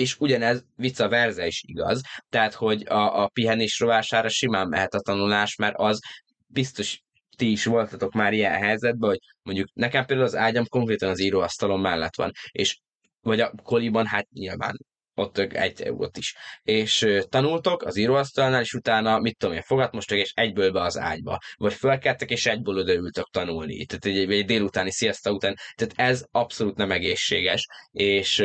és 0.00 0.16
ugyanez 0.18 0.64
vice 0.76 1.08
versa 1.08 1.46
is 1.46 1.62
igaz, 1.66 2.00
tehát 2.28 2.54
hogy 2.54 2.86
a, 2.86 3.22
a 3.22 3.28
pihenés 3.28 3.78
rovására 3.78 4.28
simán 4.28 4.68
mehet 4.68 4.94
a 4.94 5.00
tanulás, 5.00 5.56
mert 5.56 5.74
az 5.76 6.00
biztos 6.46 7.00
ti 7.36 7.50
is 7.50 7.64
voltatok 7.64 8.12
már 8.12 8.32
ilyen 8.32 8.58
helyzetben, 8.58 9.08
hogy 9.08 9.18
mondjuk 9.42 9.68
nekem 9.74 10.04
például 10.04 10.28
az 10.28 10.36
ágyam 10.36 10.66
konkrétan 10.66 11.08
az 11.08 11.20
íróasztalon 11.20 11.80
mellett 11.80 12.16
van, 12.16 12.30
és 12.50 12.78
vagy 13.20 13.40
a 13.40 13.52
koliban, 13.62 14.06
hát 14.06 14.28
nyilván 14.30 14.76
ott 15.14 15.38
egy 15.38 15.84
ott 15.88 16.16
is. 16.16 16.34
És 16.62 17.06
tanultok 17.28 17.82
az 17.82 17.96
íróasztalnál, 17.96 18.60
és 18.60 18.72
utána, 18.72 19.18
mit 19.18 19.36
tudom 19.38 19.54
én, 19.54 19.62
fogatmostok, 19.62 20.18
és 20.18 20.32
egyből 20.34 20.72
be 20.72 20.82
az 20.82 20.98
ágyba. 20.98 21.38
Vagy 21.56 21.72
fölkeltek, 21.72 22.30
és 22.30 22.46
egyből 22.46 22.78
odaültök 22.78 23.26
tanulni. 23.30 23.84
Tehát 23.84 24.04
egy, 24.04 24.32
egy 24.32 24.44
délutáni 24.44 24.90
sziaszta 24.90 25.32
után. 25.32 25.56
Tehát 25.74 26.12
ez 26.12 26.24
abszolút 26.30 26.76
nem 26.76 26.90
egészséges, 26.90 27.66
és 27.90 28.42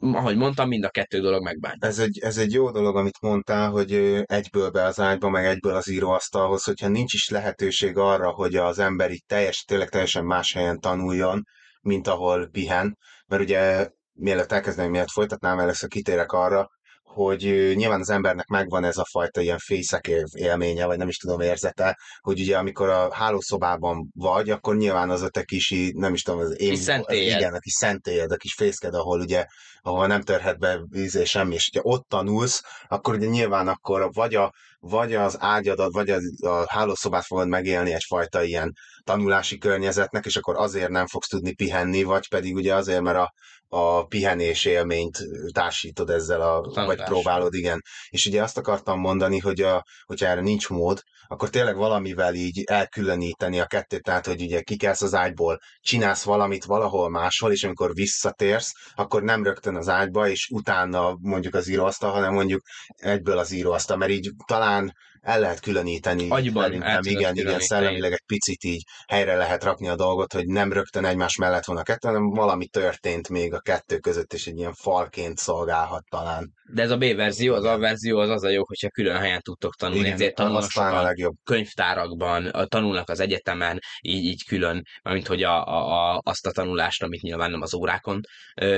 ahogy 0.00 0.36
mondtam, 0.36 0.68
mind 0.68 0.84
a 0.84 0.90
kettő 0.90 1.20
dolog 1.20 1.42
megbánt. 1.42 1.84
Ez 1.84 1.98
egy, 1.98 2.18
ez 2.18 2.38
egy 2.38 2.52
jó 2.52 2.70
dolog, 2.70 2.96
amit 2.96 3.20
mondtál, 3.20 3.70
hogy 3.70 3.92
egyből 4.24 4.70
be 4.70 4.84
az 4.84 5.00
ágyba, 5.00 5.28
meg 5.28 5.44
egyből 5.44 5.74
az 5.74 5.88
íróasztalhoz, 5.88 6.64
hogyha 6.64 6.88
nincs 6.88 7.12
is 7.12 7.28
lehetőség 7.28 7.96
arra, 7.96 8.30
hogy 8.30 8.56
az 8.56 8.78
ember 8.78 9.10
itt 9.10 9.26
teljes, 9.26 9.64
tényleg 9.64 9.88
teljesen 9.88 10.24
más 10.24 10.52
helyen 10.52 10.80
tanuljon, 10.80 11.42
mint 11.80 12.06
ahol 12.06 12.48
pihen, 12.52 12.98
mert 13.26 13.42
ugye 13.42 13.88
mielőtt 14.12 14.52
elkezdeném, 14.52 14.90
mielőtt 14.90 15.10
folytatnám, 15.10 15.58
először 15.58 15.88
kitérek 15.88 16.32
arra, 16.32 16.70
hogy 17.08 17.72
nyilván 17.74 18.00
az 18.00 18.10
embernek 18.10 18.46
megvan 18.46 18.84
ez 18.84 18.96
a 18.96 19.06
fajta 19.10 19.40
ilyen 19.40 19.58
fészek 19.58 20.10
élménye, 20.32 20.86
vagy 20.86 20.98
nem 20.98 21.08
is 21.08 21.16
tudom, 21.16 21.40
érzete, 21.40 21.98
hogy 22.20 22.40
ugye 22.40 22.58
amikor 22.58 22.88
a 22.88 23.14
hálószobában 23.14 24.08
vagy, 24.14 24.50
akkor 24.50 24.76
nyilván 24.76 25.10
az 25.10 25.22
a 25.22 25.28
te 25.28 25.42
kis, 25.42 25.74
nem 25.94 26.14
is 26.14 26.22
tudom, 26.22 26.40
az 26.40 26.60
én, 26.60 26.70
kis 26.70 26.88
az, 26.88 27.04
igen, 27.08 27.54
a 27.54 27.58
kis 27.58 27.72
szentélyed, 27.72 28.32
a 28.32 28.36
kis 28.36 28.54
fészked, 28.54 28.94
ahol 28.94 29.20
ugye, 29.20 29.44
ahol 29.80 30.06
nem 30.06 30.22
törhet 30.22 30.58
be 30.58 30.80
víz 30.88 31.16
és 31.16 31.30
semmi, 31.30 31.54
és 31.54 31.68
ugye 31.68 31.80
ott 31.82 32.08
tanulsz, 32.08 32.62
akkor 32.88 33.14
ugye 33.14 33.26
nyilván 33.26 33.68
akkor 33.68 34.12
vagy, 34.12 34.34
a, 34.34 34.52
vagy 34.78 35.14
az 35.14 35.36
ágyadat, 35.40 35.92
vagy 35.92 36.10
a, 36.10 36.18
a 36.48 36.64
hálószobát 36.68 37.24
fogod 37.24 37.48
megélni 37.48 37.92
egyfajta 37.92 38.42
ilyen 38.42 38.72
tanulási 39.04 39.58
környezetnek, 39.58 40.24
és 40.24 40.36
akkor 40.36 40.56
azért 40.56 40.90
nem 40.90 41.06
fogsz 41.06 41.28
tudni 41.28 41.54
pihenni, 41.54 42.02
vagy 42.02 42.28
pedig 42.28 42.54
ugye 42.54 42.74
azért, 42.74 43.00
mert 43.00 43.18
a, 43.18 43.32
a 43.68 44.06
pihenés 44.06 44.64
élményt 44.64 45.18
társítod 45.52 46.10
ezzel, 46.10 46.40
a, 46.40 46.60
Tanulás. 46.60 46.86
vagy 46.86 47.02
próbálod, 47.02 47.54
igen. 47.54 47.82
És 48.08 48.26
ugye 48.26 48.42
azt 48.42 48.58
akartam 48.58 49.00
mondani, 49.00 49.38
hogy 49.38 49.60
a, 49.60 49.84
hogyha 50.04 50.26
erre 50.26 50.40
nincs 50.40 50.68
mód, 50.68 51.02
akkor 51.26 51.50
tényleg 51.50 51.76
valamivel 51.76 52.34
így 52.34 52.62
elkülöníteni 52.64 53.60
a 53.60 53.66
kettőt, 53.66 54.02
tehát 54.02 54.26
hogy 54.26 54.42
ugye 54.42 54.60
kikelsz 54.60 55.02
az 55.02 55.14
ágyból, 55.14 55.58
csinálsz 55.80 56.22
valamit 56.22 56.64
valahol 56.64 57.10
máshol, 57.10 57.52
és 57.52 57.64
amikor 57.64 57.94
visszatérsz, 57.94 58.72
akkor 58.94 59.22
nem 59.22 59.44
rögtön 59.44 59.76
az 59.76 59.88
ágyba, 59.88 60.28
és 60.28 60.48
utána 60.52 61.16
mondjuk 61.20 61.54
az 61.54 61.68
íróasztal, 61.68 62.10
hanem 62.10 62.32
mondjuk 62.32 62.62
egyből 62.96 63.38
az 63.38 63.50
íróasztal, 63.50 63.96
mert 63.96 64.10
így 64.10 64.30
talán 64.46 64.94
el 65.20 65.40
lehet 65.40 65.60
különíteni. 65.60 66.28
Agyban 66.28 66.62
szerintem, 66.62 67.00
igen, 67.02 67.36
igen, 67.36 67.60
szellemileg 67.60 68.12
egy 68.12 68.24
picit 68.26 68.64
így 68.64 68.82
helyre 69.06 69.36
lehet 69.36 69.64
rakni 69.64 69.88
a 69.88 69.96
dolgot, 69.96 70.32
hogy 70.32 70.46
nem 70.46 70.72
rögtön 70.72 71.04
egymás 71.04 71.36
mellett 71.36 71.64
van 71.64 71.76
a 71.76 71.82
kettő, 71.82 72.08
hanem 72.08 72.28
valami 72.30 72.66
történt 72.66 73.28
még 73.28 73.54
a 73.54 73.60
kettő 73.60 73.98
között, 73.98 74.32
és 74.32 74.46
egy 74.46 74.56
ilyen 74.56 74.74
falként 74.74 75.38
szolgálhat 75.38 76.04
talán. 76.08 76.52
De 76.72 76.82
ez 76.82 76.90
a 76.90 76.96
B 76.96 77.14
verzió, 77.14 77.54
az 77.54 77.64
A 77.64 77.78
verzió 77.78 78.18
az 78.18 78.28
az 78.28 78.42
a 78.42 78.48
jó, 78.48 78.62
hogyha 78.66 78.88
külön 78.88 79.16
helyen 79.16 79.40
tudtok 79.40 79.74
tanulni, 79.74 80.00
igen, 80.00 80.12
ezért 80.12 80.34
tanulnak 80.34 80.76
a 80.76 81.02
legjobb. 81.02 81.34
könyvtárakban, 81.44 82.66
tanulnak 82.68 83.08
az 83.08 83.20
egyetemen, 83.20 83.78
így, 84.00 84.24
így 84.24 84.44
külön, 84.44 84.82
mint 85.02 85.26
hogy 85.26 85.42
a, 85.42 85.66
a, 85.66 86.12
a, 86.14 86.20
azt 86.24 86.46
a 86.46 86.50
tanulást, 86.50 87.02
amit 87.02 87.22
nyilván 87.22 87.50
nem 87.50 87.62
az 87.62 87.74
órákon 87.74 88.20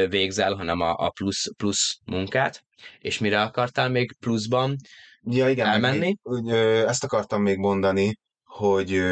végzel, 0.09 0.55
hanem 0.55 0.81
a, 0.81 0.95
a 0.97 1.11
plusz, 1.11 1.57
plusz 1.57 1.99
munkát. 2.05 2.63
És 2.99 3.19
mire 3.19 3.43
akartál 3.43 3.89
még 3.89 4.17
pluszban? 4.21 4.77
Ja, 5.23 5.51
igen, 5.51 5.67
elmenni. 5.67 6.17
Meg, 6.23 6.55
ezt 6.87 7.05
akartam 7.05 7.43
még 7.43 7.59
mondani, 7.59 8.17
hogy 8.45 9.03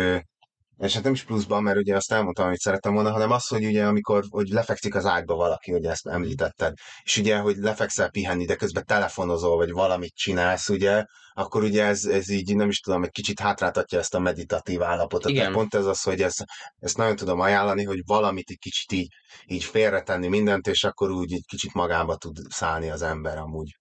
és 0.79 0.95
hát 0.95 1.03
nem 1.03 1.13
is 1.13 1.25
pluszban, 1.25 1.63
mert 1.63 1.79
ugye 1.79 1.97
azt 1.97 2.13
elmondtam, 2.13 2.47
amit 2.47 2.59
szerettem 2.59 2.95
volna, 2.95 3.11
hanem 3.11 3.31
az, 3.31 3.47
hogy 3.47 3.65
ugye 3.65 3.87
amikor 3.87 4.25
hogy 4.29 4.49
lefekszik 4.49 4.95
az 4.95 5.07
ágyba 5.07 5.35
valaki, 5.35 5.71
hogy 5.73 5.85
ezt 5.85 6.07
említetted, 6.07 6.73
és 7.03 7.17
ugye, 7.17 7.39
hogy 7.39 7.57
lefekszel 7.57 8.11
pihenni, 8.11 8.45
de 8.45 8.57
közben 8.57 8.85
telefonozol, 8.85 9.57
vagy 9.57 9.71
valamit 9.71 10.15
csinálsz, 10.15 10.69
ugye, 10.69 11.05
akkor 11.33 11.63
ugye 11.63 11.85
ez, 11.85 12.05
ez 12.05 12.29
így, 12.29 12.57
nem 12.57 12.69
is 12.69 12.81
tudom, 12.81 13.03
egy 13.03 13.11
kicsit 13.11 13.41
hátráltatja 13.41 13.99
ezt 13.99 14.15
a 14.15 14.19
meditatív 14.19 14.83
állapotot. 14.83 15.31
Igen. 15.31 15.43
Tehát 15.43 15.57
pont 15.57 15.75
ez 15.75 15.87
az, 15.87 16.03
hogy 16.03 16.23
ezt, 16.23 16.45
ezt 16.79 16.97
nagyon 16.97 17.17
tudom 17.17 17.41
ajánlani, 17.41 17.85
hogy 17.85 18.01
valamit 18.07 18.51
egy 18.51 18.59
kicsit 18.59 18.93
így, 18.93 19.09
így 19.47 19.65
félretenni 19.65 20.29
mindent, 20.29 20.67
és 20.67 20.85
akkor 20.85 21.11
úgy 21.11 21.33
egy 21.33 21.47
kicsit 21.47 21.75
magába 21.75 22.17
tud 22.17 22.37
szállni 22.49 22.91
az 22.91 23.03
ember 23.03 23.39
amúgy. 23.39 23.77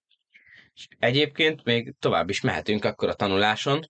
Egyébként 1.00 1.63
még 1.63 1.94
tovább 2.00 2.30
is 2.30 2.42
mehetünk 2.42 2.86
akkor 2.86 3.10
a 3.10 3.13
tanuláson, 3.13 3.90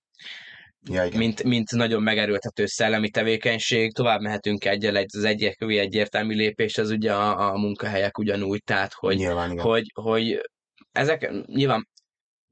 ja, 0.89 1.06
igen. 1.06 1.17
mint, 1.19 1.43
mint 1.43 1.71
nagyon 1.71 2.02
megerőltető 2.02 2.65
szellemi 2.65 3.10
tevékenység, 3.10 3.93
tovább 3.93 4.21
mehetünk 4.21 4.65
egyel, 4.65 4.97
egy, 4.97 5.10
az 5.17 5.23
egyértelmű 5.23 5.78
egyértelmű 5.78 6.36
lépés, 6.36 6.78
az 6.78 6.89
ugye 6.89 7.13
a, 7.13 7.52
a 7.52 7.58
munkahelyek 7.58 8.17
ugyanúgy, 8.17 8.63
tehát 8.63 8.93
hogy, 8.93 9.15
nyilván, 9.15 9.52
igen. 9.52 9.63
hogy, 9.63 9.91
hogy 9.93 10.50
ezek 10.91 11.32
nyilván 11.45 11.88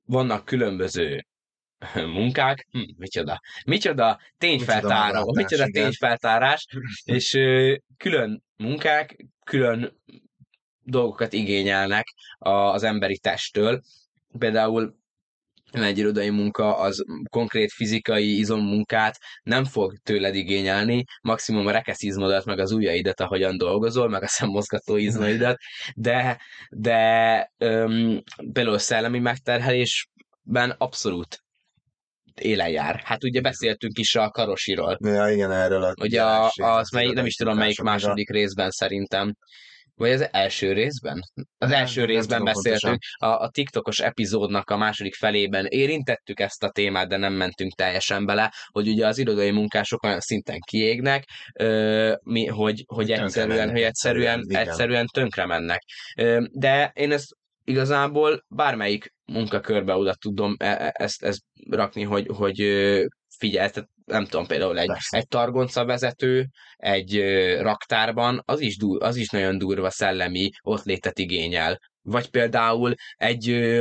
vannak 0.05 0.45
különböző 0.45 1.25
munkák, 1.93 2.67
hm, 2.71 2.81
micsoda, 2.97 3.41
micsoda 3.65 4.19
tényfeltárás, 4.37 5.11
micsoda, 5.11 5.41
micsoda 5.41 5.65
tényfeltárás, 5.71 6.67
és 7.03 7.33
ö, 7.33 7.75
külön 7.97 8.43
munkák, 8.57 9.25
külön 9.43 9.99
dolgokat 10.81 11.33
igényelnek 11.33 12.05
az 12.37 12.83
emberi 12.83 13.17
testtől, 13.17 13.81
Például 14.37 14.95
egy 15.71 15.97
irodai 15.97 16.29
munka 16.29 16.77
az 16.77 17.03
konkrét 17.29 17.71
fizikai 17.71 18.37
izommunkát 18.37 19.17
nem 19.43 19.65
fog 19.65 19.97
tőled 20.03 20.35
igényelni, 20.35 21.03
maximum 21.21 21.67
a 21.67 21.71
rekeszizmodat, 21.71 22.45
meg 22.45 22.59
az 22.59 22.71
ujjaidat, 22.71 23.19
ahogyan 23.19 23.57
dolgozol, 23.57 24.09
meg 24.09 24.23
a 24.23 24.27
szemmozgató 24.27 24.97
izmaidat, 24.97 25.57
de, 25.95 26.39
de 26.69 27.51
öm, 27.57 28.21
például 28.53 28.77
szellemi 28.77 29.19
megterhelésben 29.19 30.69
abszolút 30.77 31.43
élen 32.41 32.69
jár. 32.69 33.01
Hát 33.03 33.23
ugye 33.23 33.41
beszéltünk 33.41 33.97
is 33.97 34.15
a 34.15 34.29
karosiról. 34.29 34.97
Ja, 35.03 35.29
igen, 35.29 35.51
erről 35.51 35.83
a 35.83 35.93
Ugye 36.01 36.23
a, 36.23 36.51
az 36.55 36.89
mely, 36.89 37.07
nem 37.07 37.25
is 37.25 37.35
tudom 37.35 37.57
melyik 37.57 37.81
második 37.81 38.29
részben 38.29 38.69
szerintem 38.69 39.35
Vagy 39.95 40.11
az 40.11 40.27
első 40.31 40.73
részben? 40.73 41.21
Az 41.57 41.69
Nem- 41.69 41.79
első 41.79 42.05
részben 42.05 42.43
beszéltünk. 42.43 42.97
A, 43.17 43.25
a 43.25 43.49
TikTokos 43.49 43.99
epizódnak 43.99 44.69
a 44.69 44.77
második 44.77 45.15
felében 45.15 45.65
érintettük 45.65 46.39
ezt 46.39 46.63
a 46.63 46.69
témát, 46.69 47.07
de 47.07 47.17
nem 47.17 47.33
mentünk 47.33 47.73
teljesen 47.73 48.25
bele, 48.25 48.53
hogy 48.71 48.87
ugye 48.87 49.07
az 49.07 49.17
irodai 49.17 49.51
munkások 49.51 50.03
olyan 50.03 50.19
szinten 50.19 50.59
kiégnek, 50.59 51.23
ö, 51.53 52.13
mi, 52.23 52.45
hogy, 52.45 52.83
hogy 52.87 53.11
egyszerűen, 53.11 53.71
hogy 53.71 53.81
egyszerűen, 53.81 54.39
egyszerűen, 54.39 54.43
igen. 54.49 54.67
egyszerűen 54.67 55.05
tönkre 55.05 55.45
mennek. 55.45 55.81
Ö, 56.17 56.45
de 56.51 56.91
én 56.95 57.11
ezt 57.11 57.35
igazából 57.63 58.45
bármelyik 58.47 59.13
munkakörbe 59.25 59.95
oda 59.95 60.13
tudom 60.13 60.55
e- 60.57 60.65
e- 60.65 60.91
ezt, 60.93 61.23
ezt 61.23 61.41
rakni, 61.69 62.03
hogy, 62.03 62.27
hogy 62.35 62.59
tehát 63.37 63.87
nem 64.05 64.25
tudom, 64.25 64.45
például 64.47 64.79
egy, 64.79 64.87
Persze. 64.87 65.17
egy 65.17 65.27
targonca 65.27 65.85
vezető, 65.85 66.47
egy 66.75 67.19
raktárban, 67.59 68.41
az 68.45 68.59
is, 68.59 68.77
dur, 68.77 69.03
az 69.03 69.15
is 69.15 69.29
nagyon 69.29 69.57
durva 69.57 69.89
szellemi 69.89 70.49
ott 70.61 70.83
létet 70.83 71.19
igényel. 71.19 71.79
Vagy 72.01 72.29
például 72.29 72.93
egy 73.15 73.75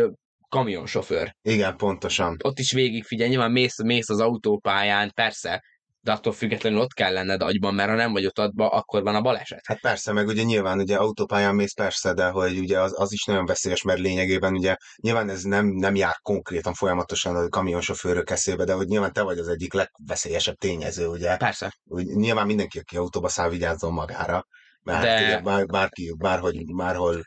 kamionsofőr. 0.49 1.35
Igen, 1.43 1.77
pontosan. 1.77 2.37
Ott 2.43 2.59
is 2.59 2.73
végig 2.73 3.05
figyelj, 3.05 3.31
nyilván 3.31 3.51
mész, 3.51 3.83
mész 3.83 4.09
az 4.09 4.21
autópályán, 4.21 5.13
persze, 5.15 5.63
de 6.05 6.13
attól 6.13 6.33
függetlenül 6.33 6.81
ott 6.81 6.93
kell 6.93 7.13
lenned 7.13 7.43
agyban, 7.43 7.75
mert 7.75 7.89
ha 7.89 7.95
nem 7.95 8.13
vagy 8.13 8.27
ott 8.27 8.39
adva, 8.39 8.69
akkor 8.69 9.03
van 9.03 9.15
a 9.15 9.21
baleset. 9.21 9.67
Hát 9.67 9.81
persze, 9.81 10.13
meg 10.13 10.27
ugye 10.27 10.43
nyilván 10.43 10.79
ugye 10.79 10.97
autópályán 10.97 11.55
mész 11.55 11.75
persze, 11.75 12.13
de 12.13 12.29
hogy 12.29 12.59
ugye 12.59 12.81
az, 12.81 13.01
az 13.01 13.13
is 13.13 13.25
nagyon 13.25 13.47
veszélyes, 13.47 13.83
mert 13.83 13.99
lényegében 13.99 14.55
ugye 14.55 14.77
nyilván 15.03 15.29
ez 15.29 15.43
nem, 15.43 15.67
nem 15.67 15.95
jár 15.95 16.17
konkrétan 16.23 16.75
folyamatosan 16.75 17.37
a 17.37 17.49
kamionsofőrök 17.49 18.31
eszébe, 18.31 18.65
de 18.65 18.73
hogy 18.73 18.87
nyilván 18.87 19.13
te 19.13 19.23
vagy 19.23 19.39
az 19.39 19.49
egyik 19.49 19.73
legveszélyesebb 19.73 20.57
tényező, 20.57 21.07
ugye? 21.07 21.37
Persze. 21.37 21.73
Úgy, 21.85 22.07
nyilván 22.07 22.47
mindenki, 22.47 22.79
aki 22.79 22.97
autóba 22.97 23.29
száll, 23.29 23.49
vigyázzon 23.49 23.93
magára, 23.93 24.47
mert 24.83 25.03
De- 25.03 25.19
de... 25.19 25.25
ugye 25.25 25.41
bár, 25.41 25.67
bárki, 25.67 26.15
bárhogy, 26.19 26.75
bárhol 26.75 27.23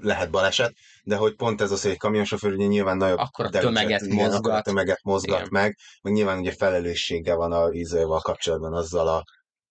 lehet 0.00 0.30
baleset, 0.30 0.72
de 1.08 1.16
hogy 1.16 1.34
pont 1.34 1.60
ez 1.60 1.70
az, 1.70 1.82
hogy 1.82 1.90
egy 1.90 1.96
kamionsofőr 1.96 2.52
ugye 2.52 2.66
nyilván 2.66 2.96
nagyobb 2.96 3.18
Akkor 3.18 3.44
a 3.44 3.48
tömeget 3.48 4.00
igen, 4.02 4.18
akkor 4.18 4.30
a 4.30 4.32
mozgat. 4.32 4.64
tömeget 4.64 5.02
mozgat 5.02 5.38
Igen. 5.38 5.48
meg, 5.50 5.76
meg 6.02 6.12
nyilván 6.12 6.38
ugye 6.38 6.52
felelőssége 6.52 7.34
van 7.34 7.52
a 7.52 7.72
ízővel 7.72 8.18
kapcsolatban 8.22 8.74
azzal 8.74 9.08
a, 9.08 9.22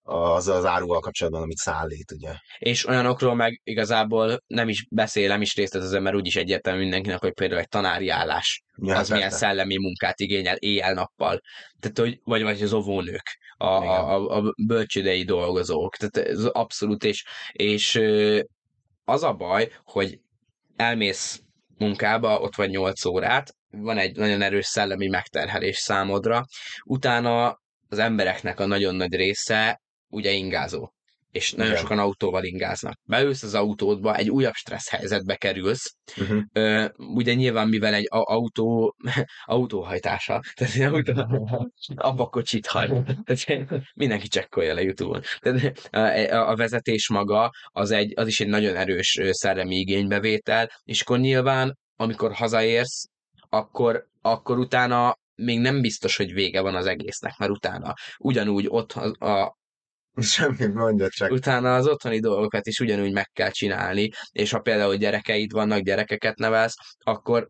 a, 0.02 0.34
azzal 0.34 0.56
az 0.56 0.64
áruval 0.64 1.00
kapcsolatban, 1.00 1.42
amit 1.42 1.56
szállít, 1.56 2.12
ugye. 2.12 2.32
És 2.58 2.86
olyanokról 2.86 3.34
meg 3.34 3.60
igazából 3.64 4.42
nem 4.46 4.68
is 4.68 4.86
beszél, 4.90 5.28
nem 5.28 5.40
is 5.40 5.54
részletezem, 5.54 6.02
mert 6.02 6.16
úgyis 6.16 6.36
egyértelmű 6.36 6.80
mindenkinek, 6.80 7.20
hogy 7.20 7.32
például 7.32 7.60
egy 7.60 7.68
tanári 7.68 8.08
állás, 8.08 8.62
Ja, 8.82 8.96
az 8.96 9.08
milyen 9.08 9.28
persze. 9.28 9.46
szellemi 9.46 9.76
munkát 9.78 10.20
igényel 10.20 10.56
éjjel-nappal. 10.56 11.40
Tehát, 11.80 11.98
hogy, 11.98 12.20
vagy, 12.24 12.42
vagy 12.42 12.62
az 12.62 12.72
óvónők, 12.72 13.38
a, 13.56 13.66
a, 13.66 14.14
a, 14.14 14.36
a 14.36 14.54
bölcsődei 14.66 15.24
dolgozók. 15.24 15.96
Tehát 15.96 16.28
ez 16.28 16.44
abszolút, 16.44 17.04
és, 17.04 17.24
és 17.52 18.00
az 19.04 19.22
a 19.22 19.32
baj, 19.32 19.72
hogy 19.84 20.20
elmész 20.78 21.40
munkába, 21.78 22.40
ott 22.40 22.54
vagy 22.54 22.70
8 22.70 23.04
órát, 23.04 23.54
van 23.70 23.98
egy 23.98 24.16
nagyon 24.16 24.42
erős 24.42 24.66
szellemi 24.66 25.06
megterhelés 25.06 25.76
számodra, 25.76 26.44
utána 26.84 27.60
az 27.88 27.98
embereknek 27.98 28.60
a 28.60 28.66
nagyon 28.66 28.94
nagy 28.94 29.14
része 29.14 29.80
ugye 30.08 30.30
ingázó. 30.30 30.92
És 31.30 31.52
nagyon 31.52 31.70
Igen. 31.72 31.82
sokan 31.82 31.98
autóval 31.98 32.44
ingáznak. 32.44 32.98
Beülsz 33.04 33.42
az 33.42 33.54
autódba, 33.54 34.14
egy 34.16 34.30
újabb 34.30 34.54
stressz 34.54 34.88
helyzetbe 34.90 35.36
kerülsz, 35.36 35.96
Uh-huh. 36.20 36.42
Ö, 36.52 36.88
ugye 36.96 37.34
nyilván, 37.34 37.68
mivel 37.68 37.94
egy 37.94 38.06
autó, 38.08 38.96
autóhajtása, 39.44 40.42
tehát 40.54 40.74
egy 40.74 40.82
autó, 40.82 41.48
abba 41.96 42.26
kocsit 42.26 42.66
hajt. 42.66 42.92
Tehát 43.24 43.68
mindenki 43.94 44.28
csekkolja 44.28 44.74
le 44.74 44.82
Youtube-on. 44.82 45.22
Tehát 45.38 45.88
a, 45.90 46.34
a- 46.36 46.48
a 46.50 46.56
vezetés 46.56 47.08
maga 47.08 47.50
az, 47.66 47.90
egy, 47.90 48.12
az 48.16 48.26
is 48.26 48.40
egy 48.40 48.48
nagyon 48.48 48.76
erős 48.76 49.18
szellemi 49.30 49.76
igénybevétel, 49.76 50.70
és 50.84 51.00
akkor 51.00 51.18
nyilván, 51.18 51.78
amikor 51.96 52.32
hazaérsz, 52.32 53.04
akkor, 53.48 54.06
akkor 54.22 54.58
utána 54.58 55.18
még 55.34 55.58
nem 55.60 55.80
biztos, 55.80 56.16
hogy 56.16 56.32
vége 56.32 56.60
van 56.60 56.74
az 56.74 56.86
egésznek, 56.86 57.36
mert 57.38 57.50
utána 57.50 57.94
ugyanúgy 58.18 58.66
ott 58.68 58.92
a, 58.92 59.26
a, 59.26 59.56
Semmi 60.34 60.66
mondja 60.66 61.08
csak. 61.08 61.30
utána 61.30 61.74
az 61.74 61.86
otthoni 61.86 62.20
dolgokat 62.20 62.66
is 62.66 62.80
ugyanúgy 62.80 63.12
meg 63.12 63.30
kell 63.32 63.50
csinálni, 63.50 64.10
és 64.32 64.50
ha 64.50 64.58
például 64.58 64.96
gyerekeid 64.96 65.52
vannak, 65.52 65.80
gyerekeket 65.80 66.38
nevelsz, 66.38 66.74
akkor, 66.98 67.48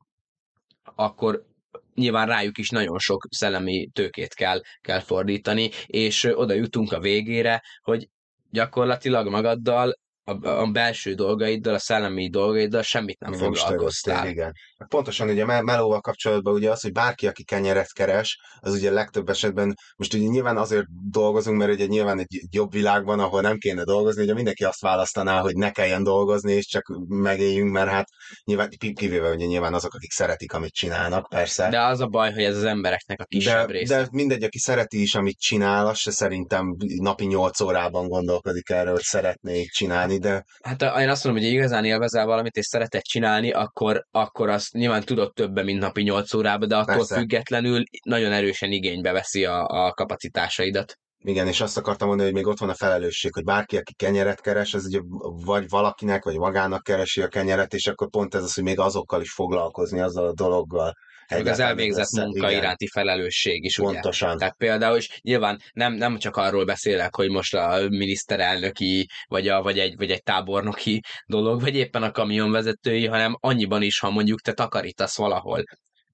akkor 0.95 1.47
nyilván 1.95 2.27
rájuk 2.27 2.59
is 2.59 2.71
nagyon 2.71 2.99
sok 2.99 3.27
szellemi 3.31 3.89
tőkét 3.93 4.35
kell, 4.35 4.61
kell 4.81 5.01
fordítani, 5.01 5.71
és 5.87 6.25
oda 6.25 6.55
jutunk 6.55 6.93
a 6.93 7.01
végére, 7.01 7.63
hogy 7.83 8.09
gyakorlatilag 8.51 9.29
magaddal, 9.29 9.99
a, 10.29 10.49
a 10.49 10.67
belső 10.67 11.15
dolgaiddal, 11.15 11.75
a 11.75 11.79
szellemi 11.79 12.29
dolgaiddal 12.29 12.83
semmit 12.83 13.21
nem, 13.21 13.33
foglalkoztál. 13.33 14.29
igen. 14.29 14.53
Pontosan 14.89 15.29
ugye 15.29 15.45
me- 15.45 15.63
melóval 15.63 16.01
kapcsolatban 16.01 16.55
ugye 16.55 16.71
az, 16.71 16.81
hogy 16.81 16.93
bárki, 16.93 17.27
aki 17.27 17.45
kenyeret 17.45 17.93
keres, 17.93 18.39
az 18.61 18.75
ugye 18.75 18.91
legtöbb 18.91 19.29
esetben, 19.29 19.75
most 19.97 20.15
ugye 20.15 20.27
nyilván 20.27 20.57
azért 20.57 20.87
dolgozunk, 21.11 21.59
mert 21.59 21.73
ugye 21.73 21.87
nyilván 21.87 22.19
egy 22.19 22.41
jobb 22.51 22.73
világban, 22.73 23.21
ahol 23.21 23.41
nem 23.41 23.59
kéne 23.59 23.85
dolgozni, 23.85 24.23
ugye 24.23 24.35
mindenki 24.35 24.65
azt 24.65 24.81
választaná, 24.81 25.41
hogy 25.41 25.55
ne 25.55 25.71
kelljen 25.71 26.03
dolgozni, 26.03 26.53
és 26.53 26.67
csak 26.67 26.85
megéljünk, 27.09 27.73
mert 27.73 27.91
hát 27.91 28.09
nyilván, 28.45 28.69
ki- 28.69 28.93
kivéve 28.93 29.31
ugye 29.31 29.47
nyilván 29.47 29.75
azok, 29.75 29.95
akik 29.95 30.13
szeretik, 30.13 30.53
amit 30.53 30.73
csinálnak, 30.73 31.29
persze. 31.29 31.69
De 31.69 31.81
az 31.81 32.01
a 32.01 32.07
baj, 32.07 32.33
hogy 32.33 32.43
ez 32.43 32.57
az 32.57 32.65
embereknek 32.65 33.21
a 33.21 33.25
kisebb 33.25 33.67
de, 33.67 33.73
része. 33.73 33.97
de 33.97 34.09
mindegy, 34.11 34.43
aki 34.43 34.59
szereti 34.59 35.03
is, 35.03 35.15
amit 35.15 35.39
csinál, 35.39 35.87
az 35.87 35.99
se 35.99 36.11
szerintem 36.11 36.77
napi 36.97 37.25
8 37.25 37.61
órában 37.61 38.09
gondolkodik 38.09 38.71
erről, 38.71 38.93
hogy 38.93 39.03
szeretné 39.03 39.65
csinálni, 39.65 40.18
de 40.19 40.45
Hát 40.63 40.83
én 40.83 41.09
azt 41.09 41.25
mondom, 41.25 41.43
hogy 41.43 41.53
igazán 41.53 41.85
élvezel 41.85 42.27
valamit, 42.27 42.57
és 42.57 42.67
szereted 42.67 43.03
csinálni, 43.03 43.51
akkor, 43.51 44.07
akkor 44.11 44.49
azt 44.49 44.73
nyilván 44.73 45.03
tudod 45.03 45.33
többen, 45.33 45.65
mint 45.65 45.81
napi 45.81 46.03
8 46.03 46.35
órába, 46.35 46.67
de 46.67 46.77
attól 46.77 46.97
Persze. 46.97 47.17
függetlenül 47.17 47.83
nagyon 48.03 48.33
erősen 48.33 48.73
igénybe 48.73 49.13
veszi 49.13 49.45
a, 49.45 49.67
a 49.67 49.93
kapacitásaidat. 49.93 50.99
Igen, 51.25 51.47
és 51.47 51.61
azt 51.61 51.77
akartam 51.77 52.09
mondani, 52.09 52.29
hogy 52.29 52.39
még 52.39 52.47
ott 52.47 52.59
van 52.59 52.69
a 52.69 52.75
felelősség, 52.75 53.35
hogy 53.35 53.45
bárki, 53.45 53.77
aki 53.77 53.95
kenyeret 53.95 54.41
keres, 54.41 54.75
az 54.75 54.87
ugye 54.87 55.01
vagy 55.45 55.69
valakinek, 55.69 56.25
vagy 56.25 56.39
magának 56.39 56.83
keresi 56.83 57.23
a 57.23 57.29
kenyeret, 57.29 57.75
és 57.75 57.87
akkor 57.87 58.09
pont 58.09 58.35
ez 58.35 58.43
az, 58.43 58.55
hogy 58.55 58.65
még 58.65 58.79
azokkal 58.79 59.21
is 59.21 59.33
foglalkozni, 59.33 60.01
azzal 60.01 60.27
a 60.27 60.33
dologgal. 60.33 60.95
Meg 61.31 61.47
az 61.47 61.59
elvégzett 61.59 62.05
össze- 62.05 62.23
munka 62.25 62.49
igen, 62.51 62.61
iránti 62.61 62.87
felelősség 62.87 63.65
is, 63.65 63.79
ugye? 63.79 63.93
Pontosan. 63.93 64.39
Tehát 64.39 64.57
például, 64.57 64.97
és 64.97 65.21
nyilván 65.23 65.61
nem, 65.73 65.93
nem 65.93 66.19
csak 66.19 66.37
arról 66.37 66.65
beszélek, 66.65 67.15
hogy 67.15 67.31
most 67.31 67.55
a 67.55 67.89
miniszterelnöki, 67.89 69.09
vagy, 69.27 69.49
a, 69.49 69.63
vagy, 69.63 69.79
egy, 69.79 69.97
vagy 69.97 70.11
egy 70.11 70.23
tábornoki 70.23 71.03
dolog, 71.27 71.61
vagy 71.61 71.77
éppen 71.77 72.03
a 72.03 72.11
kamionvezetői, 72.11 73.07
hanem 73.07 73.37
annyiban 73.41 73.83
is, 73.83 73.99
ha 73.99 74.11
mondjuk 74.11 74.41
te 74.41 74.53
takarítasz 74.53 75.17
valahol. 75.17 75.65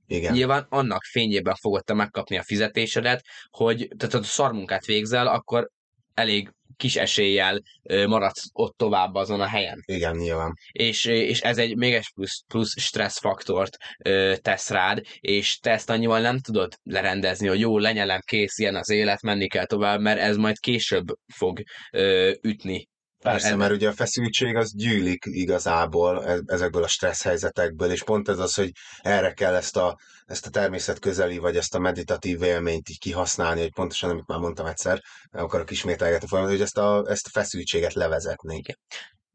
Igen. 0.06 0.32
Nyilván 0.32 0.66
annak 0.68 1.02
fényében 1.02 1.54
fogod 1.54 1.84
te 1.84 1.94
megkapni 1.94 2.38
a 2.38 2.42
fizetésedet, 2.42 3.24
hogy 3.50 3.88
tehát 3.96 4.14
ha 4.14 4.22
szarmunkát 4.22 4.84
végzel, 4.84 5.26
akkor 5.26 5.68
elég 6.14 6.52
kis 6.76 6.96
eséllyel 6.96 7.62
maradsz 8.06 8.44
ott 8.52 8.76
tovább 8.76 9.14
azon 9.14 9.40
a 9.40 9.46
helyen. 9.46 9.82
Igen, 9.86 10.16
nyilván. 10.16 10.54
És, 10.72 11.04
és 11.04 11.40
ez 11.40 11.58
egy 11.58 11.76
még 11.76 11.94
egy 11.94 12.10
plusz, 12.14 12.44
plusz 12.46 12.80
stresszfaktort 12.80 13.76
tesz 14.42 14.70
rád, 14.70 15.00
és 15.20 15.58
te 15.58 15.70
ezt 15.70 15.90
annyival 15.90 16.20
nem 16.20 16.38
tudod 16.38 16.72
lerendezni, 16.82 17.46
hogy 17.46 17.60
jó, 17.60 17.78
lenyelem, 17.78 18.20
kész, 18.20 18.58
ilyen 18.58 18.76
az 18.76 18.90
élet, 18.90 19.22
menni 19.22 19.46
kell 19.46 19.66
tovább, 19.66 20.00
mert 20.00 20.20
ez 20.20 20.36
majd 20.36 20.58
később 20.58 21.06
fog 21.34 21.62
ö, 21.92 22.32
ütni. 22.42 22.88
Persze, 23.24 23.48
Ez- 23.48 23.56
mert 23.56 23.72
ugye 23.72 23.88
a 23.88 23.92
feszültség 23.92 24.56
az 24.56 24.74
gyűlik 24.76 25.24
igazából 25.26 26.26
e- 26.26 26.40
ezekből 26.46 26.82
a 26.82 26.88
stressz 26.88 27.22
helyzetekből, 27.22 27.90
és 27.90 28.02
pont 28.02 28.28
ez 28.28 28.38
az, 28.38 28.54
hogy 28.54 28.70
erre 29.00 29.32
kell 29.32 29.54
ezt 29.54 29.76
a, 29.76 29.98
ezt 30.26 30.46
a 30.46 30.50
természet 30.50 30.98
közeli, 30.98 31.38
vagy 31.38 31.56
ezt 31.56 31.74
a 31.74 31.78
meditatív 31.78 32.42
élményt 32.42 32.88
így 32.88 32.98
kihasználni, 32.98 33.60
hogy 33.60 33.72
pontosan, 33.72 34.10
amit 34.10 34.26
már 34.26 34.38
mondtam 34.38 34.66
egyszer, 34.66 35.00
nem 35.30 35.44
akarok 35.44 35.70
ismételgetni 35.70 36.26
folyamat, 36.26 36.50
hogy 36.50 36.60
ezt 36.60 36.78
a, 36.78 37.04
ezt 37.08 37.26
a 37.26 37.30
feszültséget 37.30 37.92
levezetni. 37.92 38.62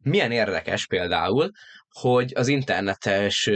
Milyen 0.04 0.32
érdekes 0.32 0.88
például, 0.88 1.50
hogy 1.90 2.32
az 2.36 2.48
internetes 2.48 3.50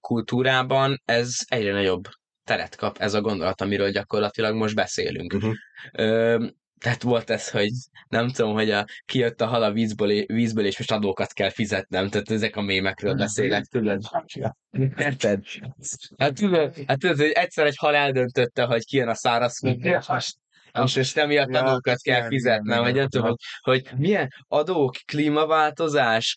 kultúrában 0.00 1.02
ez 1.04 1.36
egyre 1.46 1.72
nagyobb 1.72 2.02
teret 2.44 2.76
kap, 2.76 2.98
ez 2.98 3.14
a 3.14 3.20
gondolat, 3.20 3.60
amiről 3.60 3.90
gyakorlatilag 3.90 4.54
most 4.54 4.74
beszélünk. 4.74 5.32
Uh-huh. 5.32 5.54
Ö, 5.92 6.46
tehát 6.82 7.02
volt 7.02 7.30
ez, 7.30 7.50
hogy 7.50 7.70
nem 8.08 8.28
tudom, 8.28 8.52
hogy 8.52 8.70
a, 8.70 8.86
kijött 9.04 9.40
a 9.40 9.46
hal 9.46 9.62
a 9.62 9.72
vízből, 9.72 10.24
vízből, 10.26 10.66
és 10.66 10.78
most 10.78 10.92
adókat 10.92 11.32
kell 11.32 11.50
fizetnem, 11.50 12.08
tehát 12.08 12.30
ezek 12.30 12.56
a 12.56 12.60
mémekről 12.60 13.14
beszélek, 13.14 13.64
tudod? 13.64 14.02
Érted? 14.98 15.44
Hát 16.16 16.34
tudod, 16.34 16.74
hát 16.86 16.98
tudod, 16.98 17.16
hogy 17.16 17.30
egyszer 17.30 17.66
egy 17.66 17.76
hal 17.76 17.94
eldöntötte, 17.94 18.64
hogy 18.64 18.84
kijön 18.84 19.08
a 19.08 19.14
száraz 19.14 19.58
és, 20.84 20.96
és 20.96 21.16
emiatt 21.16 21.52
ja, 21.52 21.62
adókat 21.62 22.00
kell 22.00 22.16
igen, 22.16 22.28
fizetnem, 22.28 22.82
vagy 22.82 22.94
nem 22.94 23.08
tudom, 23.08 23.34
hogy, 23.60 23.82
milyen 23.96 24.28
adók, 24.48 24.94
klímaváltozás, 25.04 26.34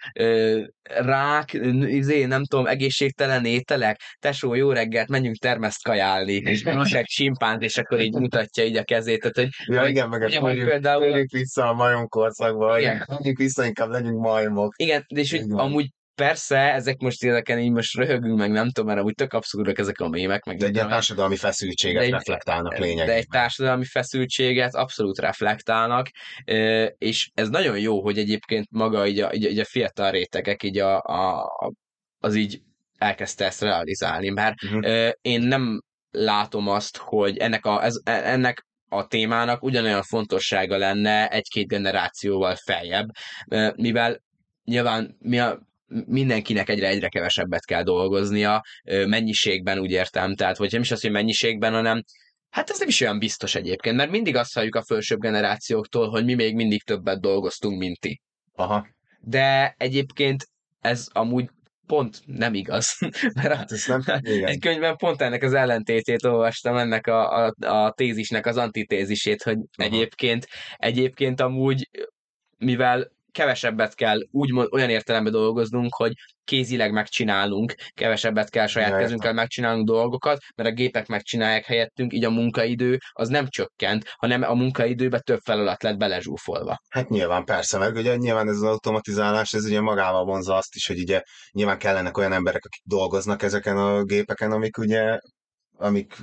rák, 0.83 1.53
izé, 1.85 2.25
nem 2.25 2.45
tudom, 2.45 2.67
egészségtelen 2.67 3.45
ételek, 3.45 4.01
tesó, 4.19 4.53
jó 4.53 4.71
reggelt, 4.71 5.07
menjünk 5.07 5.35
termeszt 5.35 5.83
kajálni, 5.83 6.33
és 6.33 6.63
most 6.63 6.95
egy 6.95 7.07
simpánt, 7.07 7.61
és 7.61 7.77
akkor 7.77 7.99
így 7.99 8.13
mutatja 8.13 8.63
így 8.63 8.77
a 8.77 8.83
kezét. 8.83 9.19
Tehát, 9.19 9.35
hogy, 9.35 9.75
ja, 9.75 9.81
hogy, 9.81 9.89
igen, 9.89 10.09
meg 10.09 10.21
hogy, 10.21 10.35
hogy 10.35 10.63
például... 10.63 11.25
vissza 11.31 11.69
a 11.69 11.73
majomkorszakba, 11.73 12.79
igen. 12.79 13.05
menjünk 13.07 13.37
vissza, 13.37 13.65
inkább 13.65 13.89
legyünk 13.89 14.19
majmok. 14.19 14.73
Igen, 14.77 15.05
és 15.07 15.31
hogy 15.31 15.43
amúgy 15.47 15.89
persze, 16.15 16.57
ezek 16.57 16.97
most 16.97 17.23
ezeken 17.23 17.59
így 17.59 17.71
most 17.71 17.95
röhögünk, 17.95 18.37
meg 18.37 18.51
nem 18.51 18.69
tudom, 18.69 18.93
mert 18.93 19.05
úgy 19.05 19.13
tök 19.13 19.33
abszurdok 19.33 19.79
ezek 19.79 19.99
a 19.99 20.07
mémek. 20.07 20.45
Meg 20.45 20.57
de 20.57 20.65
egy 20.65 20.75
ilyen 20.75 20.87
társadalmi 20.87 21.35
feszültséget 21.35 21.99
de 21.99 22.05
egy, 22.05 22.11
reflektálnak 22.11 22.77
lényegében. 22.77 23.05
De 23.05 23.13
egy 23.13 23.27
társadalmi 23.27 23.85
feszültséget 23.85 24.75
abszolút 24.75 25.19
reflektálnak, 25.19 26.09
és 26.97 27.29
ez 27.33 27.49
nagyon 27.49 27.79
jó, 27.79 28.01
hogy 28.01 28.17
egyébként 28.17 28.67
maga 28.69 29.07
így 29.07 29.19
a, 29.19 29.33
így 29.33 29.45
a, 29.45 29.49
így 29.49 29.59
a 29.59 29.65
fiatal 29.65 30.11
rétegek 30.11 30.63
így 30.63 30.77
a, 30.77 30.97
a, 30.97 31.51
az 32.19 32.35
így 32.35 32.61
elkezdte 32.97 33.45
ezt 33.45 33.61
realizálni, 33.61 34.29
mert 34.29 34.63
uh-huh. 34.63 35.11
én 35.21 35.41
nem 35.41 35.81
látom 36.11 36.67
azt, 36.67 36.97
hogy 36.97 37.37
ennek 37.37 37.65
a, 37.65 37.83
ez, 37.83 37.95
ennek 38.03 38.65
a 38.89 39.07
témának 39.07 39.63
ugyanolyan 39.63 40.03
fontossága 40.03 40.77
lenne 40.77 41.27
egy-két 41.27 41.67
generációval 41.67 42.55
feljebb, 42.55 43.07
mivel 43.75 44.23
nyilván 44.63 45.15
mi 45.19 45.39
a, 45.39 45.59
mindenkinek 46.05 46.69
egyre 46.69 46.87
egyre 46.87 47.07
kevesebbet 47.07 47.65
kell 47.65 47.83
dolgoznia, 47.83 48.63
mennyiségben 48.83 49.79
úgy 49.79 49.91
értem, 49.91 50.35
tehát 50.35 50.57
vagy 50.57 50.71
nem 50.71 50.81
is 50.81 50.91
az, 50.91 51.01
hogy 51.01 51.11
mennyiségben, 51.11 51.73
hanem 51.73 52.03
Hát 52.49 52.69
ez 52.69 52.79
nem 52.79 52.87
is 52.87 53.01
olyan 53.01 53.19
biztos 53.19 53.55
egyébként, 53.55 53.95
mert 53.95 54.09
mindig 54.11 54.35
azt 54.35 54.53
halljuk 54.53 54.75
a 54.75 54.83
felsőbb 54.83 55.19
generációktól, 55.19 56.09
hogy 56.09 56.25
mi 56.25 56.33
még 56.33 56.55
mindig 56.55 56.83
többet 56.83 57.21
dolgoztunk, 57.21 57.79
mint 57.79 57.99
ti. 57.99 58.21
Aha. 58.53 58.87
De 59.19 59.75
egyébként 59.77 60.47
ez 60.81 61.07
amúgy 61.11 61.49
pont 61.87 62.21
nem 62.25 62.53
igaz. 62.53 62.97
Mert 63.35 63.53
hát 63.53 63.71
ez 63.71 63.85
nem, 63.85 64.01
igen. 64.19 64.47
egy 64.47 64.59
könyvben 64.59 64.95
pont 64.95 65.21
ennek 65.21 65.43
az 65.43 65.53
ellentétét 65.53 66.25
olvastam, 66.25 66.77
ennek 66.77 67.07
a, 67.07 67.45
a, 67.45 67.53
a 67.59 67.91
tézisnek 67.91 68.45
az 68.45 68.57
antitézisét, 68.57 69.43
hogy 69.43 69.57
Aha. 69.57 69.89
egyébként, 69.89 70.47
egyébként 70.75 71.41
amúgy 71.41 71.89
mivel 72.57 73.11
kevesebbet 73.35 73.95
kell 73.95 74.19
úgy 74.31 74.51
olyan 74.71 74.89
értelemben 74.89 75.31
dolgoznunk, 75.31 75.95
hogy 75.95 76.13
kézileg 76.43 76.91
megcsinálunk, 76.91 77.75
kevesebbet 77.93 78.49
kell 78.49 78.67
saját 78.67 78.89
Jaj, 78.89 79.01
kezünkkel 79.01 79.33
megcsinálnunk 79.33 79.87
dolgokat, 79.87 80.37
mert 80.55 80.69
a 80.69 80.73
gépek 80.73 81.07
megcsinálják 81.07 81.65
helyettünk, 81.65 82.13
így 82.13 82.25
a 82.25 82.29
munkaidő 82.29 82.97
az 83.11 83.29
nem 83.29 83.47
csökkent, 83.47 84.03
hanem 84.15 84.41
a 84.43 84.53
munkaidőbe 84.53 85.19
több 85.19 85.39
feladat 85.43 85.83
lett 85.83 85.97
belezsúfolva. 85.97 86.77
Hát 86.89 87.09
nyilván, 87.09 87.43
persze, 87.43 87.77
meg 87.77 87.95
ugye 87.95 88.15
nyilván 88.15 88.47
ez 88.47 88.55
az 88.55 88.63
automatizálás, 88.63 89.53
ez 89.53 89.65
ugye 89.65 89.81
magával 89.81 90.25
vonza 90.25 90.55
azt 90.55 90.75
is, 90.75 90.87
hogy 90.87 90.99
ugye 90.99 91.21
nyilván 91.51 91.77
kellenek 91.77 92.17
olyan 92.17 92.33
emberek, 92.33 92.65
akik 92.65 92.83
dolgoznak 92.85 93.43
ezeken 93.43 93.77
a 93.77 94.03
gépeken, 94.03 94.51
amik 94.51 94.77
ugye 94.77 95.19
amik 95.77 96.15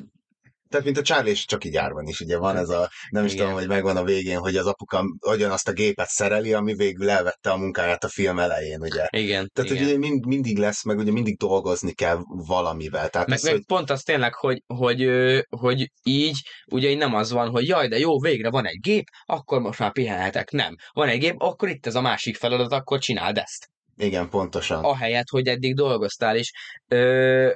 tehát 0.73 0.87
mint 0.87 0.99
a 0.99 1.03
Charlie 1.03 1.31
és 1.31 1.45
csak 1.45 1.65
így 1.65 1.77
árban 1.77 2.07
is, 2.07 2.21
ugye 2.21 2.39
van 2.39 2.57
ez 2.57 2.69
a, 2.69 2.91
nem 3.11 3.25
is 3.25 3.33
Igen. 3.33 3.45
tudom, 3.45 3.61
hogy 3.61 3.69
megvan 3.69 3.97
a 3.97 4.05
végén, 4.05 4.39
hogy 4.39 4.57
az 4.57 4.67
apuka 4.67 5.05
azt 5.21 5.69
a 5.69 5.73
gépet 5.73 6.09
szereli, 6.09 6.53
ami 6.53 6.75
végül 6.75 7.11
elvette 7.11 7.51
a 7.51 7.57
munkáját 7.57 8.05
a 8.05 8.09
film 8.09 8.39
elején, 8.39 8.81
ugye. 8.81 9.07
Igen. 9.11 9.51
Tehát, 9.53 9.71
Igen. 9.71 9.83
hogy 9.83 9.93
ugye 9.93 9.99
mind, 9.99 10.27
mindig 10.27 10.59
lesz, 10.59 10.85
meg 10.85 10.99
ugye 10.99 11.13
mindig 11.13 11.37
dolgozni 11.37 11.93
kell 11.93 12.19
valamivel. 12.27 13.09
Tehát 13.09 13.29
meg, 13.29 13.37
ez, 13.37 13.43
meg 13.43 13.53
hogy... 13.53 13.65
pont 13.67 13.91
az 13.91 14.03
tényleg, 14.03 14.35
hogy, 14.35 14.63
hogy, 14.67 15.11
hogy 15.49 15.91
így, 16.03 16.41
ugye 16.67 16.89
így 16.89 16.99
nem 16.99 17.15
az 17.15 17.31
van, 17.31 17.51
hogy 17.51 17.67
jaj, 17.67 17.89
de 17.89 17.99
jó, 17.99 18.21
végre 18.21 18.51
van 18.51 18.67
egy 18.67 18.81
gép, 18.81 19.09
akkor 19.25 19.61
most 19.61 19.79
már 19.79 19.93
pihenhetek. 19.93 20.51
Nem. 20.51 20.75
Van 20.93 21.09
egy 21.09 21.19
gép, 21.19 21.35
akkor 21.39 21.69
itt 21.69 21.87
ez 21.87 21.95
a 21.95 22.01
másik 22.01 22.37
feladat, 22.37 22.73
akkor 22.73 22.99
csináld 22.99 23.39
ezt. 23.39 23.71
Igen, 23.97 24.29
pontosan. 24.29 24.85
Ahelyett, 24.85 25.29
hogy 25.29 25.47
eddig 25.47 25.75
dolgoztál 25.75 26.37
is. 26.37 26.51
Ö, 26.89 27.51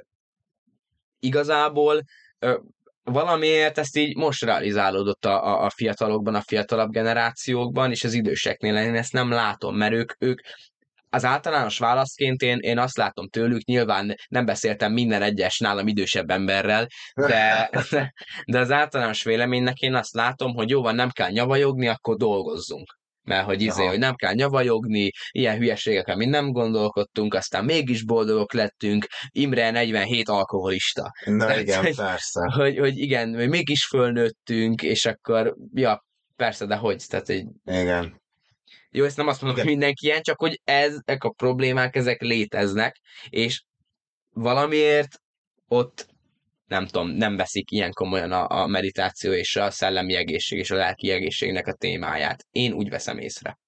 igazából 1.19 2.03
ö, 2.39 2.57
valamiért 3.11 3.79
ezt 3.79 3.97
így 3.97 4.17
most 4.17 4.45
realizálódott 4.45 5.25
a, 5.25 5.65
a, 5.65 5.71
fiatalokban, 5.71 6.35
a 6.35 6.41
fiatalabb 6.41 6.91
generációkban, 6.91 7.91
és 7.91 8.05
az 8.05 8.13
időseknél 8.13 8.77
én 8.77 8.95
ezt 8.95 9.13
nem 9.13 9.31
látom, 9.31 9.77
mert 9.77 9.93
ők, 9.93 10.13
ők 10.19 10.41
az 11.11 11.25
általános 11.25 11.79
válaszként 11.79 12.43
én, 12.43 12.59
én 12.59 12.79
azt 12.79 12.97
látom 12.97 13.29
tőlük, 13.29 13.65
nyilván 13.65 14.15
nem 14.29 14.45
beszéltem 14.45 14.93
minden 14.93 15.23
egyes 15.23 15.59
nálam 15.59 15.89
idősebb 15.89 16.31
emberrel, 16.31 16.87
de, 17.15 17.71
de 18.47 18.59
az 18.59 18.71
általános 18.71 19.23
véleménynek 19.23 19.79
én 19.79 19.95
azt 19.95 20.15
látom, 20.15 20.55
hogy 20.55 20.71
jó 20.71 20.83
van, 20.83 20.95
nem 20.95 21.11
kell 21.11 21.31
nyavajogni, 21.31 21.89
akkor 21.89 22.17
dolgozzunk 22.17 22.97
mert 23.27 23.45
hogy 23.45 23.63
izé, 23.63 23.81
Aha. 23.81 23.91
hogy 23.91 23.99
nem 23.99 24.15
kell 24.15 24.33
nyavajogni, 24.35 25.11
ilyen 25.31 25.57
hülyeségek, 25.57 26.09
amit 26.09 26.29
nem 26.29 26.53
gondolkodtunk, 26.53 27.35
aztán 27.35 27.65
mégis 27.65 28.05
boldogok 28.05 28.53
lettünk, 28.53 29.07
Imre 29.31 29.71
47 29.71 30.29
alkoholista. 30.29 31.13
Na 31.25 31.47
Tehát, 31.47 31.61
igen, 31.61 31.83
hogy, 31.83 31.97
persze. 31.97 32.41
Hogy, 32.55 32.79
hogy 32.79 32.99
igen, 32.99 33.35
hogy 33.35 33.49
mégis 33.49 33.87
fölnőttünk, 33.87 34.83
és 34.83 35.07
akkor, 35.07 35.57
ja, 35.75 36.05
persze, 36.37 36.67
de 36.67 36.77
hogy? 36.77 37.05
Tehát, 37.09 37.27
hogy... 37.27 37.45
Igen. 37.65 38.21
Jó, 38.91 39.05
ezt 39.05 39.17
nem 39.17 39.27
azt 39.27 39.43
mondom, 39.43 39.59
igen. 39.59 39.69
hogy 39.69 39.79
mindenki 39.79 40.07
ilyen, 40.07 40.23
csak 40.23 40.39
hogy 40.39 40.61
ezek 40.65 41.25
a 41.25 41.31
problémák, 41.31 41.97
ezek 41.97 42.21
léteznek, 42.21 43.01
és 43.29 43.63
valamiért 44.31 45.21
ott 45.69 46.07
nem 46.67 46.87
tudom, 46.87 47.09
nem 47.09 47.37
veszik 47.37 47.71
ilyen 47.71 47.93
komolyan 47.93 48.33
a, 48.33 48.63
a 48.63 48.67
meditáció 48.67 49.33
és 49.33 49.57
a 49.57 49.71
szellemi 49.71 50.15
egészség 50.15 50.59
és 50.59 50.71
a 50.71 50.77
lelki 50.77 51.11
egészségnek 51.11 51.67
a 51.67 51.75
témáját. 51.75 52.47
Én 52.51 52.73
úgy 52.73 52.89
veszem 52.89 53.19
észre. 53.19 53.59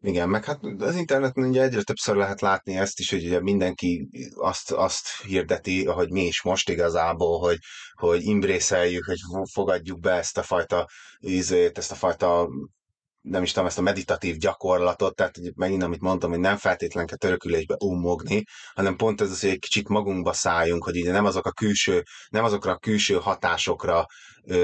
Igen, 0.00 0.28
meg 0.28 0.44
hát 0.44 0.60
az 0.78 0.96
interneten 0.96 1.44
ugye 1.44 1.62
egyre 1.62 1.82
többször 1.82 2.16
lehet 2.16 2.40
látni 2.40 2.76
ezt 2.76 2.98
is, 2.98 3.10
hogy 3.10 3.24
ugye 3.24 3.40
mindenki 3.40 4.08
azt, 4.34 4.72
azt 4.72 5.06
hirdeti, 5.26 5.86
ahogy 5.86 6.10
mi 6.10 6.26
is 6.26 6.42
most 6.42 6.70
igazából, 6.70 7.38
hogy, 7.38 7.58
hogy 7.92 8.22
imbrészeljük, 8.22 9.04
hogy 9.04 9.18
fogadjuk 9.52 10.00
be 10.00 10.12
ezt 10.12 10.38
a 10.38 10.42
fajta 10.42 10.88
ízét, 11.20 11.78
ezt 11.78 11.90
a 11.90 11.94
fajta 11.94 12.48
nem 13.28 13.42
is 13.42 13.52
tudom, 13.52 13.68
ezt 13.68 13.78
a 13.78 13.82
meditatív 13.82 14.36
gyakorlatot, 14.36 15.14
tehát 15.14 15.36
hogy 15.36 15.52
megint 15.54 15.82
amit 15.82 16.00
mondtam, 16.00 16.30
hogy 16.30 16.38
nem 16.38 16.56
feltétlenül 16.56 17.08
kell 17.08 17.18
törökülésbe 17.18 17.76
umogni, 17.78 18.44
hanem 18.74 18.96
pont 18.96 19.20
ez 19.20 19.30
az, 19.30 19.40
hogy 19.40 19.50
egy 19.50 19.58
kicsit 19.58 19.88
magunkba 19.88 20.32
szálljunk, 20.32 20.84
hogy 20.84 21.00
ugye 21.00 21.12
nem 21.12 21.24
azok 21.24 21.46
a 21.46 21.52
külső, 21.52 22.02
nem 22.28 22.44
azokra 22.44 22.72
a 22.72 22.78
külső 22.78 23.14
hatásokra 23.14 24.06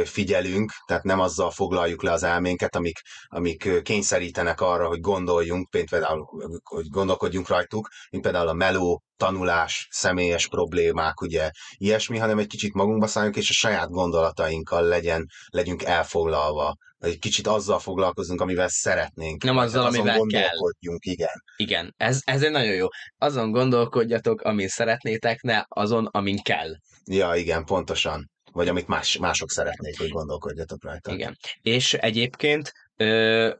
figyelünk, 0.04 0.72
tehát 0.86 1.02
nem 1.02 1.20
azzal 1.20 1.50
foglaljuk 1.50 2.02
le 2.02 2.12
az 2.12 2.22
elménket, 2.22 2.76
amik, 2.76 3.00
amik 3.26 3.82
kényszerítenek 3.82 4.60
arra, 4.60 4.86
hogy 4.86 5.00
gondoljunk, 5.00 5.70
például, 5.70 6.28
hogy 6.62 6.88
gondolkodjunk 6.88 7.48
rajtuk, 7.48 7.88
mint 8.10 8.22
például 8.22 8.48
a 8.48 8.52
meló, 8.52 9.02
tanulás, 9.16 9.88
személyes 9.90 10.48
problémák, 10.48 11.20
ugye 11.20 11.50
ilyesmi, 11.76 12.18
hanem 12.18 12.38
egy 12.38 12.46
kicsit 12.46 12.74
magunkba 12.74 13.06
szálljunk, 13.06 13.36
és 13.36 13.50
a 13.50 13.52
saját 13.52 13.90
gondolatainkkal 13.90 14.82
legyen, 14.82 15.26
legyünk 15.48 15.82
elfoglalva 15.82 16.76
egy 17.02 17.18
kicsit 17.18 17.46
azzal 17.46 17.78
foglalkozunk, 17.78 18.40
amivel 18.40 18.68
szeretnénk. 18.68 19.42
Nem 19.42 19.56
azzal, 19.56 19.86
azon 19.86 20.00
amivel 20.00 20.20
kell. 20.28 20.94
igen. 20.98 21.42
Igen, 21.56 21.94
ez, 21.96 22.20
ez 22.24 22.42
egy 22.42 22.50
nagyon 22.50 22.74
jó. 22.74 22.86
Azon 23.18 23.50
gondolkodjatok, 23.50 24.40
amin 24.40 24.68
szeretnétek, 24.68 25.42
ne 25.42 25.62
azon, 25.68 26.06
amin 26.06 26.38
kell. 26.42 26.76
Ja, 27.04 27.34
igen, 27.34 27.64
pontosan. 27.64 28.30
Vagy 28.52 28.68
amit 28.68 28.86
más, 28.86 29.16
mások 29.16 29.50
szeretnék, 29.50 29.98
hogy 29.98 30.08
gondolkodjatok 30.08 30.84
rajta. 30.84 31.12
Igen. 31.12 31.36
És 31.62 31.94
egyébként 31.94 32.72
ö, 32.96 33.50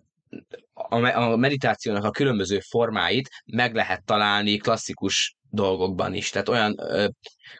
a 0.74 1.36
meditációnak 1.36 2.04
a 2.04 2.10
különböző 2.10 2.60
formáit 2.60 3.28
meg 3.44 3.74
lehet 3.74 4.04
találni 4.04 4.56
klasszikus 4.56 5.36
dolgokban 5.52 6.14
is. 6.14 6.30
Tehát 6.30 6.48
olyan 6.48 6.74
ö, 6.78 7.08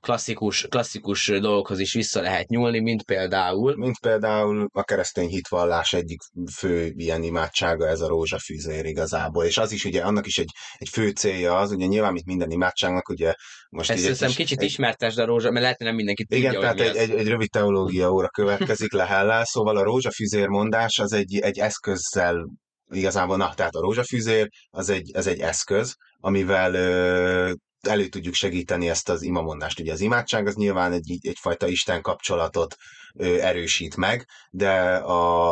klasszikus, 0.01 0.67
klasszikus 0.69 1.27
dolgokhoz 1.27 1.79
is 1.79 1.93
vissza 1.93 2.21
lehet 2.21 2.49
nyúlni, 2.49 2.81
mint 2.81 3.03
például... 3.03 3.77
Mint 3.77 3.99
például 3.99 4.69
a 4.73 4.83
keresztény 4.83 5.29
hitvallás 5.29 5.93
egyik 5.93 6.21
fő 6.57 6.93
ilyen 6.97 7.23
imádsága 7.23 7.87
ez 7.89 8.01
a 8.01 8.09
rózsafűzér 8.09 8.85
igazából, 8.85 9.45
és 9.45 9.59
az 9.59 9.73
is 9.73 9.85
ugye, 9.85 10.03
annak 10.03 10.27
is 10.27 10.39
egy, 10.39 10.51
egy 10.79 10.89
fő 10.89 11.11
célja 11.11 11.59
az, 11.59 11.71
ugye 11.71 11.87
nyilván, 11.87 12.13
mint 12.13 12.27
minden 12.27 12.51
imádságnak, 12.51 13.09
ugye 13.09 13.35
most 13.71 13.91
Ezt 13.91 14.07
hiszem 14.07 14.29
kis, 14.29 14.37
kicsit 14.37 14.59
egy, 14.59 14.65
ismertesd 14.65 15.19
a 15.19 15.25
rózsa, 15.25 15.51
mert 15.51 15.63
lehet, 15.63 15.77
hogy 15.77 15.87
nem 15.87 15.97
mindenki 15.97 16.25
tudja, 16.25 16.51
Igen, 16.51 16.61
tehát 16.61 16.81
egy, 16.81 16.97
egy, 16.97 17.11
egy, 17.11 17.29
rövid 17.29 17.51
teológia 17.51 18.11
óra 18.11 18.29
következik 18.29 18.93
Lehellel, 18.93 19.45
szóval 19.45 19.77
a 19.77 19.83
rózsafűzér 19.83 20.49
mondás 20.49 20.99
az 20.99 21.13
egy, 21.13 21.39
egy 21.39 21.59
eszközzel 21.59 22.49
igazából, 22.91 23.37
na, 23.37 23.55
tehát 23.55 23.75
a 23.75 23.81
rózsafűzér 23.81 24.49
az 24.71 24.89
egy, 24.89 25.11
ez 25.15 25.27
egy 25.27 25.41
eszköz, 25.41 25.95
amivel 26.21 26.75
ö, 26.75 27.53
elő 27.87 28.07
tudjuk 28.09 28.35
segíteni 28.35 28.89
ezt 28.89 29.09
az 29.09 29.23
imamondást. 29.23 29.81
Ugye 29.81 29.93
az 29.93 30.01
imádság 30.01 30.47
az 30.47 30.55
nyilván 30.55 30.93
egy, 30.93 31.19
egyfajta 31.23 31.69
Isten 31.69 32.03
kapcsolatot 32.03 32.77
ö, 33.15 33.41
erősít 33.41 33.97
meg, 33.97 34.27
de 34.51 34.95
a, 34.95 35.51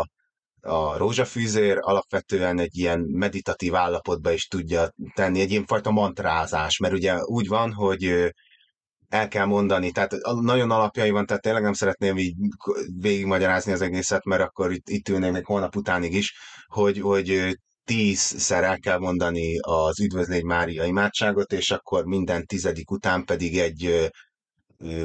a 0.61 0.97
rózsafűzér 0.97 1.79
alapvetően 1.81 2.59
egy 2.59 2.77
ilyen 2.77 3.01
meditatív 3.01 3.75
állapotba 3.75 4.33
is 4.33 4.47
tudja 4.47 4.93
tenni, 5.15 5.41
egy 5.41 5.51
ilyen 5.51 5.67
fajta 5.67 5.91
mantrázás, 5.91 6.79
mert 6.79 6.95
ugye 6.95 7.23
úgy 7.25 7.49
van, 7.49 7.73
hogy 7.73 8.33
el 9.09 9.29
kell 9.29 9.45
mondani, 9.45 9.91
tehát 9.91 10.15
nagyon 10.41 10.71
alapjai 10.71 11.11
van, 11.11 11.27
tehát 11.27 11.43
tényleg 11.43 11.63
nem 11.63 11.73
szeretném 11.73 12.19
így 12.19 12.35
végigmagyarázni 13.01 13.73
az 13.73 13.81
egészet, 13.81 14.25
mert 14.25 14.43
akkor 14.43 14.73
itt, 14.73 14.89
itt 14.89 15.09
ülnék 15.09 15.33
még 15.33 15.45
holnap 15.45 15.77
utánig 15.77 16.15
is, 16.15 16.35
hogy, 16.67 17.01
hogy 17.01 17.59
tízszer 17.91 18.65
el 18.65 18.79
kell 18.79 18.99
mondani 18.99 19.59
az 19.59 20.01
Üdvözlégy 20.01 20.45
Mária 20.45 20.85
imádságot, 20.85 21.53
és 21.53 21.71
akkor 21.71 22.05
minden 22.05 22.47
tizedik 22.47 22.91
után 22.91 23.25
pedig 23.25 23.59
egy 23.59 24.11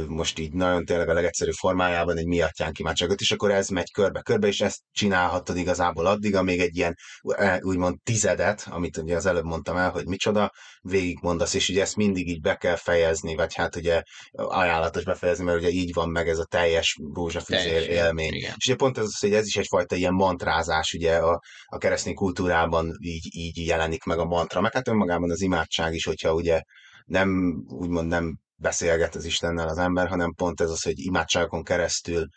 most 0.07 0.39
így 0.39 0.53
nagyon 0.53 0.85
tényleg 0.85 1.09
a 1.09 1.13
legegyszerűbb 1.13 1.53
formájában 1.53 2.17
egy 2.17 2.25
miattján 2.25 2.71
imádságot, 2.77 3.19
és 3.19 3.31
akkor 3.31 3.51
ez 3.51 3.67
megy 3.67 3.91
körbe-körbe, 3.91 4.47
és 4.47 4.61
ezt 4.61 4.79
csinálhatod 4.91 5.57
igazából 5.57 6.05
addig, 6.05 6.35
amíg 6.35 6.59
egy 6.59 6.77
ilyen 6.77 6.95
e, 7.21 7.59
úgymond 7.61 7.97
tizedet, 8.03 8.67
amit 8.69 8.97
ugye 8.97 9.15
az 9.15 9.25
előbb 9.25 9.43
mondtam 9.43 9.77
el, 9.77 9.89
hogy 9.89 10.05
micsoda, 10.05 10.51
végigmondasz, 10.81 11.53
és 11.53 11.69
ugye 11.69 11.81
ezt 11.81 11.95
mindig 11.95 12.27
így 12.27 12.41
be 12.41 12.55
kell 12.55 12.75
fejezni, 12.75 13.35
vagy 13.35 13.53
hát 13.53 13.75
ugye 13.75 14.01
ajánlatos 14.31 15.03
befejezni, 15.03 15.43
mert 15.43 15.59
ugye 15.59 15.69
így 15.69 15.93
van 15.93 16.09
meg 16.09 16.29
ez 16.29 16.39
a 16.39 16.45
teljes 16.45 16.99
rózsafüzér 17.13 17.89
élmény. 17.89 18.33
Igen. 18.33 18.53
És 18.57 18.67
ugye 18.67 18.75
pont 18.75 18.97
ez 18.97 19.03
az, 19.03 19.19
hogy 19.19 19.33
ez 19.33 19.45
is 19.45 19.55
egyfajta 19.55 19.95
ilyen 19.95 20.13
mantrázás, 20.13 20.93
ugye 20.93 21.15
a, 21.15 21.41
a 21.65 21.77
keresztény 21.77 22.13
kultúrában 22.13 22.91
így, 22.99 23.27
így 23.31 23.65
jelenik 23.65 24.03
meg 24.03 24.19
a 24.19 24.25
mantra, 24.25 24.61
meg 24.61 24.73
hát 24.73 24.87
önmagában 24.87 25.31
az 25.31 25.41
imádság 25.41 25.93
is, 25.93 26.05
hogyha 26.05 26.33
ugye 26.33 26.61
nem, 27.05 27.63
úgymond 27.67 28.07
nem 28.07 28.43
beszélget 28.55 29.15
az 29.15 29.25
Istennel 29.25 29.67
az 29.67 29.77
ember, 29.77 30.07
hanem 30.07 30.33
pont 30.33 30.61
ez 30.61 30.69
az, 30.69 30.83
hogy 30.83 30.99
imádságokon 30.99 31.63
keresztül 31.63 32.27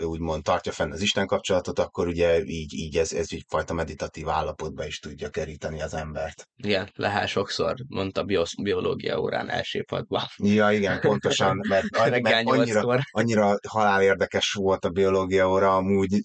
úgymond 0.00 0.42
tartja 0.42 0.72
fenn 0.72 0.92
az 0.92 1.00
Isten 1.00 1.26
kapcsolatot, 1.26 1.78
akkor 1.78 2.06
ugye 2.06 2.44
így, 2.44 2.74
így 2.74 2.96
ez, 2.96 3.12
ez 3.12 3.26
egyfajta 3.30 3.74
meditatív 3.74 4.28
állapotba 4.28 4.86
is 4.86 4.98
tudja 4.98 5.28
keríteni 5.28 5.82
az 5.82 5.94
embert. 5.94 6.48
Igen, 6.56 6.90
lehet 6.94 7.28
sokszor, 7.28 7.74
mondta 7.88 8.24
biosz, 8.24 8.54
biológia 8.62 9.18
órán 9.18 9.50
első 9.50 9.82
padban. 9.82 10.22
Ja, 10.36 10.70
igen, 10.70 11.00
pontosan, 11.00 11.60
mert, 11.68 11.90
mert 12.22 12.46
annyira, 12.46 13.00
annyira 13.10 13.56
halál 13.68 14.02
érdekes 14.02 14.52
volt 14.52 14.84
a 14.84 14.90
biológia 14.90 15.50
óra, 15.50 15.76
amúgy 15.76 16.20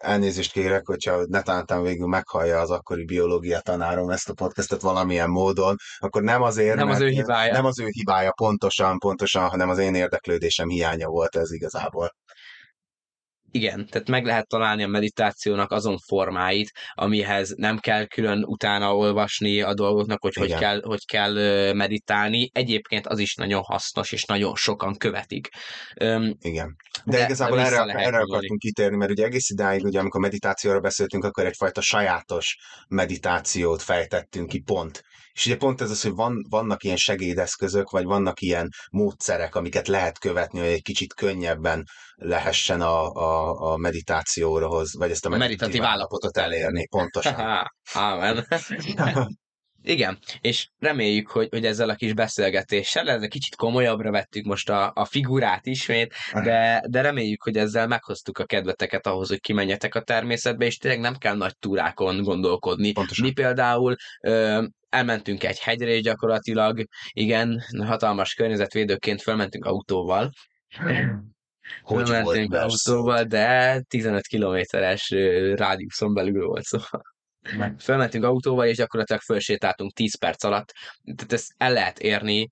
elnézést 0.00 0.52
kérek, 0.52 0.86
hogyha 0.86 1.24
netántán 1.26 1.82
végül 1.82 2.06
meghallja 2.06 2.60
az 2.60 2.70
akkori 2.70 3.04
biológia 3.04 3.60
tanárom 3.60 4.10
ezt 4.10 4.28
a 4.28 4.34
podcastet 4.34 4.80
valamilyen 4.80 5.30
módon, 5.30 5.76
akkor 5.98 6.22
nem 6.22 6.42
azért, 6.42 6.76
nem 6.76 6.88
az 6.88 7.00
ő 7.00 7.08
hibája. 7.08 7.52
Nem 7.52 7.64
az 7.64 7.80
ő 7.80 7.86
hibája 7.90 8.32
pontosan, 8.32 8.98
pontosan, 8.98 9.48
hanem 9.48 9.68
az 9.68 9.78
én 9.78 9.94
érdeklődésem 9.94 10.68
hiánya 10.68 11.08
volt 11.08 11.36
ez 11.36 11.52
igazából. 11.52 12.14
Igen, 13.50 13.86
tehát 13.86 14.08
meg 14.08 14.24
lehet 14.24 14.48
találni 14.48 14.82
a 14.82 14.86
meditációnak 14.88 15.72
azon 15.72 15.98
formáit, 15.98 16.72
amihez 16.94 17.54
nem 17.56 17.78
kell 17.78 18.04
külön 18.04 18.44
utána 18.44 18.96
olvasni 18.96 19.60
a 19.60 19.74
dolgoknak, 19.74 20.22
hogy 20.22 20.34
hogy 20.34 20.54
kell, 20.54 20.80
hogy 20.82 21.04
kell 21.04 21.32
meditálni. 21.72 22.50
Egyébként 22.52 23.06
az 23.06 23.18
is 23.18 23.34
nagyon 23.34 23.62
hasznos, 23.62 24.12
és 24.12 24.24
nagyon 24.24 24.54
sokan 24.54 24.96
követik. 24.96 25.48
Igen. 26.40 26.76
De, 27.04 27.16
de 27.16 27.24
igazából 27.24 27.60
erre, 27.60 27.92
erre 27.92 28.18
akartunk 28.18 28.60
kitérni, 28.60 28.96
mert 28.96 29.10
ugye 29.10 29.24
egész 29.24 29.50
idáig, 29.50 29.84
ugye, 29.84 29.98
amikor 29.98 30.20
meditációra 30.20 30.80
beszéltünk, 30.80 31.24
akkor 31.24 31.46
egyfajta 31.46 31.80
sajátos 31.80 32.58
meditációt 32.88 33.82
fejtettünk 33.82 34.48
ki 34.48 34.60
pont. 34.60 35.02
És 35.32 35.46
ugye 35.46 35.56
pont 35.56 35.80
ez 35.80 35.90
az, 35.90 36.02
hogy 36.02 36.14
van, 36.14 36.46
vannak 36.48 36.84
ilyen 36.84 36.96
segédeszközök, 36.96 37.90
vagy 37.90 38.04
vannak 38.04 38.40
ilyen 38.40 38.68
módszerek, 38.90 39.54
amiket 39.54 39.88
lehet 39.88 40.18
követni, 40.18 40.58
hogy 40.58 40.68
egy 40.68 40.82
kicsit 40.82 41.14
könnyebben 41.14 41.84
lehessen 42.14 42.80
a, 42.80 43.10
a, 43.12 43.54
a 43.72 43.76
meditációhoz, 43.76 44.96
vagy 44.96 45.10
ezt 45.10 45.26
a, 45.26 45.32
a 45.32 45.36
meditatív 45.36 45.82
állapotot 45.82 46.36
elérni. 46.36 46.86
Pontosan. 46.86 47.34
Amen. 47.92 48.46
Igen, 49.82 50.18
és 50.40 50.68
reméljük, 50.78 51.28
hogy, 51.28 51.48
hogy 51.50 51.64
ezzel 51.64 51.88
a 51.88 51.94
kis 51.94 52.12
beszélgetéssel, 52.12 53.10
ez 53.10 53.22
egy 53.22 53.28
kicsit 53.28 53.56
komolyabbra 53.56 54.10
vettük 54.10 54.44
most 54.44 54.70
a, 54.70 54.92
a 54.94 55.04
figurát 55.04 55.66
ismét, 55.66 56.14
de, 56.32 56.84
de 56.88 57.00
reméljük, 57.00 57.42
hogy 57.42 57.56
ezzel 57.56 57.86
meghoztuk 57.86 58.38
a 58.38 58.44
kedveteket 58.44 59.06
ahhoz, 59.06 59.28
hogy 59.28 59.40
kimenjetek 59.40 59.94
a 59.94 60.02
természetbe, 60.02 60.64
és 60.64 60.76
tényleg 60.76 61.00
nem 61.00 61.16
kell 61.16 61.36
nagy 61.36 61.56
túrákon 61.58 62.22
gondolkodni. 62.22 62.92
Pontosan. 62.92 63.26
Mi 63.26 63.32
például 63.32 63.96
ö, 64.20 64.64
elmentünk 64.88 65.44
egy 65.44 65.58
hegyre, 65.58 65.90
és 65.90 66.02
gyakorlatilag, 66.02 66.84
igen, 67.10 67.62
hatalmas 67.86 68.34
környezetvédőként 68.34 69.22
felmentünk 69.22 69.64
autóval, 69.64 70.30
hogy 71.82 72.08
mentünk 72.08 72.54
autóval, 72.54 73.24
de 73.24 73.80
15 73.88 74.26
kilométeres 74.26 75.10
rádiuszon 75.54 76.14
belül 76.14 76.46
volt, 76.46 76.64
szóval. 76.64 77.02
Fölmentünk 77.78 78.24
autóval, 78.24 78.66
és 78.66 78.76
gyakorlatilag 78.76 79.20
fölsétáltunk 79.20 79.92
10 79.92 80.18
perc 80.18 80.44
alatt. 80.44 80.72
Tehát 81.16 81.32
ezt 81.32 81.54
el 81.56 81.72
lehet 81.72 81.98
érni 81.98 82.50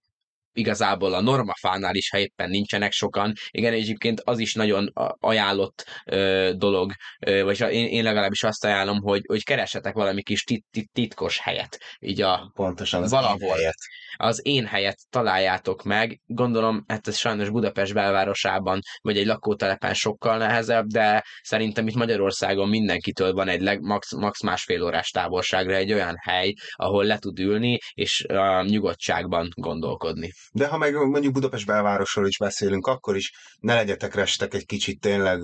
igazából 0.59 1.15
a 1.15 1.21
normafánál 1.21 1.95
is, 1.95 2.11
ha 2.11 2.19
éppen 2.19 2.51
nincsenek 2.51 2.93
sokan. 2.93 3.33
Igen, 3.51 3.73
egyébként 3.73 4.21
az 4.25 4.39
is 4.39 4.55
nagyon 4.55 4.93
ajánlott 5.19 5.85
ö, 6.05 6.53
dolog, 6.57 6.93
ö, 7.27 7.45
vagy 7.45 7.61
én, 7.61 7.87
én 7.87 8.03
legalábbis 8.03 8.43
azt 8.43 8.65
ajánlom, 8.65 9.01
hogy, 9.01 9.23
hogy 9.27 9.43
keresetek 9.43 9.95
valami 9.95 10.23
kis 10.23 10.43
tit, 10.43 10.65
tit, 10.71 10.91
titkos 10.93 11.39
helyet, 11.39 11.79
így 11.99 12.23
a 12.23 12.51
Pontosan 12.55 13.03
az 13.03 13.11
valahol. 13.11 13.41
Én 13.41 13.55
helyet. 13.55 13.77
Az 14.17 14.41
én 14.43 14.67
helyet 14.67 14.99
találjátok 15.11 15.83
meg. 15.83 16.21
Gondolom, 16.27 16.85
hát 16.87 17.09
ez 17.09 17.17
sajnos 17.17 17.51
Budapest 17.51 17.95
belvárosában, 17.95 18.81
vagy 19.01 19.19
egy 19.19 19.27
lakótelepen 19.27 19.95
sokkal 19.95 20.37
nehezebb, 20.37 20.87
de 20.87 21.25
szerintem 21.43 21.87
itt 21.87 21.95
Magyarországon 21.95 22.69
mindenkitől 22.69 23.33
van 23.33 23.49
egy 23.49 23.61
leg, 23.61 23.81
max, 23.81 24.15
max 24.15 24.43
másfél 24.43 24.83
órás 24.83 25.09
távolságra 25.11 25.75
egy 25.75 25.93
olyan 25.93 26.15
hely, 26.21 26.53
ahol 26.73 27.05
le 27.05 27.19
tud 27.19 27.39
ülni, 27.39 27.79
és 27.95 28.25
a 28.25 28.63
nyugodtságban 28.63 29.49
gondolkodni. 29.55 30.31
De 30.53 30.67
ha 30.67 30.77
meg 30.77 30.95
mondjuk 30.95 31.33
Budapest 31.33 31.67
belvárosról 31.67 32.27
is 32.27 32.39
beszélünk, 32.39 32.87
akkor 32.87 33.17
is 33.17 33.33
ne 33.61 33.75
legyetek 33.75 34.15
restek 34.15 34.55
egy 34.55 34.67
kicsit 34.67 35.01
tényleg 35.01 35.41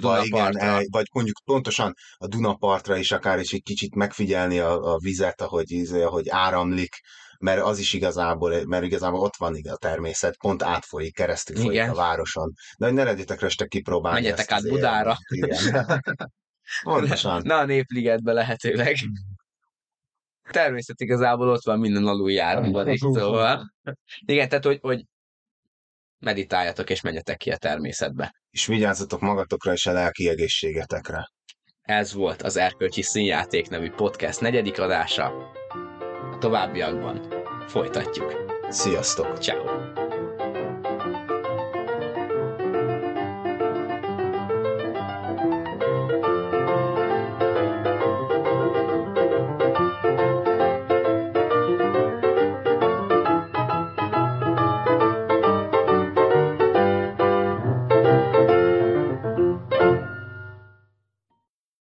valahova, 0.00 0.24
igen, 0.24 0.58
el, 0.58 0.82
vagy 0.90 1.06
mondjuk 1.12 1.36
pontosan 1.44 1.94
a 2.16 2.26
Dunapartra 2.26 2.96
is 2.96 3.12
akár 3.12 3.38
is 3.38 3.52
egy 3.52 3.62
kicsit 3.62 3.94
megfigyelni 3.94 4.58
a, 4.58 4.92
a 4.92 4.98
vizet, 4.98 5.40
ahogy, 5.40 5.70
izé, 5.70 6.02
ahogy 6.02 6.28
áramlik, 6.28 7.00
mert 7.38 7.62
az 7.62 7.78
is 7.78 7.92
igazából, 7.92 8.64
mert 8.66 8.84
igazából 8.84 9.20
ott 9.20 9.36
van 9.36 9.56
a 9.68 9.76
természet, 9.76 10.36
pont 10.36 10.62
átfolyik, 10.62 11.14
keresztül 11.14 11.56
folyik 11.56 11.72
Igen. 11.72 11.90
a 11.90 11.94
városon. 11.94 12.52
De 12.78 12.86
hogy 12.86 12.94
ne 12.94 13.04
legyetek 13.04 13.40
restek 13.40 13.68
kipróbálni 13.68 14.20
Menjetek 14.20 14.50
át 14.50 14.68
Budára. 14.68 15.16
Igen. 15.28 16.02
Pontosan. 16.82 17.42
Na 17.44 17.58
a 17.58 17.64
Népligetbe 17.64 18.32
lehetőleg. 18.32 18.96
Természet 20.50 21.00
igazából 21.00 21.48
ott 21.48 21.64
van 21.64 21.78
minden 21.78 22.06
aluljáróban 22.06 22.88
is, 22.88 22.98
szóval. 22.98 23.74
Igen, 24.26 24.48
tehát 24.48 24.64
hogy, 24.64 24.78
hogy 24.80 25.04
meditáljatok 26.18 26.90
és 26.90 27.00
menjetek 27.00 27.36
ki 27.36 27.50
a 27.50 27.56
természetbe. 27.56 28.34
És 28.50 28.66
vigyázzatok 28.66 29.20
magatokra 29.20 29.72
és 29.72 29.86
a 29.86 29.92
lelki 29.92 30.28
egészségetekre. 30.28 31.28
Ez 31.80 32.12
volt 32.12 32.42
az 32.42 32.56
Erkölcsi 32.56 33.02
Színjáték 33.02 33.68
nevű 33.68 33.90
podcast 33.90 34.40
negyedik 34.40 34.80
adása. 34.80 35.24
A 36.32 36.38
továbbiakban 36.38 37.44
folytatjuk. 37.66 38.44
Sziasztok! 38.68 39.38
Ciao. 39.38 40.03